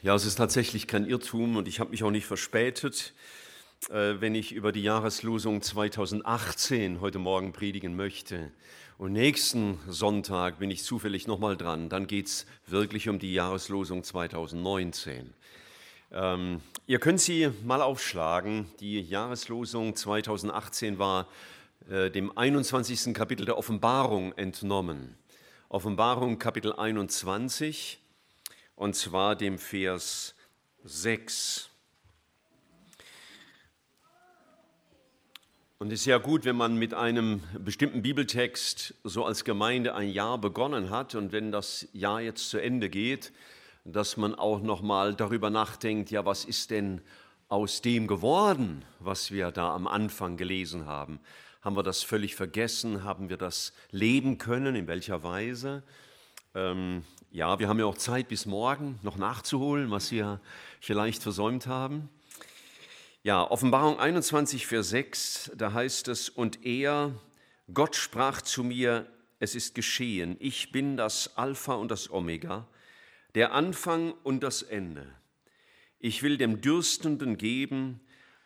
Ja, 0.00 0.14
es 0.14 0.24
ist 0.24 0.36
tatsächlich 0.36 0.86
kein 0.86 1.04
Irrtum 1.08 1.56
und 1.56 1.66
ich 1.66 1.80
habe 1.80 1.90
mich 1.90 2.04
auch 2.04 2.12
nicht 2.12 2.24
verspätet, 2.24 3.14
äh, 3.90 4.14
wenn 4.20 4.36
ich 4.36 4.52
über 4.52 4.70
die 4.70 4.84
Jahreslosung 4.84 5.60
2018 5.60 7.00
heute 7.00 7.18
Morgen 7.18 7.52
predigen 7.52 7.96
möchte. 7.96 8.52
Und 8.96 9.12
nächsten 9.12 9.76
Sonntag 9.88 10.60
bin 10.60 10.70
ich 10.70 10.84
zufällig 10.84 11.26
nochmal 11.26 11.56
dran. 11.56 11.88
Dann 11.88 12.06
geht 12.06 12.28
es 12.28 12.46
wirklich 12.68 13.08
um 13.08 13.18
die 13.18 13.34
Jahreslosung 13.34 14.04
2019. 14.04 15.34
Ähm, 16.12 16.60
ihr 16.86 17.00
könnt 17.00 17.20
sie 17.20 17.50
mal 17.64 17.82
aufschlagen. 17.82 18.70
Die 18.78 19.00
Jahreslosung 19.00 19.96
2018 19.96 21.00
war 21.00 21.26
äh, 21.90 22.08
dem 22.08 22.38
21. 22.38 23.12
Kapitel 23.14 23.46
der 23.46 23.58
Offenbarung 23.58 24.32
entnommen. 24.34 25.16
Offenbarung 25.68 26.38
Kapitel 26.38 26.72
21 26.72 27.98
und 28.78 28.94
zwar 28.94 29.34
dem 29.34 29.58
Vers 29.58 30.36
6. 30.84 31.68
Und 35.80 35.92
es 35.92 36.00
ist 36.00 36.06
ja 36.06 36.18
gut, 36.18 36.44
wenn 36.44 36.56
man 36.56 36.76
mit 36.76 36.94
einem 36.94 37.42
bestimmten 37.58 38.02
Bibeltext 38.02 38.94
so 39.02 39.24
als 39.24 39.44
Gemeinde 39.44 39.96
ein 39.96 40.08
Jahr 40.10 40.38
begonnen 40.38 40.90
hat 40.90 41.16
und 41.16 41.32
wenn 41.32 41.50
das 41.50 41.88
Jahr 41.92 42.20
jetzt 42.20 42.50
zu 42.50 42.58
Ende 42.58 42.88
geht, 42.88 43.32
dass 43.84 44.16
man 44.16 44.36
auch 44.36 44.60
noch 44.60 44.80
mal 44.80 45.12
darüber 45.12 45.50
nachdenkt, 45.50 46.12
ja, 46.12 46.24
was 46.24 46.44
ist 46.44 46.70
denn 46.70 47.00
aus 47.48 47.82
dem 47.82 48.06
geworden, 48.06 48.84
was 49.00 49.32
wir 49.32 49.50
da 49.50 49.74
am 49.74 49.88
Anfang 49.88 50.36
gelesen 50.36 50.86
haben? 50.86 51.18
Haben 51.62 51.74
wir 51.74 51.82
das 51.82 52.04
völlig 52.04 52.36
vergessen? 52.36 53.02
Haben 53.02 53.28
wir 53.28 53.38
das 53.38 53.72
leben 53.90 54.38
können? 54.38 54.76
In 54.76 54.86
welcher 54.86 55.24
Weise? 55.24 55.82
Ähm, 56.54 57.02
ja, 57.30 57.58
wir 57.58 57.68
haben 57.68 57.78
ja 57.78 57.84
auch 57.84 57.98
Zeit 57.98 58.28
bis 58.28 58.46
morgen 58.46 58.98
noch 59.02 59.16
nachzuholen, 59.16 59.90
was 59.90 60.10
wir 60.10 60.40
vielleicht 60.80 61.22
versäumt 61.22 61.66
haben. 61.66 62.08
Ja, 63.22 63.48
Offenbarung 63.50 63.98
21, 63.98 64.66
Vers 64.66 64.90
6, 64.90 65.52
da 65.56 65.72
heißt 65.72 66.08
es, 66.08 66.28
und 66.30 66.64
er, 66.64 67.12
Gott 67.72 67.96
sprach 67.96 68.40
zu 68.40 68.64
mir, 68.64 69.06
es 69.40 69.54
ist 69.54 69.74
geschehen, 69.74 70.36
ich 70.40 70.72
bin 70.72 70.96
das 70.96 71.36
Alpha 71.36 71.74
und 71.74 71.90
das 71.90 72.10
Omega, 72.10 72.66
der 73.34 73.52
Anfang 73.52 74.12
und 74.24 74.42
das 74.42 74.62
Ende. 74.62 75.06
Ich 75.98 76.22
will 76.22 76.38
dem 76.38 76.60
Dürstenden 76.60 77.36
geben 77.36 78.00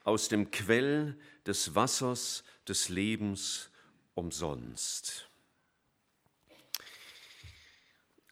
aus 0.05 0.29
dem 0.29 0.51
Quell 0.51 1.17
des 1.47 1.75
Wassers 1.75 2.45
des 2.67 2.89
Lebens 2.89 3.71
umsonst. 4.15 5.29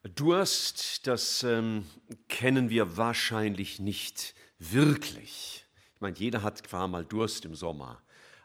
Durst, 0.02 1.06
das 1.06 1.42
ähm, 1.42 1.84
kennen 2.28 2.70
wir 2.70 2.96
wahrscheinlich 2.96 3.80
nicht 3.80 4.34
wirklich. 4.58 5.66
Ich 5.94 6.00
meine, 6.00 6.16
jeder 6.16 6.42
hat 6.42 6.66
zwar 6.66 6.88
mal 6.88 7.04
Durst 7.04 7.44
im 7.44 7.54
Sommer, 7.54 8.00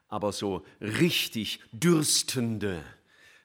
aber 0.10 0.34
so 0.34 0.66
richtig 0.82 1.62
Dürstende, 1.72 2.84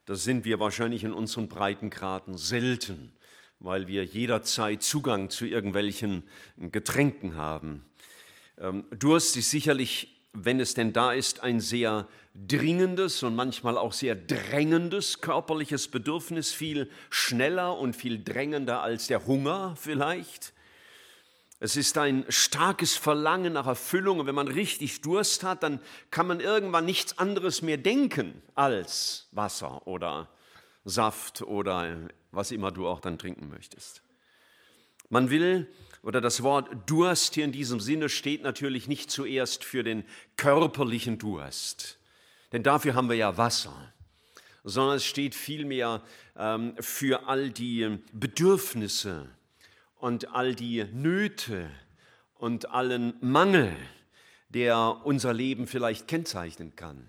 das 0.06 0.24
sind 0.24 0.44
wir 0.44 0.58
wahrscheinlich 0.58 1.04
in 1.04 1.12
unseren 1.12 1.48
Breitengraden 1.48 2.36
selten, 2.36 3.12
weil 3.60 3.86
wir 3.86 4.04
jederzeit 4.04 4.82
Zugang 4.82 5.30
zu 5.30 5.46
irgendwelchen 5.46 6.24
Getränken 6.56 7.36
haben. 7.36 7.84
Ähm, 8.58 8.86
Durst 8.90 9.36
ist 9.36 9.52
sicherlich 9.52 10.19
wenn 10.32 10.60
es 10.60 10.74
denn 10.74 10.92
da 10.92 11.12
ist, 11.12 11.40
ein 11.40 11.60
sehr 11.60 12.06
dringendes 12.34 13.22
und 13.22 13.34
manchmal 13.34 13.76
auch 13.76 13.92
sehr 13.92 14.14
drängendes 14.14 15.20
körperliches 15.20 15.88
Bedürfnis, 15.88 16.52
viel 16.52 16.88
schneller 17.10 17.76
und 17.76 17.96
viel 17.96 18.22
drängender 18.22 18.82
als 18.82 19.08
der 19.08 19.26
Hunger 19.26 19.74
vielleicht. 19.76 20.52
Es 21.58 21.76
ist 21.76 21.98
ein 21.98 22.24
starkes 22.28 22.96
Verlangen 22.96 23.52
nach 23.52 23.66
Erfüllung 23.66 24.20
und 24.20 24.26
wenn 24.26 24.34
man 24.34 24.48
richtig 24.48 25.02
Durst 25.02 25.42
hat, 25.42 25.62
dann 25.62 25.80
kann 26.10 26.26
man 26.26 26.40
irgendwann 26.40 26.86
nichts 26.86 27.18
anderes 27.18 27.60
mehr 27.60 27.76
denken 27.76 28.40
als 28.54 29.28
Wasser 29.32 29.86
oder 29.86 30.30
Saft 30.84 31.42
oder 31.42 32.08
was 32.32 32.50
immer 32.50 32.70
du 32.70 32.88
auch 32.88 33.00
dann 33.00 33.18
trinken 33.18 33.50
möchtest. 33.50 34.02
Man 35.10 35.28
will 35.28 35.70
oder 36.02 36.20
das 36.20 36.42
Wort 36.42 36.68
Durst 36.86 37.34
hier 37.34 37.44
in 37.44 37.52
diesem 37.52 37.80
Sinne 37.80 38.08
steht 38.08 38.42
natürlich 38.42 38.88
nicht 38.88 39.10
zuerst 39.10 39.64
für 39.64 39.82
den 39.82 40.04
körperlichen 40.36 41.18
Durst, 41.18 41.98
denn 42.52 42.62
dafür 42.62 42.94
haben 42.94 43.08
wir 43.08 43.16
ja 43.16 43.36
Wasser, 43.36 43.92
sondern 44.64 44.96
es 44.96 45.04
steht 45.04 45.34
vielmehr 45.34 46.02
ähm, 46.36 46.74
für 46.80 47.28
all 47.28 47.50
die 47.50 47.98
Bedürfnisse 48.12 49.28
und 49.96 50.34
all 50.34 50.54
die 50.54 50.84
Nöte 50.92 51.70
und 52.34 52.70
allen 52.70 53.14
Mangel, 53.20 53.76
der 54.48 55.02
unser 55.04 55.32
Leben 55.32 55.66
vielleicht 55.66 56.08
kennzeichnen 56.08 56.74
kann. 56.74 57.06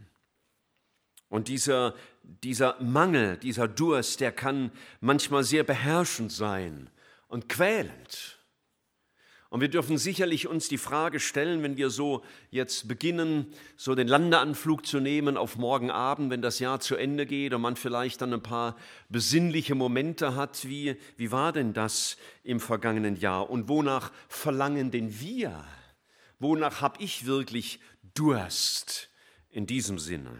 Und 1.29 1.47
dieser, 1.47 1.95
dieser 2.23 2.75
Mangel, 2.81 3.37
dieser 3.37 3.69
Durst, 3.69 4.19
der 4.19 4.33
kann 4.33 4.71
manchmal 4.99 5.45
sehr 5.45 5.63
beherrschend 5.63 6.31
sein 6.31 6.89
und 7.29 7.47
quälend. 7.47 8.40
Und 9.51 9.59
wir 9.59 9.67
dürfen 9.67 9.97
sicherlich 9.97 10.47
uns 10.47 10.69
die 10.69 10.77
Frage 10.77 11.19
stellen, 11.19 11.61
wenn 11.61 11.75
wir 11.75 11.89
so 11.89 12.23
jetzt 12.51 12.87
beginnen, 12.87 13.53
so 13.75 13.95
den 13.95 14.07
Landeanflug 14.07 14.85
zu 14.85 15.01
nehmen 15.01 15.35
auf 15.35 15.57
morgen 15.57 15.91
Abend, 15.91 16.31
wenn 16.31 16.41
das 16.41 16.59
Jahr 16.59 16.79
zu 16.79 16.95
Ende 16.95 17.25
geht 17.25 17.53
und 17.53 17.59
man 17.59 17.75
vielleicht 17.75 18.21
dann 18.21 18.33
ein 18.33 18.41
paar 18.41 18.77
besinnliche 19.09 19.75
Momente 19.75 20.37
hat, 20.37 20.63
wie, 20.69 20.95
wie 21.17 21.33
war 21.33 21.51
denn 21.51 21.73
das 21.73 22.15
im 22.45 22.61
vergangenen 22.61 23.17
Jahr 23.17 23.49
und 23.49 23.67
wonach 23.67 24.13
verlangen 24.29 24.89
denn 24.89 25.19
wir? 25.19 25.65
Wonach 26.39 26.79
habe 26.79 27.03
ich 27.03 27.25
wirklich 27.25 27.81
Durst 28.13 29.09
in 29.49 29.67
diesem 29.67 29.99
Sinne? 29.99 30.31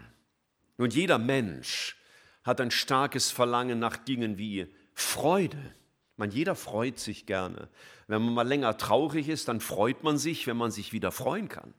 Nun, 0.78 0.88
jeder 0.88 1.18
Mensch 1.18 1.98
hat 2.44 2.62
ein 2.62 2.70
starkes 2.70 3.30
Verlangen 3.30 3.78
nach 3.78 3.98
Dingen 3.98 4.38
wie 4.38 4.74
Freude. 4.94 5.74
Man, 6.22 6.30
jeder 6.30 6.54
freut 6.54 7.00
sich 7.00 7.26
gerne. 7.26 7.68
Wenn 8.06 8.22
man 8.22 8.32
mal 8.32 8.46
länger 8.46 8.78
traurig 8.78 9.28
ist, 9.28 9.48
dann 9.48 9.60
freut 9.60 10.04
man 10.04 10.18
sich, 10.18 10.46
wenn 10.46 10.56
man 10.56 10.70
sich 10.70 10.92
wieder 10.92 11.10
freuen 11.10 11.48
kann. 11.48 11.74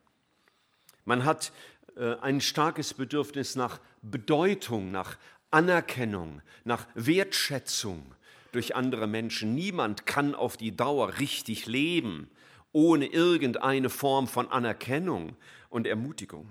Man 1.06 1.24
hat 1.24 1.54
äh, 1.96 2.16
ein 2.16 2.42
starkes 2.42 2.94
Bedürfnis 2.94 3.56
nach 3.56 3.80
Bedeutung, 4.02 4.92
nach 4.92 5.18
Anerkennung, 5.50 6.42
nach 6.66 6.86
Wertschätzung 6.94 8.04
durch 8.52 8.76
andere 8.76 9.08
Menschen. 9.08 9.56
Niemand 9.56 10.06
kann 10.06 10.36
auf 10.36 10.58
die 10.58 10.76
Dauer 10.76 11.20
richtig 11.20 11.66
leben 11.66 12.30
ohne 12.74 13.06
irgendeine 13.06 13.90
Form 13.90 14.28
von 14.28 14.52
Anerkennung 14.52 15.38
und 15.70 15.88
Ermutigung. 15.88 16.50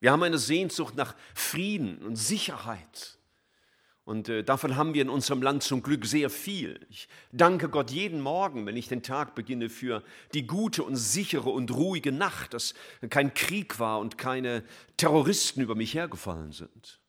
Wir 0.00 0.10
haben 0.10 0.24
eine 0.24 0.38
Sehnsucht 0.38 0.96
nach 0.96 1.14
Frieden 1.36 1.98
und 1.98 2.16
Sicherheit. 2.16 3.15
Und 4.06 4.28
äh, 4.28 4.44
davon 4.44 4.76
haben 4.76 4.94
wir 4.94 5.02
in 5.02 5.10
unserem 5.10 5.42
Land 5.42 5.64
zum 5.64 5.82
Glück 5.82 6.06
sehr 6.06 6.30
viel. 6.30 6.78
Ich 6.90 7.08
danke 7.32 7.68
Gott 7.68 7.90
jeden 7.90 8.20
Morgen, 8.20 8.64
wenn 8.64 8.76
ich 8.76 8.86
den 8.86 9.02
Tag 9.02 9.34
beginne, 9.34 9.68
für 9.68 10.04
die 10.32 10.46
gute 10.46 10.84
und 10.84 10.94
sichere 10.94 11.50
und 11.50 11.72
ruhige 11.72 12.12
Nacht, 12.12 12.54
dass 12.54 12.74
kein 13.10 13.34
Krieg 13.34 13.80
war 13.80 13.98
und 13.98 14.16
keine 14.16 14.62
Terroristen 14.96 15.60
über 15.60 15.74
mich 15.74 15.92
hergefallen 15.92 16.52
sind. 16.52 17.00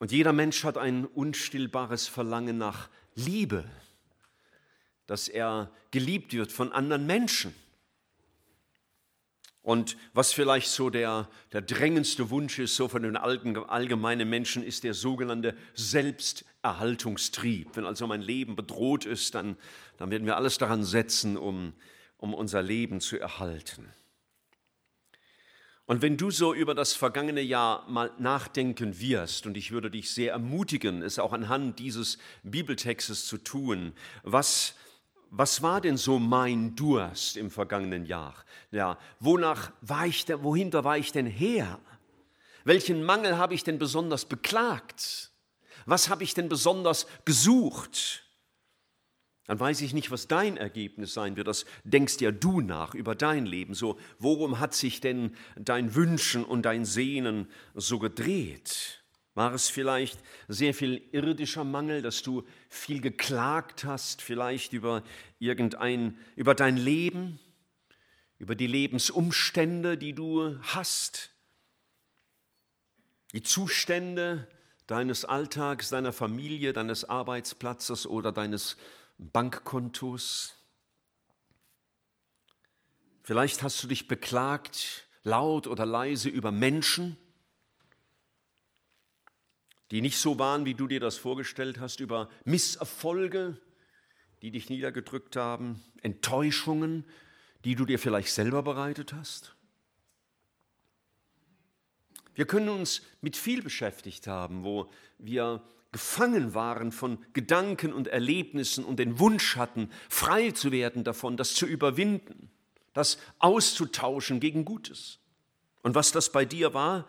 Und 0.00 0.10
jeder 0.10 0.32
Mensch 0.32 0.64
hat 0.64 0.78
ein 0.78 1.04
unstillbares 1.04 2.08
Verlangen 2.08 2.58
nach 2.58 2.88
Liebe, 3.14 3.64
dass 5.06 5.28
er 5.28 5.70
geliebt 5.92 6.32
wird 6.32 6.50
von 6.50 6.72
anderen 6.72 7.06
Menschen 7.06 7.54
und 9.68 9.98
was 10.14 10.32
vielleicht 10.32 10.68
so 10.68 10.88
der, 10.88 11.28
der 11.52 11.60
drängendste 11.60 12.30
Wunsch 12.30 12.58
ist, 12.58 12.74
so 12.74 12.88
von 12.88 13.02
den 13.02 13.18
allgemeinen 13.18 14.30
Menschen, 14.30 14.62
ist 14.62 14.82
der 14.82 14.94
sogenannte 14.94 15.54
Selbsterhaltungstrieb. 15.74 17.76
Wenn 17.76 17.84
also 17.84 18.06
mein 18.06 18.22
Leben 18.22 18.56
bedroht 18.56 19.04
ist, 19.04 19.34
dann, 19.34 19.58
dann 19.98 20.10
werden 20.10 20.24
wir 20.24 20.38
alles 20.38 20.56
daran 20.56 20.84
setzen, 20.84 21.36
um, 21.36 21.74
um 22.16 22.32
unser 22.32 22.62
Leben 22.62 23.02
zu 23.02 23.20
erhalten. 23.20 23.92
Und 25.84 26.00
wenn 26.00 26.16
du 26.16 26.30
so 26.30 26.54
über 26.54 26.74
das 26.74 26.94
vergangene 26.94 27.42
Jahr 27.42 27.86
mal 27.90 28.10
nachdenken 28.18 28.98
wirst, 28.98 29.44
und 29.44 29.58
ich 29.58 29.70
würde 29.70 29.90
dich 29.90 30.10
sehr 30.10 30.32
ermutigen, 30.32 31.02
es 31.02 31.18
auch 31.18 31.34
anhand 31.34 31.78
dieses 31.78 32.16
Bibeltextes 32.42 33.26
zu 33.26 33.36
tun, 33.36 33.92
was 34.22 34.76
was 35.30 35.62
war 35.62 35.80
denn 35.80 35.96
so 35.96 36.18
mein 36.18 36.74
Durst 36.74 37.36
im 37.36 37.50
vergangenen 37.50 38.06
Jahr? 38.06 38.34
Ja, 38.70 38.98
wonach 39.20 39.72
war 39.80 40.06
ich 40.06 40.24
denn, 40.24 40.42
wohinter 40.42 40.84
war 40.84 40.98
ich 40.98 41.12
denn 41.12 41.26
her? 41.26 41.78
Welchen 42.64 43.02
Mangel 43.02 43.38
habe 43.38 43.54
ich 43.54 43.64
denn 43.64 43.78
besonders 43.78 44.24
beklagt? 44.24 45.30
Was 45.86 46.08
habe 46.08 46.24
ich 46.24 46.34
denn 46.34 46.48
besonders 46.48 47.06
gesucht? 47.24 48.24
Dann 49.46 49.58
weiß 49.58 49.80
ich 49.80 49.94
nicht, 49.94 50.10
was 50.10 50.28
dein 50.28 50.58
Ergebnis 50.58 51.14
sein 51.14 51.36
wird. 51.36 51.48
Das 51.48 51.64
denkst 51.82 52.20
ja 52.20 52.30
du 52.30 52.60
nach 52.60 52.94
über 52.94 53.14
dein 53.14 53.46
Leben. 53.46 53.72
So, 53.72 53.98
worum 54.18 54.60
hat 54.60 54.74
sich 54.74 55.00
denn 55.00 55.34
dein 55.56 55.94
Wünschen 55.94 56.44
und 56.44 56.62
dein 56.62 56.84
Sehnen 56.84 57.48
so 57.74 57.98
gedreht? 57.98 58.97
War 59.38 59.54
es 59.54 59.68
vielleicht 59.68 60.18
sehr 60.48 60.74
viel 60.74 61.00
irdischer 61.12 61.62
Mangel, 61.62 62.02
dass 62.02 62.24
du 62.24 62.42
viel 62.68 63.00
geklagt 63.00 63.84
hast, 63.84 64.20
vielleicht 64.20 64.72
über 64.72 65.04
irgendein, 65.38 66.18
über 66.34 66.56
dein 66.56 66.76
Leben, 66.76 67.38
über 68.40 68.56
die 68.56 68.66
Lebensumstände, 68.66 69.96
die 69.96 70.12
du 70.12 70.58
hast, 70.62 71.30
die 73.32 73.44
Zustände 73.44 74.48
deines 74.88 75.24
Alltags, 75.24 75.90
deiner 75.90 76.12
Familie, 76.12 76.72
deines 76.72 77.04
Arbeitsplatzes 77.04 78.08
oder 78.08 78.32
deines 78.32 78.76
Bankkontos? 79.18 80.56
Vielleicht 83.22 83.62
hast 83.62 83.84
du 83.84 83.86
dich 83.86 84.08
beklagt, 84.08 85.06
laut 85.22 85.68
oder 85.68 85.86
leise 85.86 86.28
über 86.28 86.50
Menschen, 86.50 87.16
die 89.90 90.00
nicht 90.00 90.18
so 90.18 90.38
waren, 90.38 90.64
wie 90.64 90.74
du 90.74 90.86
dir 90.86 91.00
das 91.00 91.16
vorgestellt 91.16 91.80
hast, 91.80 92.00
über 92.00 92.28
Misserfolge, 92.44 93.56
die 94.42 94.50
dich 94.50 94.68
niedergedrückt 94.70 95.36
haben, 95.36 95.82
Enttäuschungen, 96.02 97.04
die 97.64 97.74
du 97.74 97.84
dir 97.84 97.98
vielleicht 97.98 98.32
selber 98.32 98.62
bereitet 98.62 99.12
hast. 99.12 99.54
Wir 102.34 102.46
können 102.46 102.68
uns 102.68 103.02
mit 103.20 103.36
viel 103.36 103.62
beschäftigt 103.62 104.28
haben, 104.28 104.62
wo 104.62 104.88
wir 105.18 105.62
gefangen 105.90 106.54
waren 106.54 106.92
von 106.92 107.18
Gedanken 107.32 107.92
und 107.92 108.06
Erlebnissen 108.08 108.84
und 108.84 108.98
den 108.98 109.18
Wunsch 109.18 109.56
hatten, 109.56 109.90
frei 110.08 110.52
zu 110.52 110.70
werden 110.70 111.02
davon, 111.02 111.36
das 111.36 111.54
zu 111.54 111.66
überwinden, 111.66 112.50
das 112.92 113.18
auszutauschen 113.38 114.38
gegen 114.38 114.64
Gutes. 114.64 115.18
Und 115.82 115.94
was 115.94 116.12
das 116.12 116.30
bei 116.30 116.44
dir 116.44 116.74
war, 116.74 117.06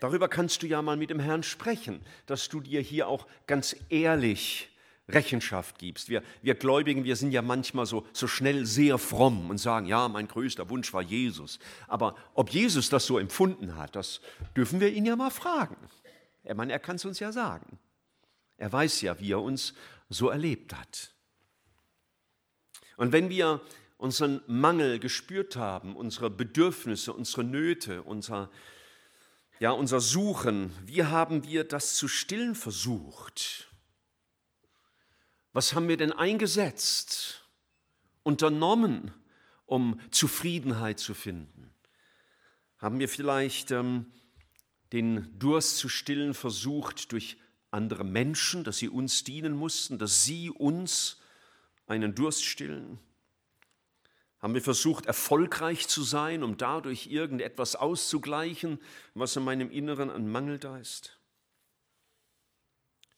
Darüber 0.00 0.28
kannst 0.28 0.62
du 0.62 0.66
ja 0.66 0.82
mal 0.82 0.96
mit 0.96 1.10
dem 1.10 1.20
Herrn 1.20 1.42
sprechen, 1.42 2.00
dass 2.26 2.48
du 2.48 2.60
dir 2.60 2.80
hier 2.80 3.06
auch 3.06 3.26
ganz 3.46 3.76
ehrlich 3.90 4.70
Rechenschaft 5.08 5.78
gibst. 5.78 6.08
Wir, 6.08 6.22
wir 6.42 6.54
Gläubigen, 6.54 7.04
wir 7.04 7.16
sind 7.16 7.32
ja 7.32 7.42
manchmal 7.42 7.86
so, 7.86 8.06
so 8.12 8.26
schnell 8.26 8.66
sehr 8.66 8.98
fromm 8.98 9.50
und 9.50 9.58
sagen, 9.58 9.86
ja, 9.86 10.08
mein 10.08 10.28
größter 10.28 10.70
Wunsch 10.70 10.92
war 10.92 11.02
Jesus. 11.02 11.58
Aber 11.88 12.16
ob 12.34 12.50
Jesus 12.50 12.88
das 12.88 13.06
so 13.06 13.18
empfunden 13.18 13.76
hat, 13.76 13.96
das 13.96 14.20
dürfen 14.56 14.80
wir 14.80 14.92
ihn 14.92 15.04
ja 15.04 15.16
mal 15.16 15.30
fragen. 15.30 15.76
Ich 16.44 16.54
meine, 16.54 16.72
er 16.72 16.78
kann 16.78 16.96
es 16.96 17.04
uns 17.04 17.18
ja 17.20 17.32
sagen. 17.32 17.78
Er 18.56 18.72
weiß 18.72 19.02
ja, 19.02 19.18
wie 19.20 19.32
er 19.32 19.42
uns 19.42 19.74
so 20.08 20.28
erlebt 20.28 20.74
hat. 20.74 21.12
Und 22.96 23.12
wenn 23.12 23.30
wir 23.30 23.60
unseren 23.96 24.42
Mangel 24.46 24.98
gespürt 24.98 25.56
haben, 25.56 25.96
unsere 25.96 26.30
Bedürfnisse, 26.30 27.12
unsere 27.12 27.44
Nöte, 27.44 28.02
unser, 28.02 28.50
ja, 29.60 29.72
unser 29.72 30.00
Suchen, 30.00 30.72
wie 30.86 31.04
haben 31.04 31.44
wir 31.44 31.64
das 31.64 31.94
zu 31.94 32.08
stillen 32.08 32.54
versucht? 32.54 33.68
Was 35.52 35.74
haben 35.74 35.86
wir 35.86 35.98
denn 35.98 36.12
eingesetzt, 36.12 37.46
unternommen, 38.22 39.12
um 39.66 40.00
Zufriedenheit 40.10 40.98
zu 40.98 41.12
finden? 41.12 41.70
Haben 42.78 43.00
wir 43.00 43.08
vielleicht 43.08 43.70
ähm, 43.70 44.06
den 44.94 45.38
Durst 45.38 45.76
zu 45.76 45.90
stillen 45.90 46.32
versucht 46.32 47.12
durch 47.12 47.36
andere 47.70 48.02
Menschen, 48.02 48.64
dass 48.64 48.78
sie 48.78 48.88
uns 48.88 49.24
dienen 49.24 49.52
mussten, 49.52 49.98
dass 49.98 50.24
sie 50.24 50.48
uns 50.48 51.20
einen 51.86 52.14
Durst 52.14 52.46
stillen? 52.46 52.98
Haben 54.40 54.54
wir 54.54 54.62
versucht, 54.62 55.06
erfolgreich 55.06 55.86
zu 55.86 56.02
sein, 56.02 56.42
um 56.42 56.56
dadurch 56.56 57.08
irgendetwas 57.08 57.76
auszugleichen, 57.76 58.80
was 59.14 59.36
in 59.36 59.44
meinem 59.44 59.70
Inneren 59.70 60.10
an 60.10 60.30
Mangel 60.30 60.58
da 60.58 60.78
ist? 60.78 61.18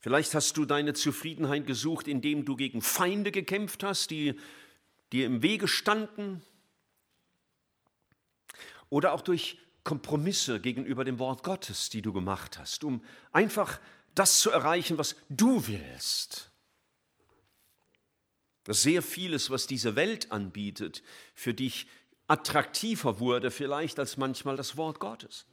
Vielleicht 0.01 0.35
hast 0.35 0.57
du 0.57 0.65
deine 0.65 0.95
Zufriedenheit 0.95 1.65
gesucht, 1.65 2.09
indem 2.09 2.45
du 2.45 2.57
gegen 2.57 2.83
Feinde 2.83 3.31
gekämpft 3.31 3.85
hast, 3.85 4.11
die 4.11 4.35
dir 5.13 5.27
im 5.27 5.43
Wege 5.43 5.69
standen. 5.69 6.43
Oder 8.89 9.13
auch 9.13 9.21
durch 9.21 9.59
Kompromisse 9.85 10.59
gegenüber 10.59 11.05
dem 11.05 11.21
Wort 11.21 11.45
Gottes, 11.45 11.89
die 11.89 12.03
du 12.03 12.13
gemacht 12.13 12.59
hast, 12.59 12.83
um 12.83 13.05
einfach 13.31 13.79
das 14.17 14.41
zu 14.41 14.51
erreichen, 14.51 14.99
was 14.99 15.15
du 15.29 15.69
willst 15.69 16.52
sehr 18.67 19.03
vieles, 19.03 19.50
was 19.50 19.67
diese 19.67 19.97
Welt 19.97 20.31
anbietet, 20.31 21.03
für 21.35 21.55
dich 21.55 21.87
attraktiver 22.29 23.19
wurde 23.19 23.50
vielleicht 23.50 23.99
als 23.99 24.17
manchmal 24.17 24.56
das 24.56 24.76
Wort 24.76 25.00
Gottes. 25.00 25.47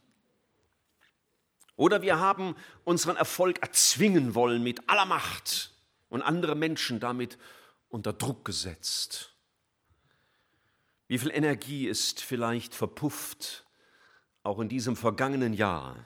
Oder 1.75 2.01
wir 2.01 2.19
haben 2.19 2.55
unseren 2.83 3.15
Erfolg 3.15 3.61
erzwingen 3.61 4.35
wollen 4.35 4.63
mit 4.63 4.89
aller 4.89 5.05
Macht 5.05 5.73
und 6.09 6.21
andere 6.21 6.55
Menschen 6.55 6.99
damit 6.99 7.37
unter 7.87 8.13
Druck 8.13 8.45
gesetzt. 8.45 9.33
Wie 11.07 11.17
viel 11.17 11.31
Energie 11.31 11.87
ist 11.87 12.21
vielleicht 12.21 12.75
verpufft, 12.75 13.65
auch 14.43 14.59
in 14.59 14.69
diesem 14.69 14.95
vergangenen 14.95 15.53
Jahr, 15.53 16.05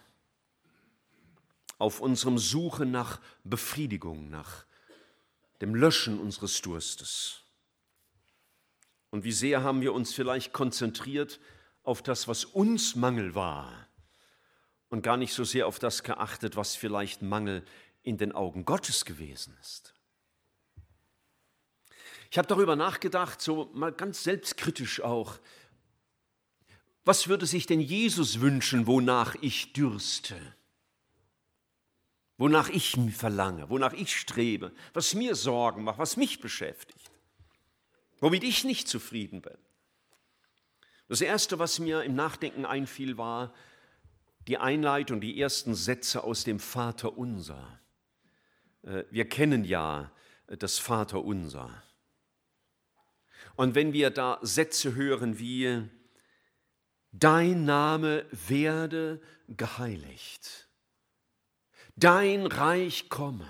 auf 1.78 2.00
unserem 2.00 2.38
Suche 2.38 2.86
nach 2.86 3.20
Befriedigung, 3.44 4.30
nach 4.30 4.66
dem 5.64 5.76
Löschen 5.76 6.20
unseres 6.20 6.62
Durstes. 6.62 7.40
Und 9.12 9.24
wie 9.24 9.32
sehr 9.32 9.64
haben 9.64 9.80
wir 9.80 9.94
uns 9.94 10.14
vielleicht 10.14 10.52
konzentriert 10.52 11.40
auf 11.84 12.02
das, 12.02 12.28
was 12.28 12.44
uns 12.44 12.98
Mangel 12.98 13.34
war 13.34 13.88
und 14.90 15.04
gar 15.04 15.16
nicht 15.16 15.34
so 15.34 15.46
sehr 15.46 15.66
auf 15.66 15.80
das 15.80 16.04
geachtet, 16.04 16.58
was 16.58 16.76
vielleicht 16.76 17.22
Mangel 17.22 17.64
in 18.02 18.18
den 18.18 18.34
Augen 18.34 18.66
Gottes 18.66 19.06
gewesen 19.06 19.58
ist. 19.62 19.94
Ich 22.30 22.38
habe 22.38 22.48
darüber 22.50 22.76
nachgedacht, 22.76 23.40
so 23.40 23.70
mal 23.74 23.94
ganz 23.94 24.22
selbstkritisch 24.22 25.00
auch, 25.00 25.40
was 27.06 27.30
würde 27.30 27.46
sich 27.46 27.68
denn 27.68 27.80
Jesus 27.80 28.42
wünschen, 28.42 28.86
wonach 28.86 29.36
ich 29.40 29.72
dürste? 29.72 30.36
Wonach 32.38 32.70
ich 32.70 32.98
verlange, 33.12 33.70
wonach 33.70 33.94
ich 33.94 34.16
strebe, 34.16 34.72
was 34.94 35.14
mir 35.14 35.36
Sorgen 35.36 35.84
macht, 35.84 36.00
was 36.00 36.18
mich 36.18 36.40
beschäftigt, 36.40 37.12
womit 38.20 38.44
ich 38.44 38.64
nicht 38.64 38.88
zufrieden 38.88 39.42
bin. 39.42 39.58
Das 41.08 41.22
Erste, 41.22 41.60
was 41.60 41.80
mir 41.80 42.04
im 42.04 42.16
Nachdenken 42.16 42.66
einfiel, 42.66 43.18
war 43.18 43.54
die 44.48 44.58
Einleitung, 44.58 45.22
die 45.22 45.40
ersten 45.40 45.76
Sätze 45.76 46.24
aus 46.24 46.44
dem 46.44 46.60
Vater 46.60 47.18
unser. 47.18 47.80
Äh, 48.84 49.04
wir 49.12 49.28
kennen 49.30 49.64
ja 49.64 50.12
das 50.48 50.80
Vater 50.80 51.24
unser. 51.24 51.84
Und 53.56 53.76
wenn 53.76 53.94
wir 53.94 54.10
da 54.10 54.40
Sätze 54.42 54.96
hören 54.96 55.40
wie, 55.40 55.88
dein 57.12 57.66
Name 57.66 58.26
werde 58.32 59.22
geheiligt, 59.48 60.68
dein 61.96 62.48
Reich 62.48 63.10
komme, 63.10 63.48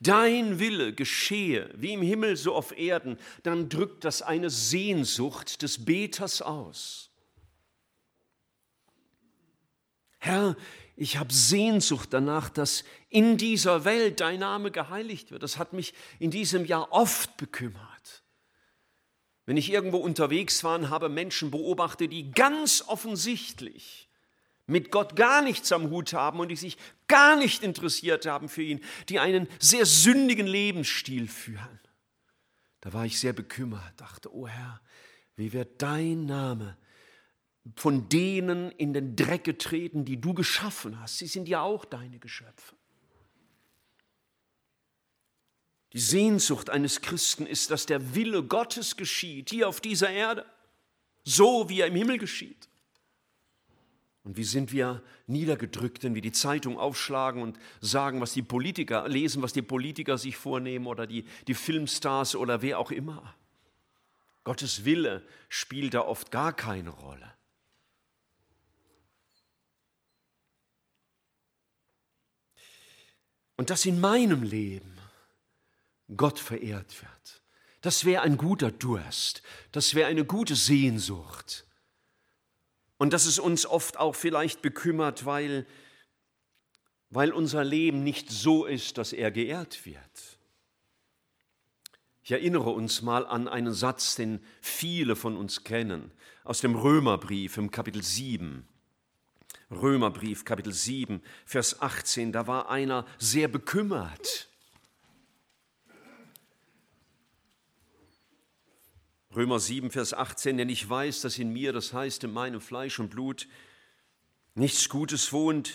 dein 0.00 0.58
Wille 0.58 0.92
geschehe, 0.92 1.70
wie 1.74 1.92
im 1.92 2.02
Himmel 2.02 2.36
so 2.36 2.54
auf 2.54 2.76
Erden, 2.76 3.18
dann 3.42 3.68
drückt 3.68 4.04
das 4.04 4.22
eine 4.22 4.50
Sehnsucht 4.50 5.62
des 5.62 5.84
Beters 5.84 6.42
aus. 6.42 7.10
Herr, 10.18 10.56
ich 10.96 11.18
habe 11.18 11.32
Sehnsucht 11.32 12.12
danach, 12.12 12.48
dass 12.48 12.84
in 13.10 13.36
dieser 13.36 13.84
Welt 13.84 14.20
dein 14.20 14.40
Name 14.40 14.70
geheiligt 14.70 15.30
wird. 15.30 15.42
Das 15.42 15.58
hat 15.58 15.72
mich 15.72 15.92
in 16.18 16.30
diesem 16.30 16.64
Jahr 16.64 16.92
oft 16.92 17.36
bekümmert. 17.36 18.22
Wenn 19.44 19.56
ich 19.56 19.70
irgendwo 19.70 19.98
unterwegs 19.98 20.64
war 20.64 20.76
und 20.76 20.88
habe 20.88 21.08
Menschen 21.08 21.50
beobachtet, 21.50 22.12
die 22.12 22.30
ganz 22.30 22.84
offensichtlich 22.86 24.03
mit 24.66 24.90
Gott 24.90 25.16
gar 25.16 25.42
nichts 25.42 25.72
am 25.72 25.90
Hut 25.90 26.12
haben 26.12 26.40
und 26.40 26.48
die 26.48 26.56
sich 26.56 26.78
gar 27.06 27.36
nicht 27.36 27.62
interessiert 27.62 28.26
haben 28.26 28.48
für 28.48 28.62
ihn, 28.62 28.80
die 29.08 29.18
einen 29.18 29.48
sehr 29.58 29.86
sündigen 29.86 30.46
Lebensstil 30.46 31.28
führen. 31.28 31.80
Da 32.80 32.92
war 32.92 33.06
ich 33.06 33.18
sehr 33.18 33.32
bekümmert, 33.32 33.92
dachte, 33.96 34.34
oh 34.34 34.46
Herr, 34.46 34.80
wie 35.36 35.52
wird 35.52 35.82
dein 35.82 36.26
Name 36.26 36.76
von 37.76 38.08
denen 38.08 38.70
in 38.72 38.92
den 38.92 39.16
Dreck 39.16 39.44
getreten, 39.44 40.04
die 40.04 40.20
du 40.20 40.34
geschaffen 40.34 41.00
hast. 41.00 41.18
Sie 41.18 41.26
sind 41.26 41.48
ja 41.48 41.62
auch 41.62 41.84
deine 41.84 42.18
Geschöpfe. 42.18 42.76
Die 45.92 46.00
Sehnsucht 46.00 46.70
eines 46.70 47.00
Christen 47.00 47.46
ist, 47.46 47.70
dass 47.70 47.86
der 47.86 48.14
Wille 48.14 48.42
Gottes 48.42 48.96
geschieht, 48.96 49.50
hier 49.50 49.68
auf 49.68 49.80
dieser 49.80 50.10
Erde, 50.10 50.44
so 51.22 51.68
wie 51.68 51.80
er 51.80 51.86
im 51.86 51.94
Himmel 51.94 52.18
geschieht. 52.18 52.68
Und 54.24 54.36
wie 54.36 54.44
sind 54.44 54.72
wir 54.72 55.02
niedergedrückt, 55.26 56.02
wenn 56.02 56.14
wir 56.14 56.22
die 56.22 56.32
Zeitung 56.32 56.78
aufschlagen 56.78 57.42
und 57.42 57.58
sagen, 57.80 58.20
was 58.20 58.32
die 58.32 58.42
Politiker 58.42 59.06
lesen, 59.06 59.42
was 59.42 59.52
die 59.52 59.62
Politiker 59.62 60.18
sich 60.18 60.36
vornehmen 60.36 60.86
oder 60.86 61.06
die, 61.06 61.24
die 61.46 61.54
Filmstars 61.54 62.34
oder 62.34 62.62
wer 62.62 62.78
auch 62.78 62.90
immer. 62.90 63.34
Gottes 64.42 64.84
Wille 64.84 65.22
spielt 65.48 65.94
da 65.94 66.00
oft 66.00 66.30
gar 66.30 66.54
keine 66.54 66.90
Rolle. 66.90 67.34
und 73.56 73.70
dass 73.70 73.86
in 73.86 74.00
meinem 74.00 74.42
Leben 74.42 74.98
Gott 76.16 76.38
verehrt 76.38 77.02
wird. 77.02 77.42
Das 77.80 78.04
wäre 78.04 78.22
ein 78.22 78.36
guter 78.36 78.70
Durst, 78.70 79.42
das 79.72 79.94
wäre 79.94 80.08
eine 80.08 80.24
gute 80.24 80.56
Sehnsucht. 80.56 81.63
Und 83.04 83.12
dass 83.12 83.26
es 83.26 83.38
uns 83.38 83.66
oft 83.66 83.98
auch 83.98 84.14
vielleicht 84.14 84.62
bekümmert, 84.62 85.26
weil, 85.26 85.66
weil 87.10 87.32
unser 87.32 87.62
Leben 87.62 88.02
nicht 88.02 88.30
so 88.30 88.64
ist, 88.64 88.96
dass 88.96 89.12
er 89.12 89.30
geehrt 89.30 89.84
wird. 89.84 90.38
Ich 92.22 92.32
erinnere 92.32 92.70
uns 92.70 93.02
mal 93.02 93.26
an 93.26 93.46
einen 93.46 93.74
Satz, 93.74 94.14
den 94.14 94.42
viele 94.62 95.16
von 95.16 95.36
uns 95.36 95.64
kennen, 95.64 96.12
aus 96.44 96.62
dem 96.62 96.74
Römerbrief 96.76 97.58
im 97.58 97.70
Kapitel 97.70 98.02
7. 98.02 98.66
Römerbrief, 99.70 100.46
Kapitel 100.46 100.72
7, 100.72 101.20
Vers 101.44 101.82
18, 101.82 102.32
da 102.32 102.46
war 102.46 102.70
einer 102.70 103.04
sehr 103.18 103.48
bekümmert. 103.48 104.48
Römer 109.36 109.58
7, 109.58 109.90
Vers 109.90 110.14
18, 110.14 110.58
denn 110.58 110.68
ich 110.68 110.88
weiß, 110.88 111.22
dass 111.22 111.38
in 111.38 111.52
mir, 111.52 111.72
das 111.72 111.92
heißt 111.92 112.22
in 112.24 112.32
meinem 112.32 112.60
Fleisch 112.60 113.00
und 113.00 113.10
Blut, 113.10 113.48
nichts 114.54 114.88
Gutes 114.88 115.32
wohnt. 115.32 115.72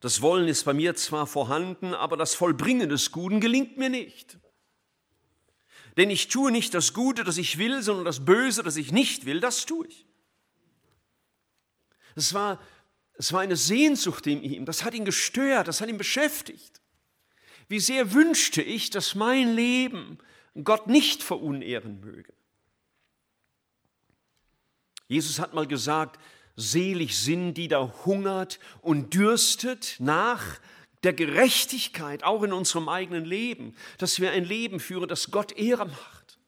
Das 0.00 0.20
Wollen 0.20 0.48
ist 0.48 0.64
bei 0.64 0.74
mir 0.74 0.94
zwar 0.94 1.26
vorhanden, 1.26 1.94
aber 1.94 2.16
das 2.16 2.34
Vollbringen 2.34 2.88
des 2.88 3.10
Guten 3.10 3.40
gelingt 3.40 3.78
mir 3.78 3.88
nicht. 3.88 4.38
Denn 5.96 6.10
ich 6.10 6.28
tue 6.28 6.52
nicht 6.52 6.74
das 6.74 6.92
Gute, 6.92 7.24
das 7.24 7.38
ich 7.38 7.58
will, 7.58 7.82
sondern 7.82 8.04
das 8.04 8.24
Böse, 8.24 8.62
das 8.62 8.76
ich 8.76 8.92
nicht 8.92 9.24
will, 9.24 9.40
das 9.40 9.66
tue 9.66 9.86
ich. 9.86 10.06
Es 12.14 12.34
war, 12.34 12.60
es 13.14 13.32
war 13.32 13.40
eine 13.40 13.56
Sehnsucht 13.56 14.26
in 14.26 14.42
ihm, 14.42 14.66
das 14.66 14.84
hat 14.84 14.94
ihn 14.94 15.04
gestört, 15.04 15.68
das 15.68 15.80
hat 15.80 15.88
ihn 15.88 15.98
beschäftigt. 15.98 16.80
Wie 17.68 17.80
sehr 17.80 18.12
wünschte 18.12 18.62
ich, 18.62 18.90
dass 18.90 19.14
mein 19.14 19.54
Leben 19.54 20.18
Gott 20.64 20.86
nicht 20.86 21.22
verunehren 21.22 22.00
möge. 22.00 22.32
Jesus 25.10 25.40
hat 25.40 25.54
mal 25.54 25.66
gesagt, 25.66 26.20
selig 26.54 27.18
sind, 27.18 27.54
die 27.54 27.66
da 27.66 27.92
hungert 28.04 28.60
und 28.80 29.12
dürstet 29.12 29.96
nach 29.98 30.60
der 31.02 31.12
Gerechtigkeit, 31.12 32.22
auch 32.22 32.44
in 32.44 32.52
unserem 32.52 32.88
eigenen 32.88 33.24
Leben, 33.24 33.74
dass 33.98 34.20
wir 34.20 34.30
ein 34.30 34.44
Leben 34.44 34.78
führen, 34.78 35.08
das 35.08 35.32
Gott 35.32 35.50
Ehre 35.58 35.86
macht. 35.86 36.38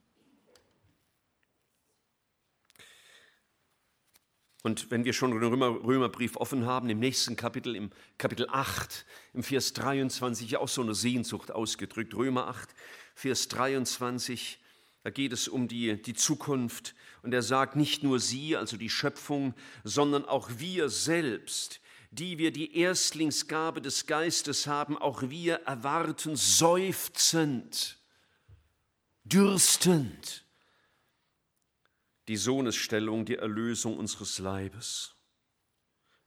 Und 4.63 4.93
wenn 4.93 5.05
wir 5.05 5.13
schon 5.13 5.33
den 5.33 5.41
Römer, 5.41 5.71
Römerbrief 5.83 6.37
offen 6.37 6.65
haben, 6.65 6.89
im 6.89 7.01
nächsten 7.01 7.35
Kapitel, 7.35 7.75
im 7.75 7.91
Kapitel 8.17 8.47
8, 8.49 9.05
im 9.35 9.43
Vers 9.43 9.73
23, 9.73 10.57
auch 10.57 10.69
so 10.69 10.83
eine 10.83 10.95
Sehnsucht 10.95 11.51
ausgedrückt. 11.51 12.15
Römer 12.15 12.47
8, 12.47 12.73
Vers 13.17 13.49
23, 13.49 14.62
da 15.03 15.11
geht 15.11 15.33
es 15.33 15.49
um 15.49 15.69
die, 15.69 16.01
die 16.01 16.15
Zukunft. 16.15 16.95
Und 17.23 17.35
er 17.35 17.43
sagt, 17.43 17.77
nicht 17.77 18.03
nur 18.03 18.21
sie, 18.21 18.57
also 18.57 18.77
die 18.77 18.91
Schöpfung, 18.91 19.55
sondern 19.85 20.25
auch 20.25 20.51
wir 20.59 20.89
selbst 20.89 21.81
die 22.13 22.37
wir 22.37 22.53
die 22.53 22.77
Erstlingsgabe 22.77 23.81
des 23.81 24.07
Geistes 24.07 24.67
haben, 24.67 24.99
auch 24.99 25.23
wir 25.31 25.63
erwarten 25.63 26.37
seufzend, 26.37 27.99
dürstend 29.25 30.45
die 32.29 32.37
Sohnesstellung, 32.37 33.25
die 33.25 33.37
Erlösung 33.37 33.97
unseres 33.97 34.39
Leibes. 34.39 35.17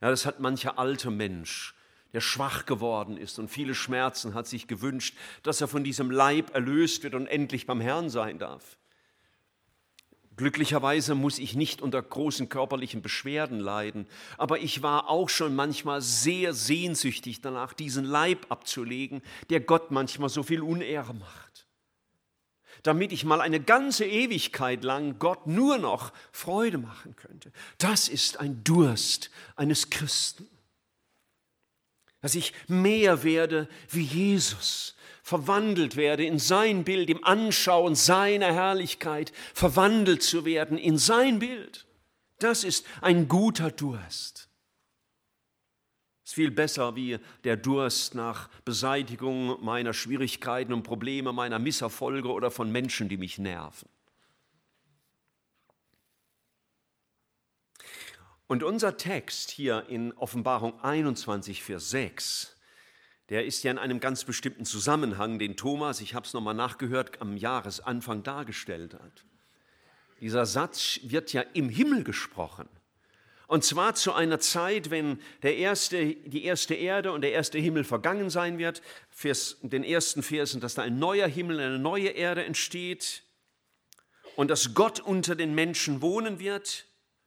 Ja, 0.01 0.09
das 0.09 0.25
hat 0.25 0.39
mancher 0.39 0.79
alte 0.79 1.11
Mensch, 1.11 1.75
der 2.15 2.21
schwach 2.21 2.65
geworden 2.65 3.17
ist 3.17 3.39
und 3.39 3.49
viele 3.49 3.75
Schmerzen 3.75 4.33
hat 4.33 4.47
sich 4.47 4.67
gewünscht, 4.67 5.17
dass 5.43 5.59
er 5.59 5.67
von 5.67 5.83
diesem 5.83 6.09
Leib 6.09 6.55
erlöst 6.55 7.03
wird 7.03 7.13
und 7.13 7.27
endlich 7.27 7.67
beim 7.67 7.81
Herrn 7.81 8.09
sein 8.09 8.39
darf. 8.39 8.77
Glücklicherweise 10.37 11.13
muss 11.13 11.39
ich 11.39 11.55
nicht 11.55 11.81
unter 11.81 12.01
großen 12.01 12.47
körperlichen 12.47 13.01
Beschwerden 13.01 13.59
leiden, 13.59 14.07
aber 14.37 14.59
ich 14.59 14.81
war 14.81 15.09
auch 15.09 15.27
schon 15.27 15.55
manchmal 15.55 16.01
sehr 16.01 16.53
sehnsüchtig 16.53 17.41
danach, 17.41 17.73
diesen 17.73 18.05
Leib 18.05 18.45
abzulegen, 18.49 19.21
der 19.49 19.59
Gott 19.59 19.91
manchmal 19.91 20.29
so 20.29 20.41
viel 20.41 20.61
Unehre 20.61 21.13
macht. 21.13 21.67
Damit 22.83 23.11
ich 23.11 23.25
mal 23.25 23.41
eine 23.41 23.59
ganze 23.59 24.05
Ewigkeit 24.05 24.85
lang 24.85 25.19
Gott 25.19 25.47
nur 25.47 25.79
noch 25.79 26.13
Freude 26.31 26.77
machen 26.77 27.17
könnte. 27.17 27.51
Das 27.77 28.07
ist 28.07 28.39
ein 28.39 28.63
Durst 28.63 29.31
eines 29.57 29.89
Christen. 29.89 30.47
Dass 32.25 32.33
ich 32.33 32.53
mehr 32.67 33.21
werde 33.21 33.69
wie 33.87 34.01
Jesus, 34.01 34.95
verwandelt 35.21 35.95
werde 35.95 36.25
in 36.25 36.39
sein 36.39 36.83
Bild, 36.83 37.07
im 37.11 37.23
Anschauen 37.23 37.93
seiner 37.93 38.51
Herrlichkeit, 38.51 39.31
verwandelt 39.53 40.23
zu 40.23 40.43
werden 40.43 40.79
in 40.79 40.97
sein 40.97 41.37
Bild. 41.37 41.85
Das 42.39 42.63
ist 42.63 42.87
ein 43.01 43.27
guter 43.27 43.69
Durst. 43.69 44.49
Es 46.23 46.31
ist 46.31 46.33
viel 46.33 46.49
besser 46.49 46.95
wie 46.95 47.19
der 47.43 47.57
Durst 47.57 48.15
nach 48.15 48.49
Beseitigung 48.65 49.63
meiner 49.63 49.93
Schwierigkeiten 49.93 50.73
und 50.73 50.81
Probleme, 50.81 51.31
meiner 51.31 51.59
Misserfolge 51.59 52.29
oder 52.31 52.49
von 52.49 52.71
Menschen, 52.71 53.07
die 53.07 53.17
mich 53.17 53.37
nerven. 53.37 53.87
Und 58.47 58.63
unser 58.63 58.97
Text 58.97 59.49
hier 59.51 59.85
in 59.89 60.13
Offenbarung 60.13 60.79
21, 60.81 61.63
Vers 61.63 61.89
6 61.89 62.55
der 63.29 63.45
ist 63.45 63.63
ja 63.63 63.71
in 63.71 63.77
einem 63.77 63.99
ganz 63.99 64.23
bestimmten 64.23 64.65
Zusammenhang, 64.65 65.39
den 65.39 65.57
Thomas, 65.57 65.99
ich 66.01 66.13
habe 66.13 66.25
es 66.25 66.33
nochmal 66.33 66.53
nachgehört, 66.53 67.21
am 67.21 67.37
Jahresanfang 67.37 68.21
dargestellt 68.21 68.93
hat. 68.93 69.25
Dieser 70.21 70.45
Satz 70.45 70.99
wird 71.03 71.33
ja 71.33 71.41
im 71.41 71.69
Himmel 71.69 72.03
gesprochen. 72.03 72.69
Und 73.47 73.63
zwar 73.63 73.95
zu 73.95 74.13
einer 74.13 74.39
Zeit, 74.39 74.89
wenn 74.89 75.19
der 75.43 75.57
erste, 75.57 76.15
die 76.15 76.45
erste 76.45 76.73
Erde 76.73 77.11
und 77.11 77.21
der 77.21 77.31
erste 77.31 77.59
Himmel 77.59 77.83
vergangen 77.83 78.29
sein 78.29 78.57
wird. 78.57 78.81
Vers, 79.09 79.57
den 79.61 79.83
ersten 79.83 80.23
Versen, 80.23 80.61
dass 80.61 80.75
da 80.75 80.83
ein 80.83 80.97
neuer 80.97 81.27
Himmel, 81.27 81.59
eine 81.59 81.79
neue 81.79 82.09
Erde 82.09 82.43
entsteht 82.43 83.23
und 84.35 84.49
dass 84.49 84.73
Gott 84.73 84.99
unter 84.99 85.35
den 85.35 85.53
Menschen 85.53 86.01
wohnen 86.01 86.39
wird. 86.39 86.85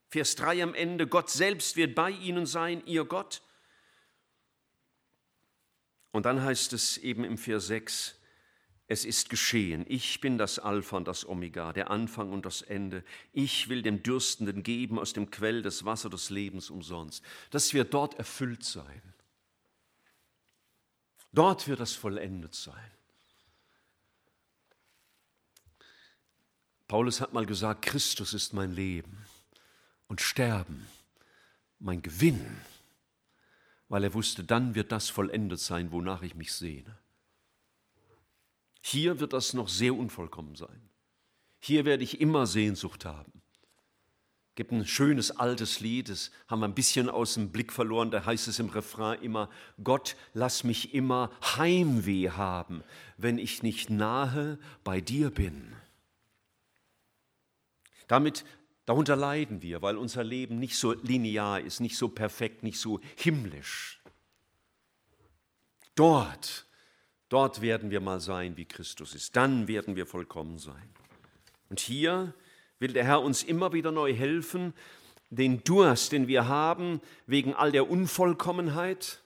Vers 0.08 0.36
3 0.36 0.62
am 0.62 0.74
Ende, 0.74 1.06
Gott 1.06 1.30
selbst 1.30 1.76
wird 1.76 1.94
bei 1.94 2.10
ihnen 2.10 2.46
sein, 2.46 2.82
ihr 2.86 3.04
Gott. 3.04 3.42
Und 6.12 6.24
dann 6.24 6.42
heißt 6.42 6.72
es 6.72 6.96
eben 6.96 7.24
im 7.24 7.36
Vers 7.36 7.66
6, 7.66 8.14
es 8.90 9.04
ist 9.04 9.28
geschehen, 9.28 9.84
ich 9.86 10.22
bin 10.22 10.38
das 10.38 10.58
Alpha 10.58 10.96
und 10.96 11.06
das 11.06 11.28
Omega, 11.28 11.74
der 11.74 11.90
Anfang 11.90 12.32
und 12.32 12.46
das 12.46 12.62
Ende. 12.62 13.04
Ich 13.34 13.68
will 13.68 13.82
dem 13.82 14.02
Dürstenden 14.02 14.62
geben 14.62 14.98
aus 14.98 15.12
dem 15.12 15.30
Quell 15.30 15.60
des 15.60 15.84
Wasser 15.84 16.08
des 16.08 16.30
Lebens 16.30 16.70
umsonst. 16.70 17.22
Das 17.50 17.74
wird 17.74 17.92
dort 17.92 18.14
erfüllt 18.14 18.64
sein. 18.64 19.02
Dort 21.32 21.68
wird 21.68 21.80
das 21.80 21.92
vollendet 21.92 22.54
sein. 22.54 22.90
Paulus 26.88 27.20
hat 27.20 27.34
mal 27.34 27.44
gesagt, 27.44 27.82
Christus 27.82 28.32
ist 28.32 28.54
mein 28.54 28.72
Leben 28.72 29.27
und 30.08 30.20
Sterben 30.20 30.86
mein 31.78 32.02
Gewinn 32.02 32.44
weil 33.88 34.04
er 34.04 34.14
wusste, 34.14 34.44
dann 34.44 34.74
wird 34.74 34.92
das 34.92 35.08
vollendet 35.08 35.60
sein, 35.60 35.90
wonach 35.90 36.22
ich 36.22 36.34
mich 36.34 36.52
sehne. 36.52 36.96
Hier 38.80 39.20
wird 39.20 39.32
das 39.32 39.54
noch 39.54 39.68
sehr 39.68 39.94
unvollkommen 39.94 40.54
sein. 40.54 40.88
Hier 41.58 41.84
werde 41.84 42.04
ich 42.04 42.20
immer 42.20 42.46
Sehnsucht 42.46 43.04
haben. 43.04 43.32
Es 44.50 44.54
gibt 44.54 44.72
ein 44.72 44.86
schönes 44.86 45.30
altes 45.30 45.80
Lied, 45.80 46.08
das 46.08 46.30
haben 46.48 46.60
wir 46.60 46.68
ein 46.68 46.74
bisschen 46.74 47.08
aus 47.08 47.34
dem 47.34 47.50
Blick 47.50 47.72
verloren, 47.72 48.10
da 48.10 48.24
heißt 48.24 48.48
es 48.48 48.58
im 48.58 48.68
Refrain 48.68 49.22
immer, 49.22 49.48
Gott, 49.82 50.16
lass 50.34 50.64
mich 50.64 50.94
immer 50.94 51.30
Heimweh 51.56 52.30
haben, 52.30 52.82
wenn 53.16 53.38
ich 53.38 53.62
nicht 53.62 53.88
nahe 53.88 54.58
bei 54.84 55.00
dir 55.00 55.30
bin. 55.30 55.74
Damit 58.08 58.44
Darunter 58.88 59.16
leiden 59.16 59.60
wir, 59.60 59.82
weil 59.82 59.98
unser 59.98 60.24
Leben 60.24 60.58
nicht 60.58 60.78
so 60.78 60.94
linear 60.94 61.60
ist, 61.60 61.78
nicht 61.80 61.98
so 61.98 62.08
perfekt, 62.08 62.62
nicht 62.62 62.80
so 62.80 63.00
himmlisch. 63.16 64.00
Dort, 65.94 66.64
dort 67.28 67.60
werden 67.60 67.90
wir 67.90 68.00
mal 68.00 68.18
sein, 68.18 68.56
wie 68.56 68.64
Christus 68.64 69.14
ist. 69.14 69.36
Dann 69.36 69.68
werden 69.68 69.94
wir 69.94 70.06
vollkommen 70.06 70.56
sein. 70.56 70.88
Und 71.68 71.80
hier 71.80 72.32
will 72.78 72.94
der 72.94 73.04
Herr 73.04 73.20
uns 73.20 73.42
immer 73.42 73.74
wieder 73.74 73.92
neu 73.92 74.14
helfen, 74.14 74.72
den 75.28 75.62
Durst, 75.64 76.12
den 76.12 76.26
wir 76.26 76.48
haben, 76.48 77.02
wegen 77.26 77.52
all 77.52 77.72
der 77.72 77.90
Unvollkommenheit, 77.90 79.22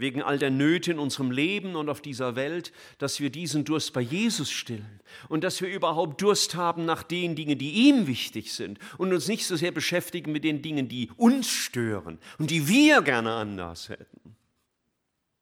wegen 0.00 0.22
all 0.22 0.38
der 0.38 0.50
Nöte 0.50 0.92
in 0.92 0.98
unserem 0.98 1.30
Leben 1.30 1.76
und 1.76 1.90
auf 1.90 2.00
dieser 2.00 2.34
Welt, 2.34 2.72
dass 2.98 3.20
wir 3.20 3.28
diesen 3.28 3.66
Durst 3.66 3.92
bei 3.92 4.00
Jesus 4.00 4.50
stillen 4.50 5.00
und 5.28 5.44
dass 5.44 5.60
wir 5.60 5.68
überhaupt 5.68 6.22
Durst 6.22 6.54
haben 6.54 6.86
nach 6.86 7.02
den 7.02 7.36
Dingen, 7.36 7.58
die 7.58 7.88
ihm 7.88 8.06
wichtig 8.06 8.54
sind 8.54 8.78
und 8.96 9.12
uns 9.12 9.28
nicht 9.28 9.46
so 9.46 9.56
sehr 9.56 9.72
beschäftigen 9.72 10.32
mit 10.32 10.42
den 10.42 10.62
Dingen, 10.62 10.88
die 10.88 11.10
uns 11.16 11.48
stören 11.48 12.18
und 12.38 12.50
die 12.50 12.66
wir 12.66 13.02
gerne 13.02 13.32
anders 13.32 13.90
hätten. 13.90 14.36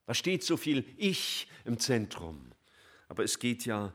Da 0.07 0.15
steht 0.15 0.43
so 0.43 0.57
viel 0.57 0.85
Ich 0.97 1.47
im 1.65 1.79
Zentrum. 1.79 2.53
Aber 3.09 3.23
es 3.23 3.39
geht 3.39 3.65
ja 3.65 3.95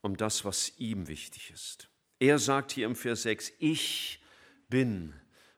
um 0.00 0.16
das, 0.16 0.44
was 0.44 0.72
ihm 0.78 1.06
wichtig 1.06 1.52
ist. 1.52 1.88
Er 2.18 2.38
sagt 2.38 2.72
hier 2.72 2.86
im 2.86 2.96
Vers 2.96 3.22
6, 3.22 3.52
ich 3.58 4.20
bin 4.68 5.14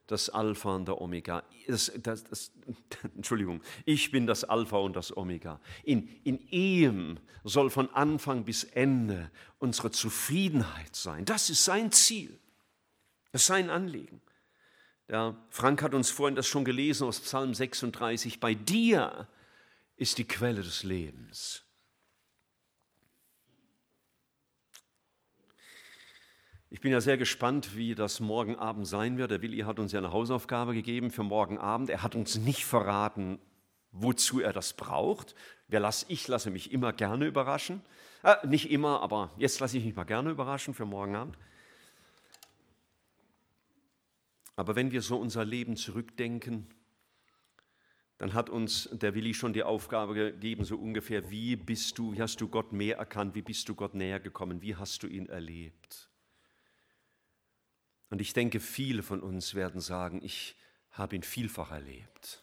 das 0.07 0.29
Alpha 0.29 0.75
und 0.75 0.87
der 0.87 1.01
Omega. 1.01 1.43
Das, 1.67 1.93
das, 2.03 2.25
das, 2.25 2.53
Entschuldigung, 3.17 3.63
ich 3.85 4.11
bin 4.11 4.27
das 4.27 4.45
Alpha 4.45 4.77
und 4.79 4.95
das 4.97 5.17
Omega. 5.17 5.61
In, 5.85 6.09
in 6.25 6.39
ihm 6.51 7.19
soll 7.45 7.71
von 7.71 7.91
Anfang 7.91 8.45
bis 8.45 8.65
Ende 8.65 9.31
unsere 9.59 9.91
Zufriedenheit 9.91 10.95
sein. 10.95 11.25
Das 11.25 11.51
ist 11.51 11.65
sein 11.65 11.93
Ziel. 11.93 12.39
Das 13.31 13.43
ist 13.43 13.47
sein 13.47 13.71
Anliegen. 13.71 14.21
Der 15.09 15.37
Frank 15.51 15.83
hat 15.83 15.95
uns 15.95 16.11
vorhin 16.11 16.37
das 16.37 16.47
schon 16.47 16.65
gelesen 16.65 17.07
aus 17.07 17.21
Psalm 17.21 17.55
36. 17.55 18.41
Bei 18.41 18.55
dir 18.55 19.29
ist 19.97 20.19
die 20.19 20.27
Quelle 20.27 20.63
des 20.63 20.83
Lebens. 20.83 21.65
Ich 26.73 26.81
bin 26.81 26.91
ja 26.91 27.03
sehr 27.03 27.19
gespannt, 27.19 27.77
wie 27.77 27.95
das 27.95 28.19
morgen 28.19 28.57
Abend 28.57 28.87
sein 28.87 29.19
wird. 29.19 29.31
Der 29.31 29.43
Willi 29.43 29.59
hat 29.59 29.79
uns 29.79 29.93
ja 29.93 29.99
eine 29.99 30.11
Hausaufgabe 30.11 30.73
gegeben 30.73 31.11
für 31.11 31.23
morgen 31.23 31.59
Abend. 31.59 31.91
Er 31.91 32.03
hat 32.03 32.15
uns 32.15 32.39
nicht 32.39 32.65
verraten, 32.65 33.39
wozu 33.91 34.41
er 34.41 34.55
das 34.55 34.73
braucht. 34.73 35.35
Ich 36.09 36.29
lasse 36.29 36.51
mich 36.51 36.73
immer 36.73 36.95
gerne 36.95 37.27
überraschen. 37.27 37.83
Äh, 38.23 38.47
nicht 38.47 38.71
immer, 38.71 39.03
aber 39.03 39.33
jetzt 39.37 39.61
lasse 39.61 39.77
ich 39.77 39.85
mich 39.85 39.95
mal 39.95 40.05
gerne 40.05 40.31
überraschen 40.31 40.73
für 40.73 40.87
morgen 40.87 41.15
Abend. 41.15 41.37
Aber 44.57 44.75
wenn 44.75 44.93
wir 44.93 45.03
so 45.03 45.19
unser 45.19 45.45
Leben 45.45 45.77
zurückdenken, 45.77 46.69
dann 48.17 48.33
hat 48.33 48.49
uns 48.49 48.89
der 48.93 49.15
Willi 49.15 49.35
schon 49.35 49.53
die 49.53 49.63
Aufgabe 49.63 50.15
gegeben, 50.15 50.65
so 50.65 50.79
ungefähr, 50.79 51.31
wie 51.31 51.55
bist 51.55 51.99
du, 51.99 52.15
wie 52.15 52.23
hast 52.23 52.41
du 52.41 52.49
Gott 52.49 52.73
mehr 52.73 52.97
erkannt, 52.97 53.35
wie 53.35 53.43
bist 53.43 53.69
du 53.69 53.75
Gott 53.75 53.93
näher 53.93 54.21
gekommen, 54.21 54.63
wie 54.63 54.75
hast 54.75 55.03
du 55.03 55.07
ihn 55.07 55.27
erlebt? 55.27 56.09
Und 58.13 58.21
ich 58.21 58.35
denke, 58.35 58.61
viele 58.61 59.03
von 59.03 59.23
uns 59.23 59.55
werden 59.55 59.81
sagen, 59.81 60.21
ich 60.23 60.55
habe 60.91 61.17
ihn 61.17 61.23
vielfach 61.23 61.71
erlebt. 61.71 62.43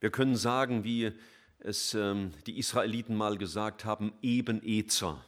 Wir 0.00 0.10
können 0.10 0.36
sagen, 0.36 0.84
wie 0.84 1.12
es 1.58 1.92
ähm, 1.92 2.32
die 2.46 2.58
Israeliten 2.58 3.14
mal 3.14 3.36
gesagt 3.36 3.84
haben, 3.84 4.14
eben 4.22 4.62
Ezer, 4.66 5.22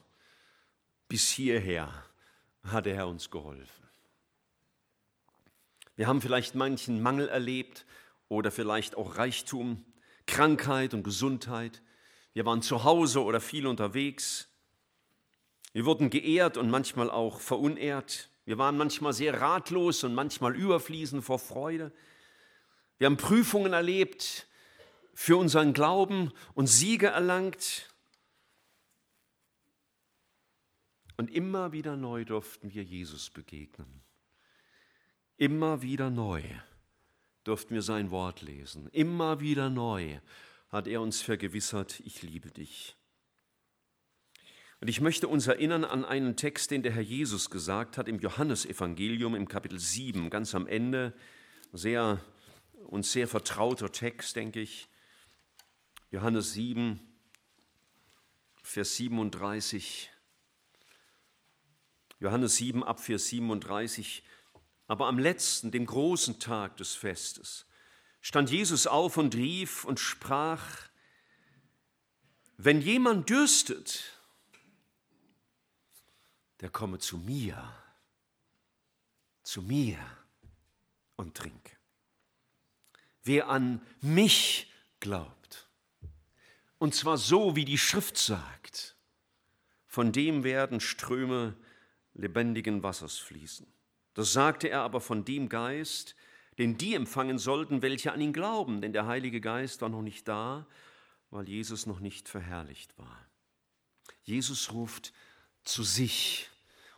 bis 1.07 1.29
hierher 1.29 1.93
hat 2.63 2.87
der 2.87 2.95
Herr 2.95 3.09
uns 3.09 3.31
geholfen. 3.31 3.87
Wir 5.95 6.07
haben 6.07 6.23
vielleicht 6.23 6.55
manchen 6.55 7.03
Mangel 7.03 7.29
erlebt 7.29 7.85
oder 8.29 8.51
vielleicht 8.51 8.97
auch 8.97 9.19
Reichtum, 9.19 9.85
Krankheit 10.27 10.95
und 10.95 11.03
Gesundheit. 11.03 11.83
Wir 12.33 12.47
waren 12.47 12.63
zu 12.63 12.85
Hause 12.85 13.23
oder 13.23 13.43
viel 13.43 13.67
unterwegs. 13.67 14.49
Wir 15.75 15.85
wurden 15.85 16.09
geehrt 16.09 16.57
und 16.57 16.71
manchmal 16.71 17.11
auch 17.11 17.41
verunehrt. 17.41 18.31
Wir 18.45 18.59
waren 18.59 18.77
manchmal 18.77 19.13
sehr 19.13 19.41
ratlos 19.41 20.05
und 20.05 20.15
manchmal 20.15 20.55
überfließend 20.55 21.25
vor 21.25 21.41
Freude. 21.41 21.91
Wir 22.99 23.07
haben 23.07 23.17
Prüfungen 23.17 23.73
erlebt 23.73 24.47
für 25.15 25.37
unseren 25.37 25.73
Glauben 25.73 26.33
und 26.55 26.69
Siege 26.69 27.09
erlangt. 27.09 27.93
Und 31.17 31.29
immer 31.33 31.73
wieder 31.73 31.97
neu 31.97 32.25
durften 32.25 32.73
wir 32.73 32.85
Jesus 32.85 33.31
begegnen. 33.31 34.05
Immer 35.37 35.83
wieder 35.83 36.09
neu 36.09 36.43
durften 37.43 37.75
wir 37.75 37.83
sein 37.83 38.13
Wort 38.13 38.43
lesen. 38.43 38.89
Immer 38.93 39.41
wieder 39.41 39.71
neu 39.71 40.21
hat 40.69 40.87
er 40.87 41.01
uns 41.01 41.21
vergewissert, 41.21 41.99
ich 42.05 42.23
liebe 42.23 42.53
dich. 42.53 42.97
Und 44.85 44.91
ich 44.91 45.01
möchte 45.01 45.29
uns 45.29 45.47
erinnern 45.47 45.83
an 45.83 46.05
einen 46.05 46.37
Text, 46.37 46.71
den 46.71 46.83
der 46.83 46.93
Herr 46.93 47.01
Jesus 47.01 47.49
gesagt 47.49 47.97
hat 47.97 48.07
im 48.07 48.19
Johannesevangelium 48.19 49.35
im 49.35 49.49
Kapitel 49.49 49.79
7, 49.79 50.29
ganz 50.29 50.55
am 50.55 50.67
Ende. 50.67 51.15
Sehr, 51.73 52.21
uns 52.89 53.11
sehr 53.11 53.27
vertrauter 53.27 53.91
Text, 53.91 54.37
denke 54.37 54.61
ich. 54.61 54.87
Johannes 56.11 56.53
7, 56.53 57.01
Vers 58.63 58.97
37. 58.97 60.11
Johannes 62.21 62.57
7 62.57 62.85
ab 62.85 63.01
Vers 63.01 63.29
37. 63.29 64.23
Aber 64.87 65.07
am 65.07 65.19
letzten, 65.19 65.71
dem 65.71 65.87
großen 65.87 66.41
Tag 66.41 66.77
des 66.77 66.95
Festes, 66.95 67.65
stand 68.21 68.51
Jesus 68.51 68.87
auf 68.87 69.17
und 69.17 69.35
rief 69.35 69.87
und 69.87 69.99
sprach, 69.99 70.91
wenn 72.59 72.83
jemand 72.83 73.31
dürstet, 73.31 74.14
der 76.65 76.71
komme 76.71 76.99
zu 76.99 77.19
mir, 77.19 77.63
zu 79.43 79.61
mir 79.61 79.99
und 81.17 81.35
trinke. 81.35 81.77
Wer 83.23 83.51
an 83.51 83.83
mich 84.01 84.73
glaubt, 84.99 85.69
und 86.79 86.95
zwar 86.95 87.19
so, 87.19 87.55
wie 87.55 87.67
die 87.67 87.77
Schrift 87.77 88.17
sagt, 88.17 88.97
von 89.87 90.11
dem 90.11 90.43
werden 90.43 90.81
Ströme 90.81 91.55
lebendigen 92.15 92.83
Wassers 92.83 93.19
fließen. 93.19 93.67
Das 94.15 94.33
sagte 94.33 94.71
er 94.71 94.81
aber 94.81 95.03
von 95.03 95.27
dem 95.27 95.51
Geist, 95.51 96.17
den 96.57 96.79
die 96.79 96.95
empfangen 96.95 97.39
sollten, 97.39 97.83
welche 97.83 98.11
an 98.11 98.23
ihn 98.23 98.33
glauben, 98.33 98.81
denn 98.81 98.95
der 98.95 99.05
Heilige 99.05 99.43
Geist 99.43 99.83
war 99.83 99.91
noch 99.91 100.01
nicht 100.01 100.27
da, 100.29 100.67
weil 101.29 101.47
Jesus 101.47 101.85
noch 101.85 102.01
nicht 102.01 102.27
verherrlicht 102.27 102.97
war. 102.97 103.29
Jesus 104.23 104.73
ruft 104.73 105.13
zu 105.63 105.83
sich 105.83 106.49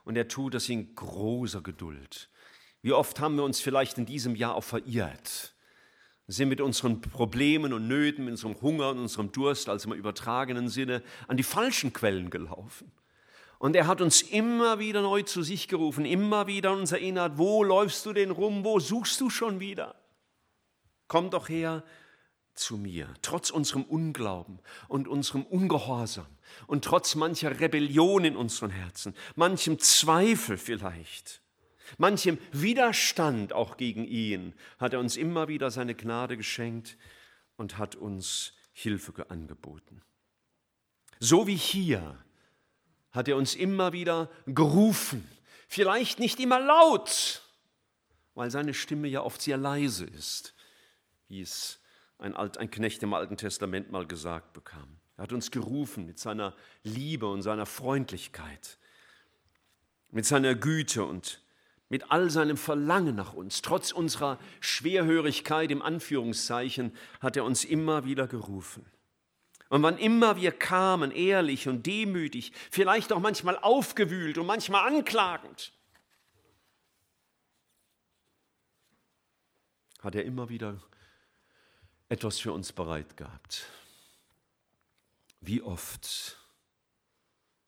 und 0.07 0.17
er 0.17 0.29
tut 0.29 0.55
das 0.55 0.69
in 0.69 0.95
großer 0.95 1.61
Geduld. 1.61 2.31
Wie 2.81 2.93
oft 2.93 3.19
haben 3.19 3.35
wir 3.35 3.43
uns 3.43 3.61
vielleicht 3.61 3.99
in 3.99 4.07
diesem 4.07 4.37
Jahr 4.37 4.55
auch 4.55 4.65
verirrt, 4.65 5.53
sind 6.29 6.49
mit 6.49 6.61
unseren 6.61 7.01
Problemen 7.01 7.73
und 7.73 7.89
Nöten, 7.89 8.25
mit 8.25 8.33
unserem 8.33 8.61
Hunger 8.61 8.91
und 8.91 9.01
unserem 9.01 9.33
Durst, 9.33 9.69
also 9.69 9.91
im 9.91 9.99
übertragenen 9.99 10.69
Sinne, 10.69 11.03
an 11.27 11.37
die 11.37 11.43
falschen 11.43 11.93
Quellen 11.93 12.31
gelaufen. 12.31 12.93
Und 13.59 13.75
er 13.75 13.89
hat 13.89 14.01
uns 14.01 14.23
immer 14.23 14.79
wieder 14.79 15.03
neu 15.03 15.23
zu 15.23 15.43
sich 15.43 15.67
gerufen, 15.67 16.05
immer 16.05 16.47
wieder 16.47 16.73
uns 16.73 16.93
erinnert, 16.93 17.37
wo 17.37 17.65
läufst 17.65 18.07
du 18.07 18.13
denn 18.13 18.31
rum, 18.31 18.65
wo 18.65 18.79
suchst 18.79 19.21
du 19.21 19.29
schon 19.29 19.59
wieder? 19.59 19.97
Komm 21.09 21.31
doch 21.31 21.49
her 21.49 21.83
zu 22.57 22.77
mir, 22.77 23.13
trotz 23.23 23.51
unserem 23.51 23.85
Unglauben 23.85 24.59
und 24.89 25.09
unserem 25.09 25.45
Ungehorsam 25.45 26.27
und 26.67 26.85
trotz 26.85 27.15
mancher 27.15 27.61
Rebellion 27.61 28.25
in 28.25 28.37
unseren 28.37 28.71
Herzen, 28.71 29.15
manchem 29.35 29.79
Zweifel 29.79 30.59
vielleicht, 30.59 31.43
manchem 31.99 32.39
Widerstand 32.53 33.53
auch 33.53 33.77
gegen 33.77 34.05
ihn, 34.05 34.55
hat 34.79 34.93
er 34.93 35.01
uns 35.01 35.17
immer 35.17 35.49
wieder 35.49 35.71
seine 35.71 35.95
Gnade 35.95 36.37
geschenkt 36.37 36.97
und 37.57 37.79
hat 37.79 37.95
uns 37.95 38.53
Hilfe 38.73 39.31
angeboten. 39.31 40.03
So 41.19 41.47
wie 41.47 41.57
hier 41.57 42.23
hat 43.11 43.29
er 43.29 43.37
uns 43.37 43.55
immer 43.55 43.93
wieder 43.93 44.31
gerufen, 44.47 45.27
vielleicht 45.69 46.19
nicht 46.19 46.39
immer 46.41 46.61
laut, 46.61 47.43
weil 48.35 48.51
seine 48.51 48.75
Stimme 48.75 49.09
ja 49.09 49.23
oft 49.23 49.41
sehr 49.41 49.57
leise 49.57 50.05
ist, 50.05 50.55
wie 51.29 51.41
es 51.41 51.81
ein, 52.19 52.35
Alt, 52.35 52.59
ein 52.59 52.71
Knecht 52.71 53.03
im 53.03 53.15
Alten 53.15 53.37
Testament 53.37 53.91
mal 53.91 54.07
gesagt 54.07 54.53
bekam. 54.53 54.99
Er 55.17 55.25
hat 55.25 55.33
uns 55.33 55.51
gerufen 55.51 56.07
mit 56.07 56.19
seiner 56.19 56.55
Liebe 56.83 57.27
und 57.27 57.43
seiner 57.43 57.67
Freundlichkeit, 57.67 58.79
mit 60.11 60.27
seiner 60.27 60.55
Güte 60.55 61.05
und 61.05 61.43
mit 61.89 62.11
all 62.11 62.31
seinem 62.31 62.57
Verlangen 62.57 63.15
nach 63.15 63.33
uns. 63.33 63.63
Trotz 63.63 63.93
unserer 63.93 64.39
Schwerhörigkeit 64.61 65.71
im 65.71 65.83
Anführungszeichen 65.83 66.93
hat 67.21 67.37
er 67.37 67.45
uns 67.45 67.65
immer 67.65 68.05
wieder 68.05 68.27
gerufen. 68.27 68.85
Und 69.69 69.83
wann 69.83 69.99
immer 69.99 70.37
wir 70.37 70.53
kamen, 70.53 71.11
ehrlich 71.11 71.69
und 71.69 71.87
demütig, 71.87 72.53
vielleicht 72.71 73.13
auch 73.13 73.21
manchmal 73.21 73.59
aufgewühlt 73.59 74.39
und 74.39 74.47
manchmal 74.47 74.87
anklagend, 74.87 75.73
hat 80.01 80.15
er 80.15 80.25
immer 80.25 80.49
wieder 80.49 80.81
etwas 82.09 82.39
für 82.39 82.53
uns 82.53 82.73
bereit 82.73 83.17
gehabt. 83.17 83.67
Wie 85.41 85.63
oft, 85.63 86.39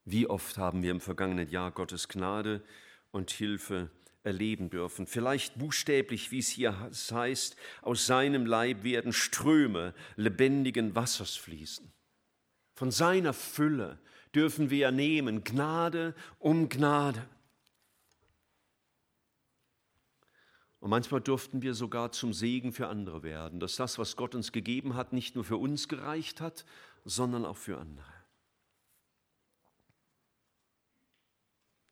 wie 0.05 0.27
oft 0.27 0.59
haben 0.59 0.83
wir 0.83 0.90
im 0.90 1.01
vergangenen 1.01 1.48
Jahr 1.48 1.70
Gottes 1.70 2.09
Gnade 2.09 2.62
und 3.11 3.31
Hilfe 3.31 3.90
erleben 4.22 4.68
dürfen. 4.70 5.07
Vielleicht 5.07 5.59
buchstäblich, 5.59 6.31
wie 6.31 6.38
es 6.38 6.48
hier 6.48 6.90
heißt, 7.11 7.57
aus 7.83 8.07
seinem 8.07 8.46
Leib 8.46 8.85
werden 8.85 9.12
Ströme 9.12 9.94
lebendigen 10.16 10.94
Wassers 10.94 11.37
fließen. 11.37 11.90
Von 12.74 12.90
seiner 12.90 13.33
Fülle 13.33 13.98
dürfen 14.35 14.70
wir 14.70 14.90
nehmen, 14.90 15.44
Gnade 15.44 16.14
um 16.38 16.68
Gnade. 16.68 17.27
Und 20.81 20.91
manchmal 20.91 21.21
durften 21.21 21.62
wir 21.62 21.75
sogar 21.75 22.12
zum 22.12 22.33
Segen 22.33 22.73
für 22.73 22.87
andere 22.87 23.23
werden, 23.23 23.59
dass 23.59 23.77
das, 23.77 23.99
was 23.99 24.17
Gott 24.17 24.35
uns 24.35 24.53
gegeben 24.53 24.95
hat, 24.95 25.12
nicht 25.12 25.35
nur 25.35 25.45
für 25.45 25.57
uns 25.57 25.88
gereicht 25.88 26.41
hat, 26.41 26.64
sondern 27.05 27.45
auch 27.45 27.57
für 27.57 27.79
andere. 27.79 28.12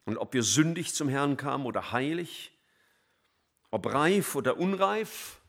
Und 0.04 0.18
ob 0.18 0.32
wir 0.34 0.44
sündig 0.44 0.94
zum 0.94 1.08
Herrn 1.08 1.36
kamen 1.36 1.66
oder 1.66 1.90
heilig, 1.90 2.52
ob 3.72 3.92
reif 3.92 4.36
oder 4.36 4.56
unreif, 4.56 5.40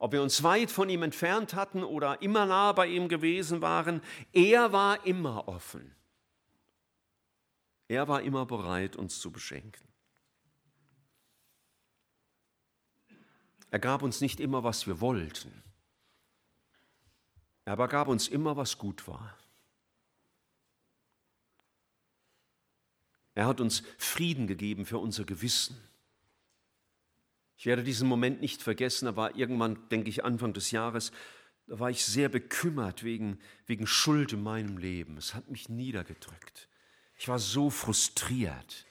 ob 0.00 0.12
wir 0.12 0.22
uns 0.22 0.42
weit 0.42 0.72
von 0.72 0.88
ihm 0.88 1.04
entfernt 1.04 1.54
hatten 1.54 1.84
oder 1.84 2.20
immer 2.20 2.44
nah 2.44 2.72
bei 2.72 2.88
ihm 2.88 3.08
gewesen 3.08 3.62
waren, 3.62 4.02
er 4.32 4.72
war 4.72 5.06
immer 5.06 5.46
offen. 5.46 5.94
Er 7.86 8.08
war 8.08 8.22
immer 8.22 8.44
bereit, 8.46 8.96
uns 8.96 9.20
zu 9.20 9.30
beschenken. 9.30 9.93
Er 13.74 13.80
gab 13.80 14.02
uns 14.02 14.20
nicht 14.20 14.38
immer, 14.38 14.62
was 14.62 14.86
wir 14.86 15.00
wollten, 15.00 15.50
aber 17.64 17.88
gab 17.88 18.06
uns 18.06 18.28
immer, 18.28 18.56
was 18.56 18.78
gut 18.78 19.08
war. 19.08 19.36
Er 23.34 23.46
hat 23.46 23.60
uns 23.60 23.82
Frieden 23.98 24.46
gegeben 24.46 24.86
für 24.86 24.98
unser 24.98 25.24
Gewissen. 25.24 25.76
Ich 27.56 27.66
werde 27.66 27.82
diesen 27.82 28.06
Moment 28.06 28.40
nicht 28.40 28.62
vergessen, 28.62 29.06
da 29.06 29.16
war 29.16 29.34
irgendwann, 29.34 29.88
denke 29.88 30.08
ich, 30.08 30.24
Anfang 30.24 30.52
des 30.52 30.70
Jahres, 30.70 31.10
da 31.66 31.80
war 31.80 31.90
ich 31.90 32.04
sehr 32.04 32.28
bekümmert 32.28 33.02
wegen, 33.02 33.40
wegen 33.66 33.88
Schuld 33.88 34.32
in 34.34 34.42
meinem 34.44 34.78
Leben. 34.78 35.16
Es 35.16 35.34
hat 35.34 35.50
mich 35.50 35.68
niedergedrückt. 35.68 36.68
Ich 37.16 37.26
war 37.26 37.40
so 37.40 37.70
frustriert. 37.70 38.86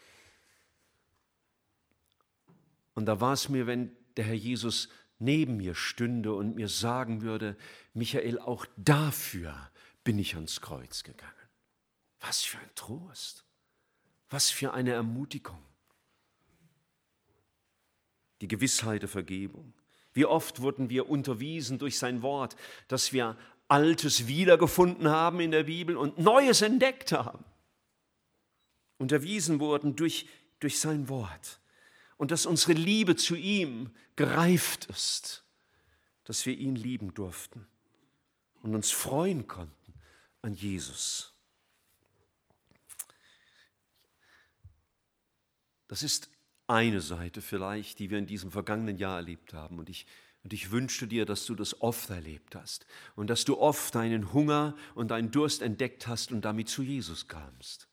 Und 2.96 3.06
da 3.06 3.22
war 3.22 3.32
es 3.32 3.48
mir, 3.48 3.66
wenn 3.66 3.96
der 4.18 4.26
Herr 4.26 4.36
Jesus 4.36 4.90
neben 5.20 5.58
mir 5.58 5.76
stünde 5.76 6.34
und 6.34 6.56
mir 6.56 6.68
sagen 6.68 7.22
würde, 7.22 7.58
Michael, 7.94 8.40
auch 8.40 8.66
dafür 8.78 9.72
bin 10.04 10.20
ich 10.20 10.36
ans 10.36 10.62
Kreuz 10.62 11.04
gegangen. 11.04 11.32
Was 12.20 12.44
für 12.44 12.58
ein 12.58 12.76
Trost, 12.76 13.46
was 14.30 14.50
für 14.50 14.74
eine 14.74 14.92
Ermutigung. 14.92 15.64
Die 18.42 18.48
Gewissheit 18.48 19.02
der 19.02 19.10
Vergebung. 19.10 19.74
Wie 20.14 20.26
oft 20.26 20.62
wurden 20.62 20.90
wir 20.90 21.10
unterwiesen 21.10 21.80
durch 21.80 21.98
sein 21.98 22.22
Wort, 22.22 22.56
dass 22.88 23.14
wir 23.14 23.38
Altes 23.68 24.28
wiedergefunden 24.28 25.08
haben 25.08 25.40
in 25.40 25.52
der 25.52 25.64
Bibel 25.64 25.98
und 25.98 26.20
Neues 26.20 26.62
entdeckt 26.62 27.12
haben. 27.12 27.44
Unterwiesen 28.98 29.60
wurden 29.60 29.96
durch, 29.96 30.28
durch 30.60 30.80
sein 30.80 31.10
Wort 31.10 31.60
und 32.18 32.32
dass 32.32 32.46
unsere 32.46 32.74
Liebe 32.74 33.16
zu 33.16 33.36
ihm 33.36 33.92
gereift 34.16 34.86
ist, 34.86 35.44
dass 36.24 36.46
wir 36.46 36.58
ihn 36.58 36.76
lieben 36.76 37.14
durften 37.14 37.68
und 38.62 38.76
uns 38.76 38.92
freuen 38.92 39.48
konnten 39.48 39.94
an 40.42 40.54
Jesus. 40.54 41.34
Das 45.88 46.02
ist 46.02 46.30
eine 46.68 47.02
Seite 47.02 47.42
vielleicht, 47.42 48.00
die 48.00 48.10
wir 48.10 48.18
in 48.18 48.26
diesem 48.26 48.52
vergangenen 48.52 48.98
Jahr 48.98 49.18
erlebt 49.18 49.54
haben. 49.54 49.78
Und 49.78 49.90
ich, 49.90 50.08
und 50.44 50.52
ich 50.52 50.72
wünschte 50.72 51.08
dir, 51.08 51.26
dass 51.26 51.46
du 51.46 51.56
das 51.56 51.82
oft 51.82 52.10
erlebt 52.10 52.56
hast 52.56 52.88
und 53.16 53.30
dass 53.30 53.46
du 53.46 53.60
oft 53.60 53.94
deinen 53.94 54.34
Hunger 54.34 54.76
und 54.96 55.12
deinen 55.12 55.30
Durst 55.30 55.62
entdeckt 55.62 56.08
hast 56.08 56.32
und 56.32 56.46
damit 56.46 56.68
zu 56.68 56.82
Jesus 56.82 57.28
kamst. 57.28 57.88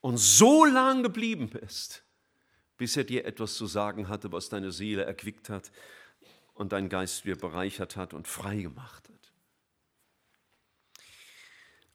Und 0.00 0.18
so 0.18 0.64
lang 0.64 1.02
geblieben 1.02 1.48
bist, 1.48 2.03
bis 2.76 2.96
er 2.96 3.04
dir 3.04 3.24
etwas 3.24 3.54
zu 3.54 3.66
sagen 3.66 4.08
hatte, 4.08 4.32
was 4.32 4.48
deine 4.48 4.72
Seele 4.72 5.04
erquickt 5.04 5.48
hat 5.48 5.70
und 6.54 6.72
dein 6.72 6.88
Geist 6.88 7.24
wieder 7.24 7.36
bereichert 7.36 7.96
hat 7.96 8.14
und 8.14 8.28
frei 8.28 8.62
gemacht 8.62 9.08
hat. 9.08 9.14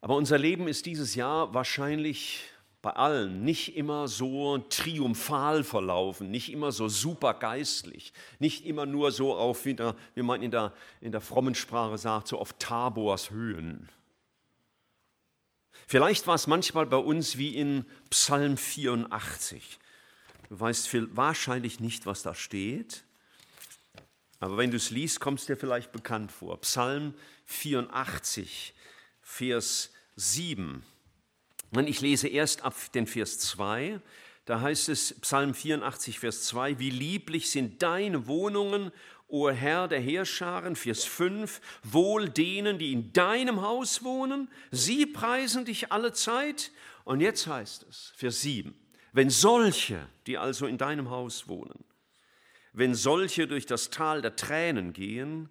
Aber 0.00 0.16
unser 0.16 0.38
Leben 0.38 0.68
ist 0.68 0.86
dieses 0.86 1.14
Jahr 1.14 1.52
wahrscheinlich 1.52 2.44
bei 2.82 2.90
allen 2.92 3.44
nicht 3.44 3.76
immer 3.76 4.08
so 4.08 4.56
triumphal 4.56 5.64
verlaufen, 5.64 6.30
nicht 6.30 6.50
immer 6.50 6.72
so 6.72 6.88
super 6.88 7.34
geistlich, 7.34 8.14
nicht 8.38 8.64
immer 8.64 8.86
nur 8.86 9.12
so 9.12 9.34
auf, 9.34 9.66
wie, 9.66 9.74
der, 9.74 9.94
wie 10.14 10.22
man 10.22 10.42
in 10.42 10.50
der, 10.50 10.72
in 11.02 11.12
der 11.12 11.20
frommen 11.20 11.54
Sprache 11.54 11.98
sagt, 11.98 12.28
so 12.28 12.38
auf 12.38 12.54
Tabors 12.54 13.30
Höhen. 13.30 13.90
Vielleicht 15.86 16.26
war 16.26 16.36
es 16.36 16.46
manchmal 16.46 16.86
bei 16.86 16.96
uns 16.96 17.36
wie 17.36 17.54
in 17.56 17.84
Psalm 18.08 18.56
84. 18.56 19.79
Du 20.50 20.58
weißt 20.58 20.88
viel, 20.88 21.08
wahrscheinlich 21.16 21.78
nicht, 21.78 22.06
was 22.06 22.22
da 22.22 22.34
steht, 22.34 23.04
aber 24.40 24.56
wenn 24.56 24.70
du 24.72 24.78
es 24.78 24.90
liest, 24.90 25.20
kommt 25.20 25.38
es 25.38 25.46
dir 25.46 25.56
vielleicht 25.56 25.92
bekannt 25.92 26.32
vor. 26.32 26.60
Psalm 26.62 27.14
84, 27.44 28.74
Vers 29.22 29.92
7. 30.16 30.82
Und 31.70 31.88
ich 31.88 32.00
lese 32.00 32.26
erst 32.26 32.62
ab 32.62 32.74
den 32.94 33.06
Vers 33.06 33.38
2. 33.38 34.00
Da 34.46 34.60
heißt 34.60 34.88
es, 34.88 35.20
Psalm 35.20 35.54
84, 35.54 36.18
Vers 36.18 36.42
2, 36.44 36.80
wie 36.80 36.90
lieblich 36.90 37.50
sind 37.50 37.80
deine 37.82 38.26
Wohnungen, 38.26 38.90
o 39.28 39.48
Herr 39.50 39.86
der 39.86 40.00
Heerscharen, 40.00 40.74
Vers 40.74 41.04
5, 41.04 41.60
wohl 41.84 42.28
denen, 42.28 42.78
die 42.78 42.92
in 42.92 43.12
deinem 43.12 43.62
Haus 43.62 44.02
wohnen, 44.02 44.50
sie 44.72 45.06
preisen 45.06 45.64
dich 45.64 45.92
alle 45.92 46.12
Zeit. 46.12 46.72
Und 47.04 47.20
jetzt 47.20 47.46
heißt 47.46 47.86
es, 47.88 48.12
Vers 48.16 48.40
7, 48.40 48.74
wenn 49.12 49.30
solche, 49.30 50.06
die 50.26 50.38
also 50.38 50.66
in 50.66 50.78
deinem 50.78 51.10
Haus 51.10 51.48
wohnen, 51.48 51.84
wenn 52.72 52.94
solche 52.94 53.48
durch 53.48 53.66
das 53.66 53.90
Tal 53.90 54.22
der 54.22 54.36
Tränen 54.36 54.92
gehen, 54.92 55.48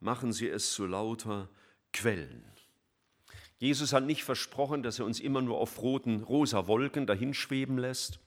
machen 0.00 0.32
sie 0.32 0.48
es 0.48 0.72
zu 0.72 0.86
lauter 0.86 1.48
Quellen. 1.92 2.44
Jesus 3.58 3.92
hat 3.92 4.04
nicht 4.04 4.24
versprochen, 4.24 4.82
dass 4.82 4.98
er 4.98 5.04
uns 5.04 5.20
immer 5.20 5.40
nur 5.40 5.58
auf 5.58 5.80
roten, 5.80 6.22
rosa 6.22 6.66
Wolken 6.66 7.06
dahinschweben 7.06 7.78
lässt, 7.78 8.18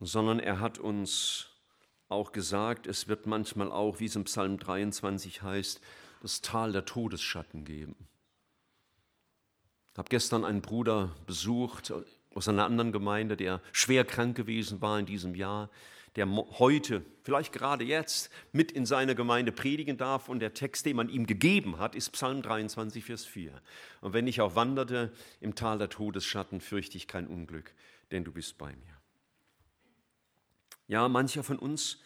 sondern 0.00 0.40
er 0.40 0.60
hat 0.60 0.78
uns 0.78 1.48
auch 2.08 2.32
gesagt, 2.32 2.86
es 2.86 3.08
wird 3.08 3.26
manchmal 3.26 3.70
auch, 3.70 4.00
wie 4.00 4.06
es 4.06 4.16
im 4.16 4.24
Psalm 4.24 4.58
23 4.58 5.42
heißt, 5.42 5.80
das 6.22 6.40
Tal 6.40 6.72
der 6.72 6.84
Todesschatten 6.84 7.64
geben. 7.64 7.94
Ich 9.92 9.98
habe 9.98 10.08
gestern 10.08 10.44
einen 10.44 10.62
Bruder 10.62 11.14
besucht 11.26 11.92
aus 12.38 12.48
einer 12.48 12.64
anderen 12.64 12.92
Gemeinde, 12.92 13.36
der 13.36 13.60
schwer 13.72 14.04
krank 14.04 14.36
gewesen 14.36 14.80
war 14.80 14.98
in 14.98 15.06
diesem 15.06 15.34
Jahr, 15.34 15.70
der 16.14 16.26
heute, 16.58 17.04
vielleicht 17.22 17.52
gerade 17.52 17.84
jetzt, 17.84 18.30
mit 18.52 18.70
in 18.70 18.86
seine 18.86 19.16
Gemeinde 19.16 19.50
predigen 19.50 19.96
darf. 19.96 20.28
Und 20.28 20.38
der 20.38 20.54
Text, 20.54 20.86
den 20.86 20.96
man 20.96 21.08
ihm 21.08 21.26
gegeben 21.26 21.78
hat, 21.78 21.96
ist 21.96 22.10
Psalm 22.10 22.42
23, 22.42 23.04
Vers 23.04 23.24
4. 23.24 23.52
Und 24.00 24.12
wenn 24.12 24.28
ich 24.28 24.40
auch 24.40 24.54
wanderte 24.54 25.12
im 25.40 25.56
Tal 25.56 25.78
der 25.78 25.90
Todesschatten, 25.90 26.60
fürchte 26.60 26.96
ich 26.96 27.08
kein 27.08 27.26
Unglück, 27.26 27.74
denn 28.12 28.22
du 28.22 28.32
bist 28.32 28.56
bei 28.56 28.70
mir. 28.70 28.96
Ja, 30.86 31.08
mancher 31.08 31.42
von 31.42 31.58
uns 31.58 32.00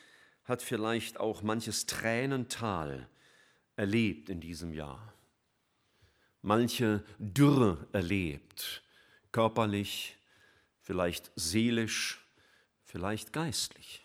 hat 0.45 0.62
vielleicht 0.62 1.21
auch 1.21 1.42
manches 1.42 1.85
Tränental 1.85 3.07
erlebt 3.77 4.31
in 4.31 4.40
diesem 4.40 4.73
Jahr. 4.73 5.12
Manche 6.40 7.05
Dürre 7.18 7.87
erlebt, 7.92 8.83
körperlich, 9.31 10.16
vielleicht 10.83 11.31
seelisch, 11.37 12.21
vielleicht 12.85 13.33
geistlich. 13.33 14.03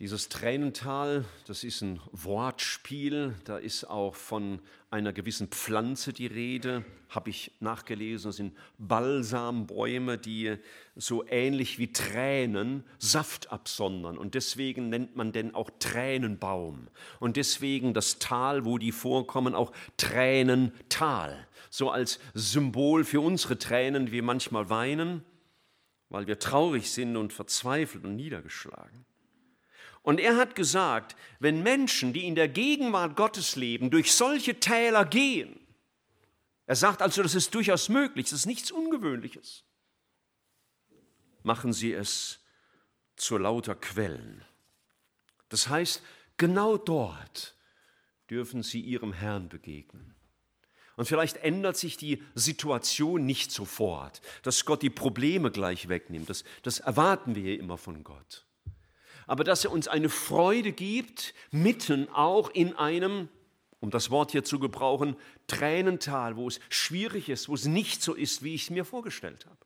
Dieses 0.00 0.30
Tränental, 0.30 1.26
das 1.46 1.62
ist 1.62 1.82
ein 1.82 2.00
Wortspiel, 2.10 3.34
da 3.44 3.58
ist 3.58 3.84
auch 3.84 4.14
von 4.14 4.60
einer 4.90 5.12
gewissen 5.12 5.48
Pflanze 5.48 6.14
die 6.14 6.26
Rede, 6.26 6.86
habe 7.10 7.28
ich 7.28 7.52
nachgelesen, 7.60 8.30
das 8.30 8.36
sind 8.36 8.56
Balsambäume, 8.78 10.16
die 10.16 10.56
so 10.96 11.26
ähnlich 11.26 11.78
wie 11.78 11.92
Tränen 11.92 12.82
Saft 12.98 13.52
absondern. 13.52 14.16
Und 14.16 14.34
deswegen 14.34 14.88
nennt 14.88 15.16
man 15.16 15.32
den 15.32 15.54
auch 15.54 15.68
Tränenbaum. 15.78 16.88
Und 17.18 17.36
deswegen 17.36 17.92
das 17.92 18.18
Tal, 18.18 18.64
wo 18.64 18.78
die 18.78 18.92
vorkommen, 18.92 19.54
auch 19.54 19.70
Tränental, 19.98 21.46
so 21.70 21.90
als 21.90 22.18
Symbol 22.34 23.04
für 23.04 23.20
unsere 23.20 23.56
Tränen, 23.56 24.06
die 24.06 24.12
wir 24.12 24.22
manchmal 24.22 24.68
weinen, 24.68 25.24
weil 26.08 26.26
wir 26.26 26.38
traurig 26.40 26.90
sind 26.90 27.16
und 27.16 27.32
verzweifelt 27.32 28.04
und 28.04 28.16
niedergeschlagen. 28.16 29.06
Und 30.02 30.18
er 30.18 30.36
hat 30.36 30.56
gesagt, 30.56 31.14
wenn 31.38 31.62
Menschen, 31.62 32.12
die 32.12 32.26
in 32.26 32.34
der 32.34 32.48
Gegenwart 32.48 33.16
Gottes 33.16 33.54
leben, 33.54 33.90
durch 33.90 34.12
solche 34.12 34.58
Täler 34.58 35.04
gehen, 35.04 35.58
er 36.66 36.76
sagt 36.76 37.02
also, 37.02 37.22
das 37.22 37.34
ist 37.34 37.54
durchaus 37.54 37.88
möglich, 37.88 38.30
das 38.30 38.40
ist 38.40 38.46
nichts 38.46 38.70
Ungewöhnliches, 38.72 39.64
machen 41.42 41.72
sie 41.72 41.92
es 41.92 42.40
zu 43.16 43.38
lauter 43.38 43.74
Quellen. 43.74 44.44
Das 45.48 45.68
heißt, 45.68 46.02
genau 46.36 46.76
dort 46.76 47.54
dürfen 48.30 48.62
sie 48.62 48.80
ihrem 48.80 49.12
Herrn 49.12 49.48
begegnen. 49.48 50.14
Und 51.00 51.06
vielleicht 51.06 51.38
ändert 51.38 51.78
sich 51.78 51.96
die 51.96 52.22
Situation 52.34 53.24
nicht 53.24 53.50
sofort, 53.50 54.20
dass 54.42 54.66
Gott 54.66 54.82
die 54.82 54.90
Probleme 54.90 55.50
gleich 55.50 55.88
wegnimmt. 55.88 56.28
Das, 56.28 56.44
das 56.62 56.80
erwarten 56.80 57.34
wir 57.34 57.58
immer 57.58 57.78
von 57.78 58.04
Gott. 58.04 58.44
Aber 59.26 59.42
dass 59.42 59.64
er 59.64 59.72
uns 59.72 59.88
eine 59.88 60.10
Freude 60.10 60.72
gibt, 60.72 61.32
mitten 61.52 62.10
auch 62.10 62.50
in 62.50 62.74
einem, 62.74 63.30
um 63.80 63.88
das 63.90 64.10
Wort 64.10 64.32
hier 64.32 64.44
zu 64.44 64.58
gebrauchen, 64.58 65.16
Tränental, 65.46 66.36
wo 66.36 66.48
es 66.48 66.60
schwierig 66.68 67.30
ist, 67.30 67.48
wo 67.48 67.54
es 67.54 67.64
nicht 67.64 68.02
so 68.02 68.12
ist, 68.12 68.42
wie 68.42 68.54
ich 68.54 68.64
es 68.64 68.70
mir 68.70 68.84
vorgestellt 68.84 69.46
habe. 69.46 69.56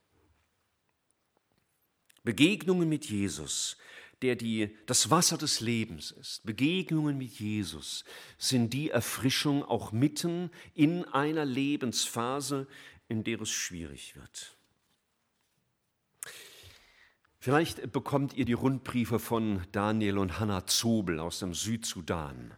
Begegnungen 2.23 2.89
mit 2.89 3.07
Jesus 3.07 3.77
der 4.23 4.37
die, 4.37 4.77
das 4.87 5.11
Wasser 5.11 5.39
des 5.39 5.61
Lebens 5.61 6.11
ist. 6.11 6.45
Begegnungen 6.45 7.19
mit 7.19 7.33
Jesus 7.39 8.05
sind 8.39 8.73
die 8.73 8.91
Erfrischung 8.91 9.63
auch 9.65 9.93
mitten 9.93 10.51
in 10.75 11.05
einer 11.05 11.45
Lebensphase, 11.45 12.67
in 13.09 13.25
der 13.25 13.41
es 13.41 13.51
schwierig 13.51 14.17
wird. 14.17 14.57
Vielleicht 17.39 17.93
bekommt 17.93 18.33
ihr 18.33 18.47
die 18.47 18.55
Rundbriefe 18.55 19.19
von 19.19 19.63
Daniel 19.71 20.17
und 20.17 20.41
Hannah 20.41 20.67
Zobel 20.67 21.21
aus 21.21 21.41
dem 21.41 21.53
Südsudan. 21.53 22.55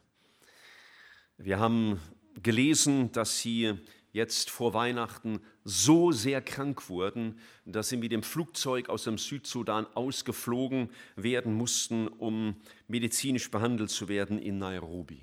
Wir 1.38 1.58
haben 1.58 2.00
gelesen, 2.42 3.10
dass 3.10 3.40
sie 3.40 3.74
jetzt 4.16 4.48
vor 4.50 4.72
Weihnachten 4.72 5.40
so 5.62 6.10
sehr 6.10 6.40
krank 6.40 6.88
wurden, 6.88 7.38
dass 7.66 7.90
sie 7.90 7.98
mit 7.98 8.12
dem 8.12 8.22
Flugzeug 8.22 8.88
aus 8.88 9.04
dem 9.04 9.18
Südsudan 9.18 9.86
ausgeflogen 9.94 10.90
werden 11.16 11.52
mussten, 11.52 12.08
um 12.08 12.56
medizinisch 12.88 13.50
behandelt 13.50 13.90
zu 13.90 14.08
werden 14.08 14.38
in 14.38 14.56
Nairobi. 14.58 15.20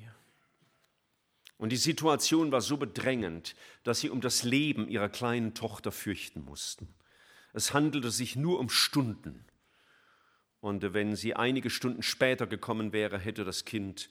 Und 1.57 1.71
die 1.71 1.77
Situation 1.77 2.51
war 2.51 2.61
so 2.61 2.77
bedrängend, 2.77 3.55
dass 3.83 3.99
sie 3.99 4.11
um 4.11 4.21
das 4.21 4.43
Leben 4.43 4.87
ihrer 4.87 5.09
kleinen 5.09 5.55
Tochter 5.55 5.91
fürchten 5.91 6.43
mussten. 6.43 6.93
Es 7.51 7.73
handelte 7.73 8.11
sich 8.11 8.35
nur 8.35 8.59
um 8.59 8.69
Stunden. 8.69 9.43
Und 10.59 10.93
wenn 10.93 11.15
sie 11.15 11.35
einige 11.35 11.71
Stunden 11.71 12.03
später 12.03 12.45
gekommen 12.45 12.93
wäre, 12.93 13.17
hätte 13.17 13.43
das 13.43 13.65
Kind 13.65 14.09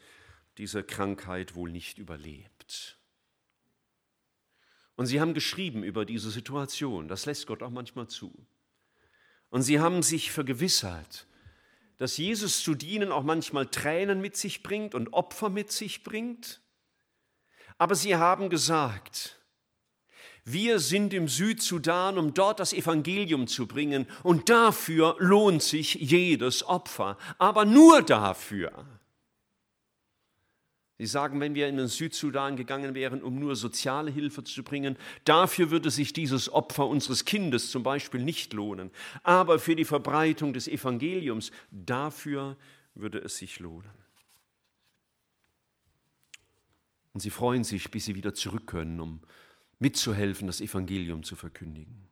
diese 0.58 0.82
Krankheit 0.82 1.54
wohl 1.54 1.70
nicht 1.70 1.98
überlebt. 1.98 2.98
Und 4.96 5.06
sie 5.06 5.20
haben 5.20 5.34
geschrieben 5.34 5.82
über 5.82 6.04
diese 6.04 6.30
Situation. 6.30 7.08
Das 7.08 7.26
lässt 7.26 7.46
Gott 7.46 7.62
auch 7.62 7.70
manchmal 7.70 8.08
zu. 8.08 8.46
Und 9.50 9.62
sie 9.62 9.80
haben 9.80 10.02
sich 10.02 10.30
vergewissert, 10.30 11.26
dass 11.98 12.16
Jesus 12.16 12.62
zu 12.62 12.74
dienen 12.74 13.12
auch 13.12 13.22
manchmal 13.22 13.66
Tränen 13.66 14.20
mit 14.20 14.36
sich 14.36 14.62
bringt 14.62 14.94
und 14.94 15.12
Opfer 15.12 15.50
mit 15.50 15.70
sich 15.70 16.02
bringt. 16.02 16.60
Aber 17.78 17.94
sie 17.94 18.16
haben 18.16 18.50
gesagt, 18.50 19.38
wir 20.44 20.80
sind 20.80 21.14
im 21.14 21.28
Südsudan, 21.28 22.18
um 22.18 22.34
dort 22.34 22.58
das 22.58 22.72
Evangelium 22.72 23.46
zu 23.46 23.66
bringen, 23.66 24.06
und 24.24 24.48
dafür 24.48 25.16
lohnt 25.18 25.62
sich 25.62 25.94
jedes 25.94 26.64
Opfer, 26.66 27.16
aber 27.38 27.64
nur 27.64 28.02
dafür. 28.02 29.00
Sie 31.02 31.08
sagen, 31.08 31.40
wenn 31.40 31.56
wir 31.56 31.66
in 31.66 31.78
den 31.78 31.88
Südsudan 31.88 32.54
gegangen 32.54 32.94
wären, 32.94 33.24
um 33.24 33.36
nur 33.40 33.56
soziale 33.56 34.08
Hilfe 34.08 34.44
zu 34.44 34.62
bringen, 34.62 34.96
dafür 35.24 35.72
würde 35.72 35.90
sich 35.90 36.12
dieses 36.12 36.48
Opfer 36.48 36.86
unseres 36.86 37.24
Kindes 37.24 37.72
zum 37.72 37.82
Beispiel 37.82 38.22
nicht 38.22 38.52
lohnen. 38.52 38.92
Aber 39.24 39.58
für 39.58 39.74
die 39.74 39.84
Verbreitung 39.84 40.52
des 40.52 40.68
Evangeliums, 40.68 41.50
dafür 41.72 42.56
würde 42.94 43.18
es 43.18 43.36
sich 43.36 43.58
lohnen. 43.58 43.90
Und 47.14 47.18
sie 47.18 47.30
freuen 47.30 47.64
sich, 47.64 47.90
bis 47.90 48.04
sie 48.04 48.14
wieder 48.14 48.32
zurück 48.32 48.68
können, 48.68 49.00
um 49.00 49.22
mitzuhelfen, 49.80 50.46
das 50.46 50.60
Evangelium 50.60 51.24
zu 51.24 51.34
verkündigen. 51.34 52.06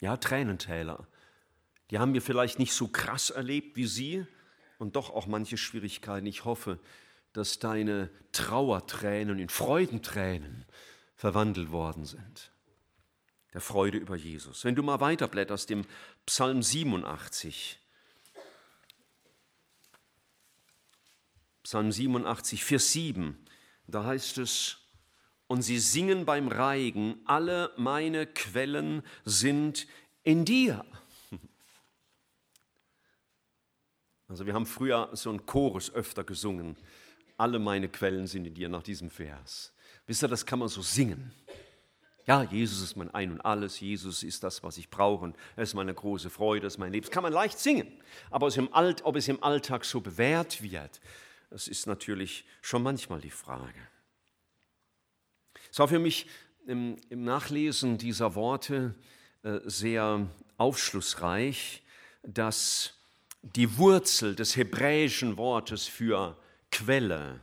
Ja, 0.00 0.16
Tränentäler, 0.16 1.06
die 1.92 2.00
haben 2.00 2.14
wir 2.14 2.20
vielleicht 2.20 2.58
nicht 2.58 2.72
so 2.72 2.88
krass 2.88 3.30
erlebt 3.30 3.76
wie 3.76 3.86
Sie, 3.86 4.26
und 4.78 4.96
doch 4.96 5.10
auch 5.10 5.26
manche 5.26 5.56
Schwierigkeiten. 5.56 6.26
Ich 6.26 6.44
hoffe, 6.44 6.78
dass 7.32 7.58
deine 7.58 8.10
Trauertränen 8.32 9.38
in 9.38 9.48
Freudentränen 9.48 10.64
verwandelt 11.14 11.70
worden 11.70 12.04
sind. 12.04 12.52
Der 13.52 13.60
Freude 13.60 13.98
über 13.98 14.16
Jesus. 14.16 14.64
Wenn 14.64 14.74
du 14.74 14.82
mal 14.82 15.00
weiterblätterst 15.00 15.70
im 15.70 15.84
Psalm 16.26 16.62
87, 16.62 17.78
Psalm 21.64 21.92
87, 21.92 22.64
Vers 22.64 22.92
7, 22.92 23.36
da 23.86 24.04
heißt 24.04 24.38
es, 24.38 24.78
und 25.48 25.62
sie 25.62 25.78
singen 25.78 26.26
beim 26.26 26.48
Reigen, 26.48 27.20
alle 27.24 27.72
meine 27.76 28.26
Quellen 28.26 29.02
sind 29.24 29.86
in 30.22 30.44
dir. 30.44 30.84
Also 34.28 34.44
wir 34.44 34.52
haben 34.52 34.66
früher 34.66 35.08
so 35.14 35.30
einen 35.30 35.46
Chorus 35.46 35.92
öfter 35.92 36.22
gesungen. 36.22 36.76
Alle 37.36 37.58
meine 37.58 37.88
Quellen 37.88 38.26
sind 38.26 38.46
in 38.46 38.54
dir 38.54 38.68
nach 38.68 38.82
diesem 38.82 39.10
Vers. 39.10 39.72
Wisst 40.06 40.22
ihr, 40.22 40.28
das 40.28 40.44
kann 40.44 40.58
man 40.58 40.68
so 40.68 40.82
singen. 40.82 41.32
Ja, 42.26 42.42
Jesus 42.42 42.82
ist 42.82 42.94
mein 42.94 43.12
Ein 43.14 43.32
und 43.32 43.40
Alles, 43.40 43.80
Jesus 43.80 44.22
ist 44.22 44.44
das, 44.44 44.62
was 44.62 44.76
ich 44.76 44.90
brauche 44.90 45.24
und 45.24 45.36
er 45.56 45.62
ist 45.62 45.72
meine 45.72 45.94
große 45.94 46.28
Freude, 46.28 46.64
das 46.64 46.74
ist 46.74 46.78
mein 46.78 46.92
Leben. 46.92 47.06
Das 47.06 47.10
kann 47.10 47.22
man 47.22 47.32
leicht 47.32 47.58
singen, 47.58 47.90
aber 48.30 48.48
ob 49.04 49.16
es 49.16 49.28
im 49.28 49.42
Alltag 49.42 49.86
so 49.86 50.02
bewährt 50.02 50.62
wird, 50.62 51.00
das 51.48 51.68
ist 51.68 51.86
natürlich 51.86 52.44
schon 52.60 52.82
manchmal 52.82 53.22
die 53.22 53.30
Frage. 53.30 53.80
Es 55.72 55.78
war 55.78 55.88
für 55.88 55.98
mich 55.98 56.26
im, 56.66 56.96
im 57.08 57.24
Nachlesen 57.24 57.96
dieser 57.96 58.34
Worte 58.34 58.94
äh, 59.42 59.60
sehr 59.64 60.26
aufschlussreich, 60.58 61.82
dass 62.22 62.97
die 63.42 63.78
Wurzel 63.78 64.34
des 64.34 64.56
hebräischen 64.56 65.36
Wortes 65.36 65.86
für 65.86 66.36
Quelle, 66.70 67.40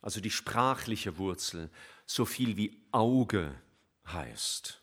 also 0.00 0.20
die 0.20 0.30
sprachliche 0.30 1.18
Wurzel, 1.18 1.70
so 2.06 2.24
viel 2.24 2.56
wie 2.56 2.82
Auge 2.90 3.54
heißt. 4.06 4.82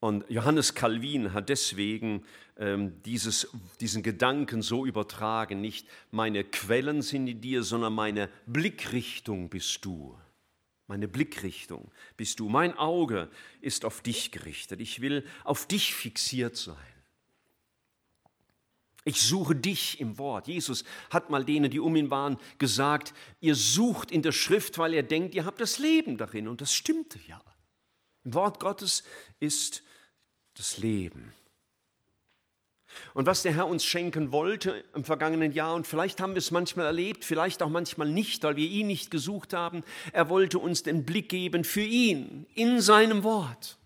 Und 0.00 0.24
Johannes 0.28 0.74
Calvin 0.74 1.32
hat 1.32 1.48
deswegen 1.48 2.24
ähm, 2.56 3.02
dieses, 3.02 3.48
diesen 3.80 4.02
Gedanken 4.02 4.62
so 4.62 4.86
übertragen, 4.86 5.60
nicht 5.60 5.88
meine 6.12 6.44
Quellen 6.44 7.02
sind 7.02 7.26
in 7.26 7.40
dir, 7.40 7.64
sondern 7.64 7.94
meine 7.94 8.28
Blickrichtung 8.46 9.48
bist 9.48 9.84
du. 9.84 10.16
Meine 10.86 11.08
Blickrichtung 11.08 11.90
bist 12.16 12.38
du. 12.38 12.48
Mein 12.48 12.78
Auge 12.78 13.28
ist 13.60 13.84
auf 13.84 14.00
dich 14.00 14.30
gerichtet. 14.30 14.80
Ich 14.80 15.00
will 15.00 15.26
auf 15.44 15.66
dich 15.66 15.94
fixiert 15.94 16.56
sein. 16.56 16.76
Ich 19.08 19.22
suche 19.22 19.56
dich 19.56 20.00
im 20.00 20.18
Wort. 20.18 20.48
Jesus 20.48 20.84
hat 21.08 21.30
mal 21.30 21.42
denen, 21.42 21.70
die 21.70 21.80
um 21.80 21.96
ihn 21.96 22.10
waren, 22.10 22.36
gesagt, 22.58 23.14
ihr 23.40 23.54
sucht 23.54 24.10
in 24.10 24.20
der 24.20 24.32
Schrift, 24.32 24.76
weil 24.76 24.92
ihr 24.92 25.02
denkt, 25.02 25.34
ihr 25.34 25.46
habt 25.46 25.62
das 25.62 25.78
Leben 25.78 26.18
darin. 26.18 26.46
Und 26.46 26.60
das 26.60 26.74
stimmte 26.74 27.18
ja. 27.26 27.40
Im 28.24 28.34
Wort 28.34 28.60
Gottes 28.60 29.04
ist 29.40 29.82
das 30.58 30.76
Leben. 30.76 31.32
Und 33.14 33.24
was 33.24 33.40
der 33.40 33.54
Herr 33.54 33.66
uns 33.66 33.82
schenken 33.82 34.30
wollte 34.30 34.84
im 34.94 35.04
vergangenen 35.04 35.52
Jahr, 35.52 35.74
und 35.74 35.86
vielleicht 35.86 36.20
haben 36.20 36.34
wir 36.34 36.40
es 36.40 36.50
manchmal 36.50 36.84
erlebt, 36.84 37.24
vielleicht 37.24 37.62
auch 37.62 37.70
manchmal 37.70 38.10
nicht, 38.10 38.42
weil 38.42 38.56
wir 38.56 38.68
ihn 38.68 38.88
nicht 38.88 39.10
gesucht 39.10 39.54
haben, 39.54 39.84
er 40.12 40.28
wollte 40.28 40.58
uns 40.58 40.82
den 40.82 41.06
Blick 41.06 41.30
geben 41.30 41.64
für 41.64 41.80
ihn 41.80 42.44
in 42.54 42.82
seinem 42.82 43.22
Wort. 43.22 43.78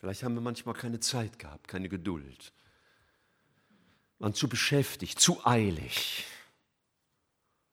Vielleicht 0.00 0.22
haben 0.22 0.34
wir 0.34 0.40
manchmal 0.40 0.74
keine 0.74 0.98
Zeit 0.98 1.38
gehabt, 1.38 1.68
keine 1.68 1.90
Geduld. 1.90 2.54
Waren 4.18 4.32
zu 4.32 4.48
beschäftigt, 4.48 5.20
zu 5.20 5.46
eilig. 5.46 6.24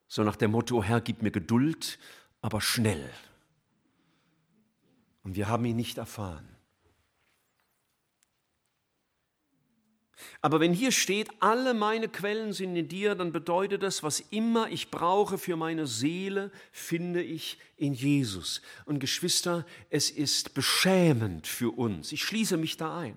So 0.09 0.23
nach 0.23 0.35
dem 0.35 0.51
Motto, 0.51 0.83
Herr, 0.83 0.99
gib 0.99 1.21
mir 1.21 1.31
Geduld, 1.31 1.97
aber 2.41 2.59
schnell. 2.59 3.09
Und 5.23 5.37
wir 5.37 5.47
haben 5.47 5.63
ihn 5.63 5.77
nicht 5.77 5.97
erfahren. 5.97 6.56
Aber 10.41 10.59
wenn 10.59 10.73
hier 10.73 10.91
steht, 10.91 11.29
alle 11.39 11.73
meine 11.73 12.07
Quellen 12.07 12.51
sind 12.53 12.75
in 12.75 12.87
dir, 12.87 13.15
dann 13.15 13.31
bedeutet 13.31 13.83
das, 13.83 14.01
was 14.01 14.19
immer 14.19 14.69
ich 14.69 14.89
brauche 14.89 15.37
für 15.37 15.55
meine 15.55 15.85
Seele, 15.85 16.51
finde 16.71 17.21
ich 17.21 17.57
in 17.75 17.93
Jesus. 17.93 18.61
Und 18.85 18.99
Geschwister, 18.99 19.65
es 19.89 20.09
ist 20.09 20.53
beschämend 20.53 21.45
für 21.45 21.77
uns. 21.77 22.11
Ich 22.11 22.23
schließe 22.23 22.57
mich 22.57 22.77
da 22.77 22.97
ein. 22.97 23.15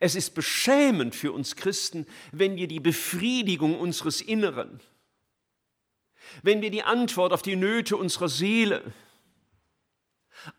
Es 0.00 0.14
ist 0.14 0.34
beschämend 0.34 1.14
für 1.14 1.32
uns 1.32 1.56
Christen, 1.56 2.06
wenn 2.32 2.56
wir 2.56 2.68
die 2.68 2.80
Befriedigung 2.80 3.78
unseres 3.78 4.20
Inneren, 4.20 4.80
wenn 6.42 6.60
wir 6.60 6.70
die 6.70 6.82
Antwort 6.82 7.32
auf 7.32 7.42
die 7.42 7.56
Nöte 7.56 7.96
unserer 7.96 8.28
Seele 8.28 8.92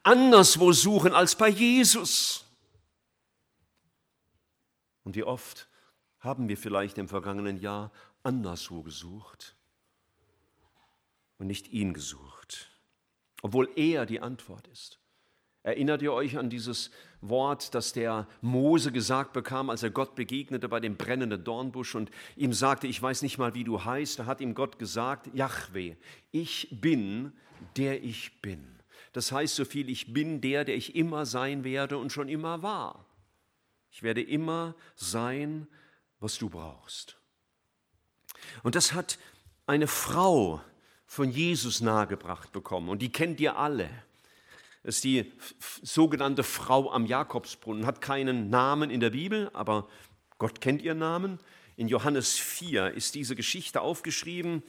anderswo 0.03 0.71
suchen 0.71 1.13
als 1.13 1.35
bei 1.35 1.49
Jesus. 1.49 2.45
Und 5.09 5.15
wie 5.15 5.23
oft 5.23 5.67
haben 6.19 6.47
wir 6.47 6.57
vielleicht 6.57 6.97
im 6.97 7.07
vergangenen 7.07 7.57
Jahr 7.57 7.91
anderswo 8.23 8.83
gesucht? 8.83 9.55
und 11.39 11.47
nicht 11.47 11.71
ihn 11.71 11.93
gesucht, 11.93 12.69
obwohl 13.41 13.69
er 13.75 14.05
die 14.05 14.19
Antwort 14.19 14.67
ist. 14.67 14.99
Erinnert 15.63 16.01
ihr 16.01 16.13
euch 16.13 16.37
an 16.37 16.49
dieses 16.49 16.89
Wort, 17.21 17.75
das 17.75 17.91
der 17.91 18.27
Mose 18.41 18.91
gesagt 18.91 19.33
bekam, 19.33 19.69
als 19.69 19.83
er 19.83 19.89
Gott 19.89 20.15
begegnete 20.15 20.69
bei 20.69 20.79
dem 20.79 20.95
brennenden 20.95 21.43
Dornbusch 21.43 21.95
und 21.95 22.11
ihm 22.37 22.53
sagte, 22.53 22.87
ich 22.87 23.01
weiß 23.01 23.23
nicht 23.23 23.37
mal, 23.37 23.53
wie 23.55 23.65
du 23.65 23.83
heißt. 23.83 24.19
Da 24.19 24.25
hat 24.25 24.39
ihm 24.39 24.53
Gott 24.53 24.79
gesagt, 24.79 25.33
Jahwe, 25.33 25.97
ich 26.31 26.69
bin, 26.71 27.33
der 27.75 28.03
ich 28.03 28.41
bin. 28.41 28.79
Das 29.11 29.31
heißt 29.31 29.55
so 29.55 29.65
viel, 29.65 29.89
ich 29.89 30.13
bin 30.13 30.39
der, 30.39 30.63
der 30.63 30.75
ich 30.75 30.95
immer 30.95 31.25
sein 31.25 31.63
werde 31.63 31.97
und 31.97 32.11
schon 32.11 32.29
immer 32.29 32.61
war. 32.61 33.05
Ich 33.91 34.03
werde 34.03 34.21
immer 34.21 34.75
sein, 34.95 35.67
was 36.19 36.37
du 36.37 36.49
brauchst. 36.49 37.17
Und 38.63 38.75
das 38.75 38.93
hat 38.93 39.17
eine 39.65 39.87
Frau 39.87 40.61
von 41.05 41.31
Jesus 41.31 41.81
nahegebracht 41.81 42.51
bekommen 42.51 42.89
und 42.89 43.01
die 43.01 43.11
kennt 43.11 43.39
ihr 43.39 43.57
alle. 43.57 43.89
Das 44.83 44.95
ist 44.95 45.03
die 45.03 45.31
sogenannte 45.81 46.43
Frau 46.43 46.91
am 46.91 47.05
Jakobsbrunnen, 47.05 47.85
hat 47.85 48.01
keinen 48.01 48.49
Namen 48.49 48.89
in 48.89 48.99
der 48.99 49.09
Bibel, 49.09 49.49
aber 49.53 49.89
Gott 50.37 50.61
kennt 50.61 50.81
ihren 50.81 50.99
Namen. 50.99 51.39
In 51.75 51.87
Johannes 51.87 52.37
4 52.37 52.91
ist 52.91 53.15
diese 53.15 53.35
Geschichte 53.35 53.81
aufgeschrieben. 53.81 54.63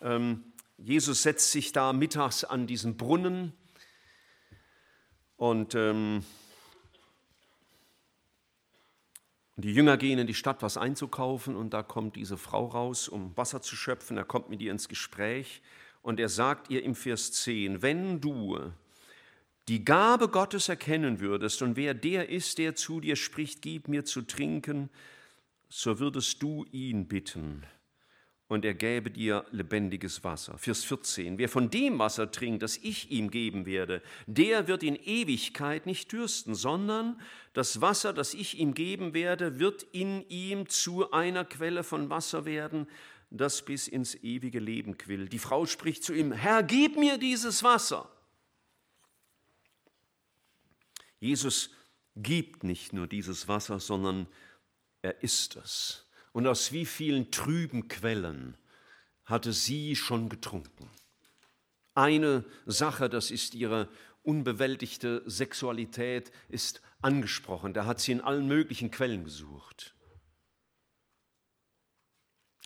Ähm, 0.00 0.44
Jesus 0.76 1.22
setzt 1.22 1.50
sich 1.50 1.72
da 1.72 1.92
mittags 1.92 2.44
an 2.44 2.66
diesen 2.66 2.96
Brunnen 2.96 3.52
und 5.36 5.74
ähm, 9.58 9.62
die 9.62 9.74
Jünger 9.74 9.96
gehen 9.96 10.18
in 10.18 10.26
die 10.26 10.34
Stadt, 10.34 10.62
was 10.62 10.76
einzukaufen, 10.76 11.56
und 11.56 11.74
da 11.74 11.82
kommt 11.82 12.16
diese 12.16 12.38
Frau 12.38 12.66
raus, 12.66 13.08
um 13.08 13.36
Wasser 13.36 13.60
zu 13.60 13.76
schöpfen. 13.76 14.16
Er 14.16 14.24
kommt 14.24 14.48
mit 14.48 14.62
ihr 14.62 14.72
ins 14.72 14.88
Gespräch. 14.88 15.60
Und 16.02 16.20
er 16.20 16.28
sagt 16.28 16.70
ihr 16.70 16.84
im 16.84 16.94
Vers 16.94 17.32
10, 17.32 17.82
wenn 17.82 18.20
du 18.20 18.58
die 19.66 19.84
Gabe 19.84 20.28
Gottes 20.28 20.68
erkennen 20.68 21.20
würdest 21.20 21.60
und 21.60 21.76
wer 21.76 21.92
der 21.92 22.30
ist, 22.30 22.56
der 22.58 22.74
zu 22.74 23.00
dir 23.00 23.16
spricht, 23.16 23.60
gib 23.60 23.88
mir 23.88 24.04
zu 24.04 24.22
trinken, 24.22 24.88
so 25.68 25.98
würdest 25.98 26.42
du 26.42 26.64
ihn 26.72 27.08
bitten 27.08 27.64
und 28.48 28.64
er 28.64 28.74
gäbe 28.74 29.10
dir 29.10 29.44
lebendiges 29.50 30.24
Wasser. 30.24 30.58
Vers 30.58 30.84
14. 30.84 31.38
Wer 31.38 31.48
von 31.48 31.70
dem 31.70 31.98
Wasser 31.98 32.30
trinkt, 32.30 32.62
das 32.62 32.78
ich 32.78 33.10
ihm 33.10 33.30
geben 33.30 33.66
werde, 33.66 34.02
der 34.26 34.66
wird 34.66 34.82
in 34.82 34.96
Ewigkeit 34.96 35.86
nicht 35.86 36.10
dürsten, 36.12 36.54
sondern 36.54 37.20
das 37.52 37.80
Wasser, 37.80 38.12
das 38.12 38.34
ich 38.34 38.58
ihm 38.58 38.74
geben 38.74 39.14
werde, 39.14 39.58
wird 39.58 39.82
in 39.92 40.26
ihm 40.28 40.68
zu 40.68 41.10
einer 41.12 41.44
Quelle 41.44 41.84
von 41.84 42.10
Wasser 42.10 42.44
werden, 42.44 42.86
das 43.30 43.64
bis 43.64 43.86
ins 43.86 44.14
ewige 44.14 44.58
Leben 44.58 44.96
quillt. 44.96 45.32
Die 45.32 45.38
Frau 45.38 45.66
spricht 45.66 46.02
zu 46.02 46.14
ihm, 46.14 46.32
Herr, 46.32 46.62
gib 46.62 46.96
mir 46.96 47.18
dieses 47.18 47.62
Wasser 47.62 48.10
Jesus 51.20 51.70
gibt 52.16 52.64
nicht 52.64 52.92
nur 52.92 53.06
dieses 53.06 53.48
Wasser, 53.48 53.80
sondern 53.80 54.26
er 55.02 55.22
ist 55.22 55.56
es. 55.56 56.04
Und 56.38 56.46
aus 56.46 56.70
wie 56.70 56.84
vielen 56.84 57.32
trüben 57.32 57.88
Quellen 57.88 58.56
hatte 59.24 59.52
sie 59.52 59.96
schon 59.96 60.28
getrunken. 60.28 60.88
Eine 61.96 62.44
Sache, 62.64 63.08
das 63.08 63.32
ist 63.32 63.56
ihre 63.56 63.88
unbewältigte 64.22 65.24
Sexualität, 65.26 66.30
ist 66.48 66.80
angesprochen. 67.02 67.74
Da 67.74 67.86
hat 67.86 67.98
sie 67.98 68.12
in 68.12 68.20
allen 68.20 68.46
möglichen 68.46 68.92
Quellen 68.92 69.24
gesucht. 69.24 69.96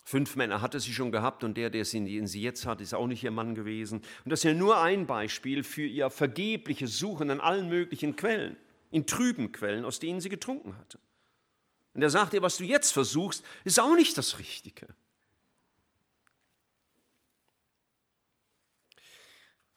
Fünf 0.04 0.37
Männer 0.37 0.61
hatte 0.61 0.78
sie 0.78 0.92
schon 0.92 1.11
gehabt 1.11 1.42
und 1.42 1.56
der, 1.56 1.70
der 1.70 1.87
sie, 1.87 2.26
sie 2.26 2.42
jetzt 2.42 2.66
hat, 2.66 2.82
ist 2.82 2.92
auch 2.92 3.06
nicht 3.06 3.24
ihr 3.24 3.30
Mann 3.30 3.54
gewesen. 3.54 4.02
Und 4.26 4.30
das 4.30 4.40
ist 4.40 4.44
ja 4.44 4.52
nur 4.52 4.82
ein 4.82 5.06
Beispiel 5.06 5.64
für 5.64 5.87
ihr 5.87 6.11
vergebliches 6.11 6.98
Suchen 6.98 7.30
an 7.30 7.40
allen 7.40 7.70
möglichen 7.70 8.16
Quellen, 8.16 8.58
in 8.90 9.06
trüben 9.06 9.50
Quellen, 9.50 9.87
aus 9.87 9.98
denen 9.98 10.20
sie 10.20 10.28
getrunken 10.28 10.76
hatte. 10.76 10.98
Und 11.94 12.02
er 12.02 12.11
sagt 12.11 12.35
ihr, 12.35 12.42
was 12.42 12.57
du 12.57 12.64
jetzt 12.64 12.92
versuchst, 12.92 13.44
ist 13.64 13.78
auch 13.78 13.94
nicht 13.94 14.16
das 14.16 14.38
Richtige. 14.38 14.94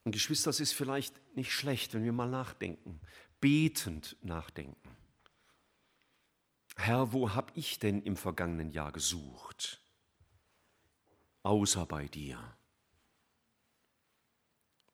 Und 0.04 0.12
Geschwister, 0.12 0.50
es 0.50 0.60
ist 0.60 0.74
vielleicht 0.74 1.20
nicht 1.36 1.52
schlecht, 1.52 1.94
wenn 1.94 2.04
wir 2.04 2.14
mal 2.14 2.30
nachdenken, 2.30 3.02
betend 3.42 4.16
nachdenken. 4.22 4.96
Herr, 6.78 7.12
wo 7.12 7.34
habe 7.34 7.52
ich 7.56 7.80
denn 7.80 8.02
im 8.04 8.16
vergangenen 8.16 8.72
Jahr 8.72 8.92
gesucht? 8.92 9.82
außer 11.46 11.86
bei 11.86 12.08
dir? 12.08 12.58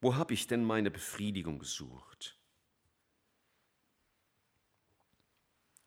Wo 0.02 0.16
habe 0.16 0.34
ich 0.34 0.48
denn 0.48 0.66
meine 0.66 0.92
Befriedigung 0.92 1.60
gesucht? 1.60 2.38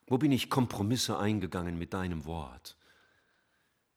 Wo 0.07 0.19
bin 0.19 0.33
ich 0.33 0.51
Kompromisse 0.51 1.19
eingegangen 1.19 1.79
mit 1.79 1.95
deinem 1.95 2.25
Wort? 2.25 2.77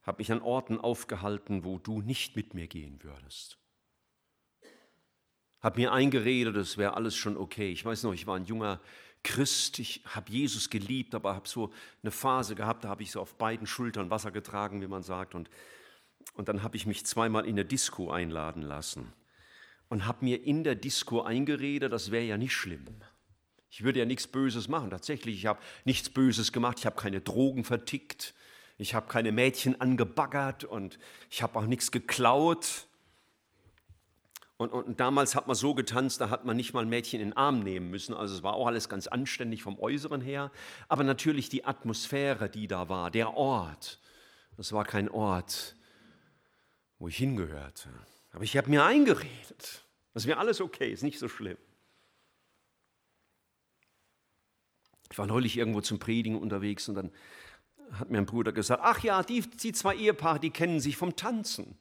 Habe 0.04 0.20
mich 0.20 0.32
an 0.32 0.42
Orten 0.42 0.80
aufgehalten, 0.80 1.64
wo 1.64 1.80
du 1.80 2.02
nicht 2.02 2.36
mit 2.36 2.54
mir 2.54 2.68
gehen 2.68 3.04
würdest? 3.04 3.58
Hab 5.60 5.76
mir 5.76 5.92
eingeredet, 5.92 6.56
es 6.56 6.78
wäre 6.78 6.94
alles 6.94 7.16
schon 7.16 7.36
okay. 7.36 7.72
Ich 7.72 7.84
weiß 7.84 8.04
noch, 8.04 8.14
ich 8.14 8.28
war 8.28 8.38
ein 8.38 8.46
junger 8.46 8.80
Christ, 9.24 9.80
ich 9.80 10.04
habe 10.06 10.32
Jesus 10.32 10.70
geliebt, 10.70 11.14
aber 11.14 11.36
habe 11.36 11.50
so 11.50 11.74
eine 12.04 12.12
Phase 12.12 12.56
gehabt, 12.56 12.86
da 12.86 12.90
habe 12.90 13.04
ich 13.04 13.12
so 13.12 13.20
auf 13.20 13.36
beiden 13.36 13.68
Schultern 13.68 14.10
Wasser 14.10 14.32
getragen, 14.32 14.82
wie 14.82 14.88
man 14.88 15.04
sagt, 15.04 15.36
und 15.36 15.50
und 16.34 16.48
dann 16.50 16.64
habe 16.64 16.78
ich 16.78 16.86
mich 16.86 17.06
zweimal 17.06 17.46
in 17.46 17.56
der 17.56 17.66
Disco 17.66 18.12
einladen 18.12 18.62
lassen 18.62 19.14
und 19.90 20.06
habe 20.06 20.26
mir 20.26 20.44
in 20.44 20.64
der 20.64 20.76
Disco 20.76 21.22
eingeredet, 21.22 21.92
das 21.92 22.12
wäre 22.12 22.26
ja 22.26 22.38
nicht 22.38 22.54
schlimm. 22.54 22.86
Ich 23.70 23.84
würde 23.84 24.00
ja 24.00 24.06
nichts 24.06 24.28
Böses 24.28 24.68
machen. 24.68 24.90
Tatsächlich, 24.90 25.36
ich 25.36 25.46
habe 25.46 25.60
nichts 25.86 26.10
Böses 26.10 26.52
gemacht. 26.52 26.80
Ich 26.80 26.86
habe 26.86 26.96
keine 26.96 27.22
Drogen 27.22 27.64
vertickt. 27.64 28.34
Ich 28.78 28.94
habe 28.94 29.08
keine 29.08 29.32
Mädchen 29.32 29.80
angebaggert 29.82 30.64
und 30.64 31.00
ich 31.30 31.42
habe 31.42 31.58
auch 31.58 31.66
nichts 31.66 31.92
geklaut. 31.92 32.88
Und, 34.58 34.72
und, 34.72 35.00
damals 35.00 35.36
hat 35.36 35.48
man 35.48 35.56
so 35.56 35.76
getanzt, 35.76 36.20
da 36.20 36.30
hat 36.30 36.46
man 36.46 36.58
nicht 36.58 36.74
mal 36.74 36.82
ein 36.82 36.90
Mädchen 36.90 37.22
in 37.22 37.30
den 37.30 37.38
Arm 37.38 37.60
nehmen 37.60 37.92
müssen. 37.92 38.16
Also 38.16 38.36
es 38.36 38.44
war 38.44 38.54
auch 38.54 38.68
alles 38.68 38.90
ganz 38.90 39.08
anständig 39.08 39.62
vom 39.62 39.80
Äußeren 39.80 40.22
her. 40.22 40.52
Aber 40.88 41.04
natürlich 41.04 41.50
die 41.50 41.66
Atmosphäre, 41.66 42.50
die 42.50 42.68
da 42.68 42.90
war, 42.90 43.12
der 43.12 43.36
Ort, 43.36 44.00
das 44.56 44.72
war 44.74 44.84
kein 44.84 45.10
Ort, 45.10 45.76
wo 46.98 47.08
ich 47.08 47.18
hingehörte. 47.18 47.90
Aber 48.32 48.44
ich 48.44 48.58
habe 48.58 48.70
mir 48.70 48.84
eingeredet, 48.84 49.86
das 50.14 50.26
wäre 50.26 50.40
alles 50.40 50.62
okay, 50.62 50.92
ist 50.92 51.04
nicht 51.04 51.20
so 51.20 51.28
schlimm. 51.28 51.58
Ich 55.12 55.18
war 55.18 55.28
neulich 55.28 55.58
irgendwo 55.58 55.82
zum 55.82 56.00
Predigen 56.00 56.38
unterwegs 56.38 56.90
und 56.90 56.96
dann 56.96 57.12
hat 57.92 58.10
mir 58.10 58.18
ein 58.18 58.26
Bruder 58.26 58.52
gesagt, 58.52 58.82
ach 58.84 59.00
ja, 59.00 59.24
die, 59.24 59.42
die 59.42 59.72
zwei 59.72 59.96
Ehepaare, 59.96 60.40
die 60.40 60.50
kennen 60.50 60.80
sich 60.80 60.98
vom 60.98 61.16
Tanzen. 61.16 61.78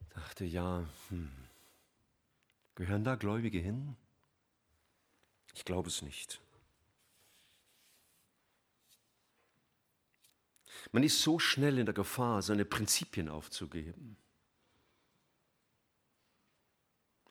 Ich 0.00 0.14
dachte, 0.14 0.44
ja, 0.44 0.84
hm, 1.08 1.30
gehören 2.74 3.04
da 3.04 3.16
Gläubige 3.16 3.58
hin? 3.58 3.96
Ich 5.54 5.64
glaube 5.64 5.88
es 5.88 6.02
nicht. 6.02 6.40
Man 10.92 11.02
ist 11.02 11.20
so 11.20 11.38
schnell 11.38 11.78
in 11.78 11.86
der 11.86 11.94
Gefahr, 11.94 12.42
seine 12.42 12.64
Prinzipien 12.64 13.28
aufzugeben 13.28 14.16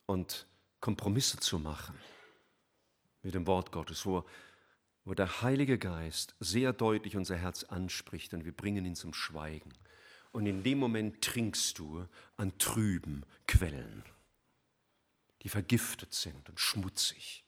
und 0.05 0.47
Kompromisse 0.81 1.37
zu 1.39 1.57
machen 1.57 1.97
mit 3.25 3.33
dem 3.33 3.47
Wort 3.47 3.71
Gottes, 3.71 4.05
wo, 4.05 4.23
wo 5.03 5.15
der 5.15 5.41
Heilige 5.41 5.79
Geist 5.79 6.35
sehr 6.39 6.71
deutlich 6.71 7.17
unser 7.17 7.35
Herz 7.35 7.63
anspricht 7.63 8.33
und 8.35 8.45
wir 8.45 8.51
bringen 8.51 8.85
ihn 8.85 8.95
zum 8.95 9.13
Schweigen. 9.13 9.73
Und 10.31 10.45
in 10.45 10.63
dem 10.63 10.77
Moment 10.77 11.21
trinkst 11.21 11.79
du 11.79 12.05
an 12.37 12.57
trüben 12.59 13.25
Quellen, 13.47 14.03
die 15.41 15.49
vergiftet 15.49 16.13
sind 16.13 16.49
und 16.49 16.59
schmutzig 16.59 17.43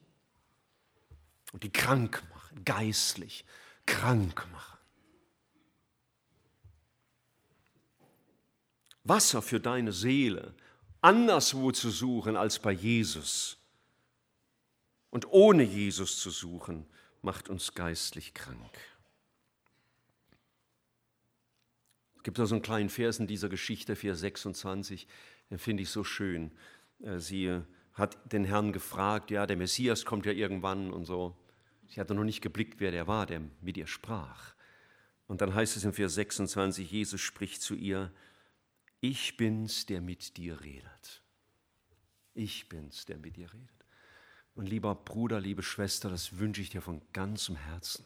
und 1.54 1.64
die 1.64 1.72
krank 1.72 2.24
machen, 2.34 2.66
geistlich 2.66 3.46
krank 3.86 4.48
machen. 4.52 4.80
Wasser 9.04 9.42
für 9.42 9.60
deine 9.60 9.94
Seele 9.94 10.56
anderswo 11.02 11.72
zu 11.72 11.92
suchen 11.92 12.36
als 12.36 12.60
bei 12.60 12.72
Jesus 12.72 13.57
und 15.10 15.32
ohne 15.32 15.64
Jesus 15.64 16.20
zu 16.20 16.30
suchen, 16.30 16.86
macht 17.22 17.50
uns 17.50 17.74
geistlich 17.74 18.34
krank. 18.34 18.78
Es 22.18 22.24
gibt 22.24 22.40
da 22.40 22.46
so 22.46 22.56
einen 22.56 22.62
kleinen 22.62 22.90
Vers 22.90 23.20
in 23.20 23.28
dieser 23.28 23.50
Geschichte, 23.50 23.96
Vers 23.96 24.20
26, 24.20 25.08
den 25.50 25.58
finde 25.58 25.84
ich 25.84 25.90
so 25.90 26.04
schön. 26.04 26.52
Äh, 27.02 27.20
sie 27.20 27.62
hat 27.94 28.32
den 28.32 28.46
Herrn 28.46 28.74
gefragt, 28.74 29.32
ja, 29.32 29.46
der 29.46 29.58
Messias 29.58 30.06
kommt 30.06 30.26
ja 30.26 30.32
irgendwann 30.32 30.92
und 30.92 31.06
so. 31.06 31.36
Sie 31.88 32.00
hatte 32.00 32.14
noch 32.14 32.24
nicht 32.24 32.42
geblickt, 32.42 32.80
wer 32.80 32.92
der 32.92 33.08
war, 33.08 33.26
der 33.26 33.42
mit 33.62 33.78
ihr 33.78 33.88
sprach. 33.88 34.54
Und 35.28 35.42
dann 35.42 35.54
heißt 35.54 35.78
es 35.78 35.84
im 35.84 35.94
Vers 35.94 36.16
26, 36.16 36.90
Jesus 36.90 37.22
spricht 37.22 37.62
zu 37.62 37.76
ihr, 37.76 38.14
ich 39.00 39.38
bin's, 39.38 39.86
der 39.86 40.02
mit 40.02 40.38
dir 40.38 40.62
redet. 40.62 41.24
Ich 42.34 42.70
bin's, 42.70 43.06
der 43.06 43.18
mit 43.18 43.36
dir 43.36 43.52
redet. 43.54 43.77
Und 44.58 44.66
lieber 44.66 44.96
Bruder, 44.96 45.40
liebe 45.40 45.62
Schwester, 45.62 46.10
das 46.10 46.40
wünsche 46.40 46.64
ich 46.64 46.72
dir 46.72 46.82
von 46.82 47.00
ganzem 47.14 47.56
Herzen, 47.56 48.04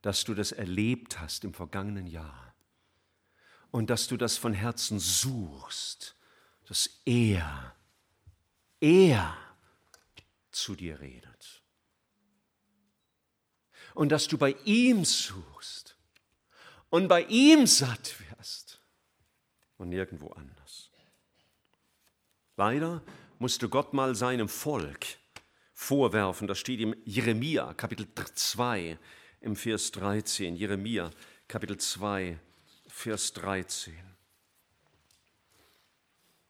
dass 0.00 0.22
du 0.22 0.34
das 0.34 0.52
erlebt 0.52 1.18
hast 1.18 1.42
im 1.42 1.52
vergangenen 1.52 2.06
Jahr 2.06 2.54
und 3.72 3.90
dass 3.90 4.06
du 4.06 4.16
das 4.16 4.36
von 4.36 4.52
Herzen 4.52 5.00
suchst, 5.00 6.14
dass 6.68 7.00
er, 7.04 7.74
er 8.78 9.36
zu 10.52 10.76
dir 10.76 11.00
redet. 11.00 11.64
Und 13.94 14.10
dass 14.10 14.28
du 14.28 14.38
bei 14.38 14.52
ihm 14.64 15.04
suchst 15.04 15.96
und 16.88 17.08
bei 17.08 17.24
ihm 17.24 17.66
satt 17.66 18.14
wirst 18.30 18.80
und 19.76 19.88
nirgendwo 19.88 20.28
anders. 20.28 20.88
Leider 22.56 23.02
musste 23.40 23.68
Gott 23.68 23.92
mal 23.92 24.14
seinem 24.14 24.48
Volk 24.48 25.18
vorwerfen, 25.82 26.46
das 26.46 26.58
steht 26.58 26.80
im 26.80 26.94
Jeremia 27.04 27.74
Kapitel 27.74 28.06
2 28.14 28.98
im 29.40 29.56
Vers 29.56 29.90
13, 29.92 30.54
Jeremia 30.54 31.10
Kapitel 31.48 31.76
2, 31.76 32.38
Vers 32.86 33.32
13. 33.32 33.94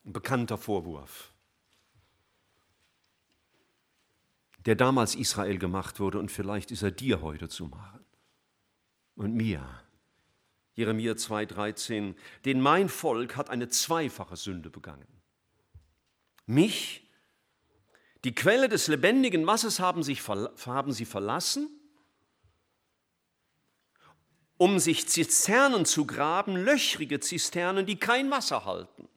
Ein 0.05 0.13
bekannter 0.13 0.59
Vorwurf, 0.59 1.33
der 4.67 4.75
damals 4.75 5.15
Israel 5.15 5.59
gemacht 5.59 5.99
wurde 5.99 6.19
und 6.19 6.31
vielleicht 6.31 6.71
ist 6.71 6.83
er 6.83 6.91
dir 6.91 7.23
heute 7.23 7.49
zu 7.49 7.67
machen 7.67 8.05
und 9.15 9.35
mir. 9.35 9.67
Jeremia 10.75 11.13
2,13, 11.13 12.15
denn 12.45 12.61
mein 12.61 12.89
Volk 12.89 13.37
hat 13.37 13.51
eine 13.51 13.69
zweifache 13.69 14.37
Sünde 14.37 14.71
begangen. 14.71 15.07
Mich, 16.47 17.11
die 18.25 18.35
Quelle 18.35 18.69
des 18.69 18.89
lebendigen 18.89 19.47
Wassers 19.47 19.81
haben, 19.81 20.03
sich, 20.03 20.27
haben 20.29 20.93
sie 20.93 21.05
verlassen, 21.05 21.69
um 24.57 24.79
sich 24.79 25.09
Zisternen 25.09 25.85
zu 25.85 26.07
graben, 26.07 26.57
löchrige 26.57 27.19
Zisternen, 27.21 27.85
die 27.85 27.99
kein 27.99 28.31
Wasser 28.31 28.65
halten. 28.65 29.09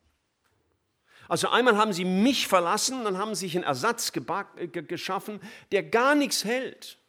Also 1.28 1.49
einmal 1.49 1.78
haben 1.78 1.93
sie 1.93 2.06
mich 2.06 2.47
verlassen, 2.47 3.03
dann 3.03 3.18
haben 3.18 3.36
sie 3.36 3.45
sich 3.45 3.56
einen 3.56 3.64
Ersatz 3.64 4.12
geschaffen, 4.12 5.39
der 5.72 5.84
gar 5.84 6.16
nichts 6.16 6.43
hält 6.45 6.99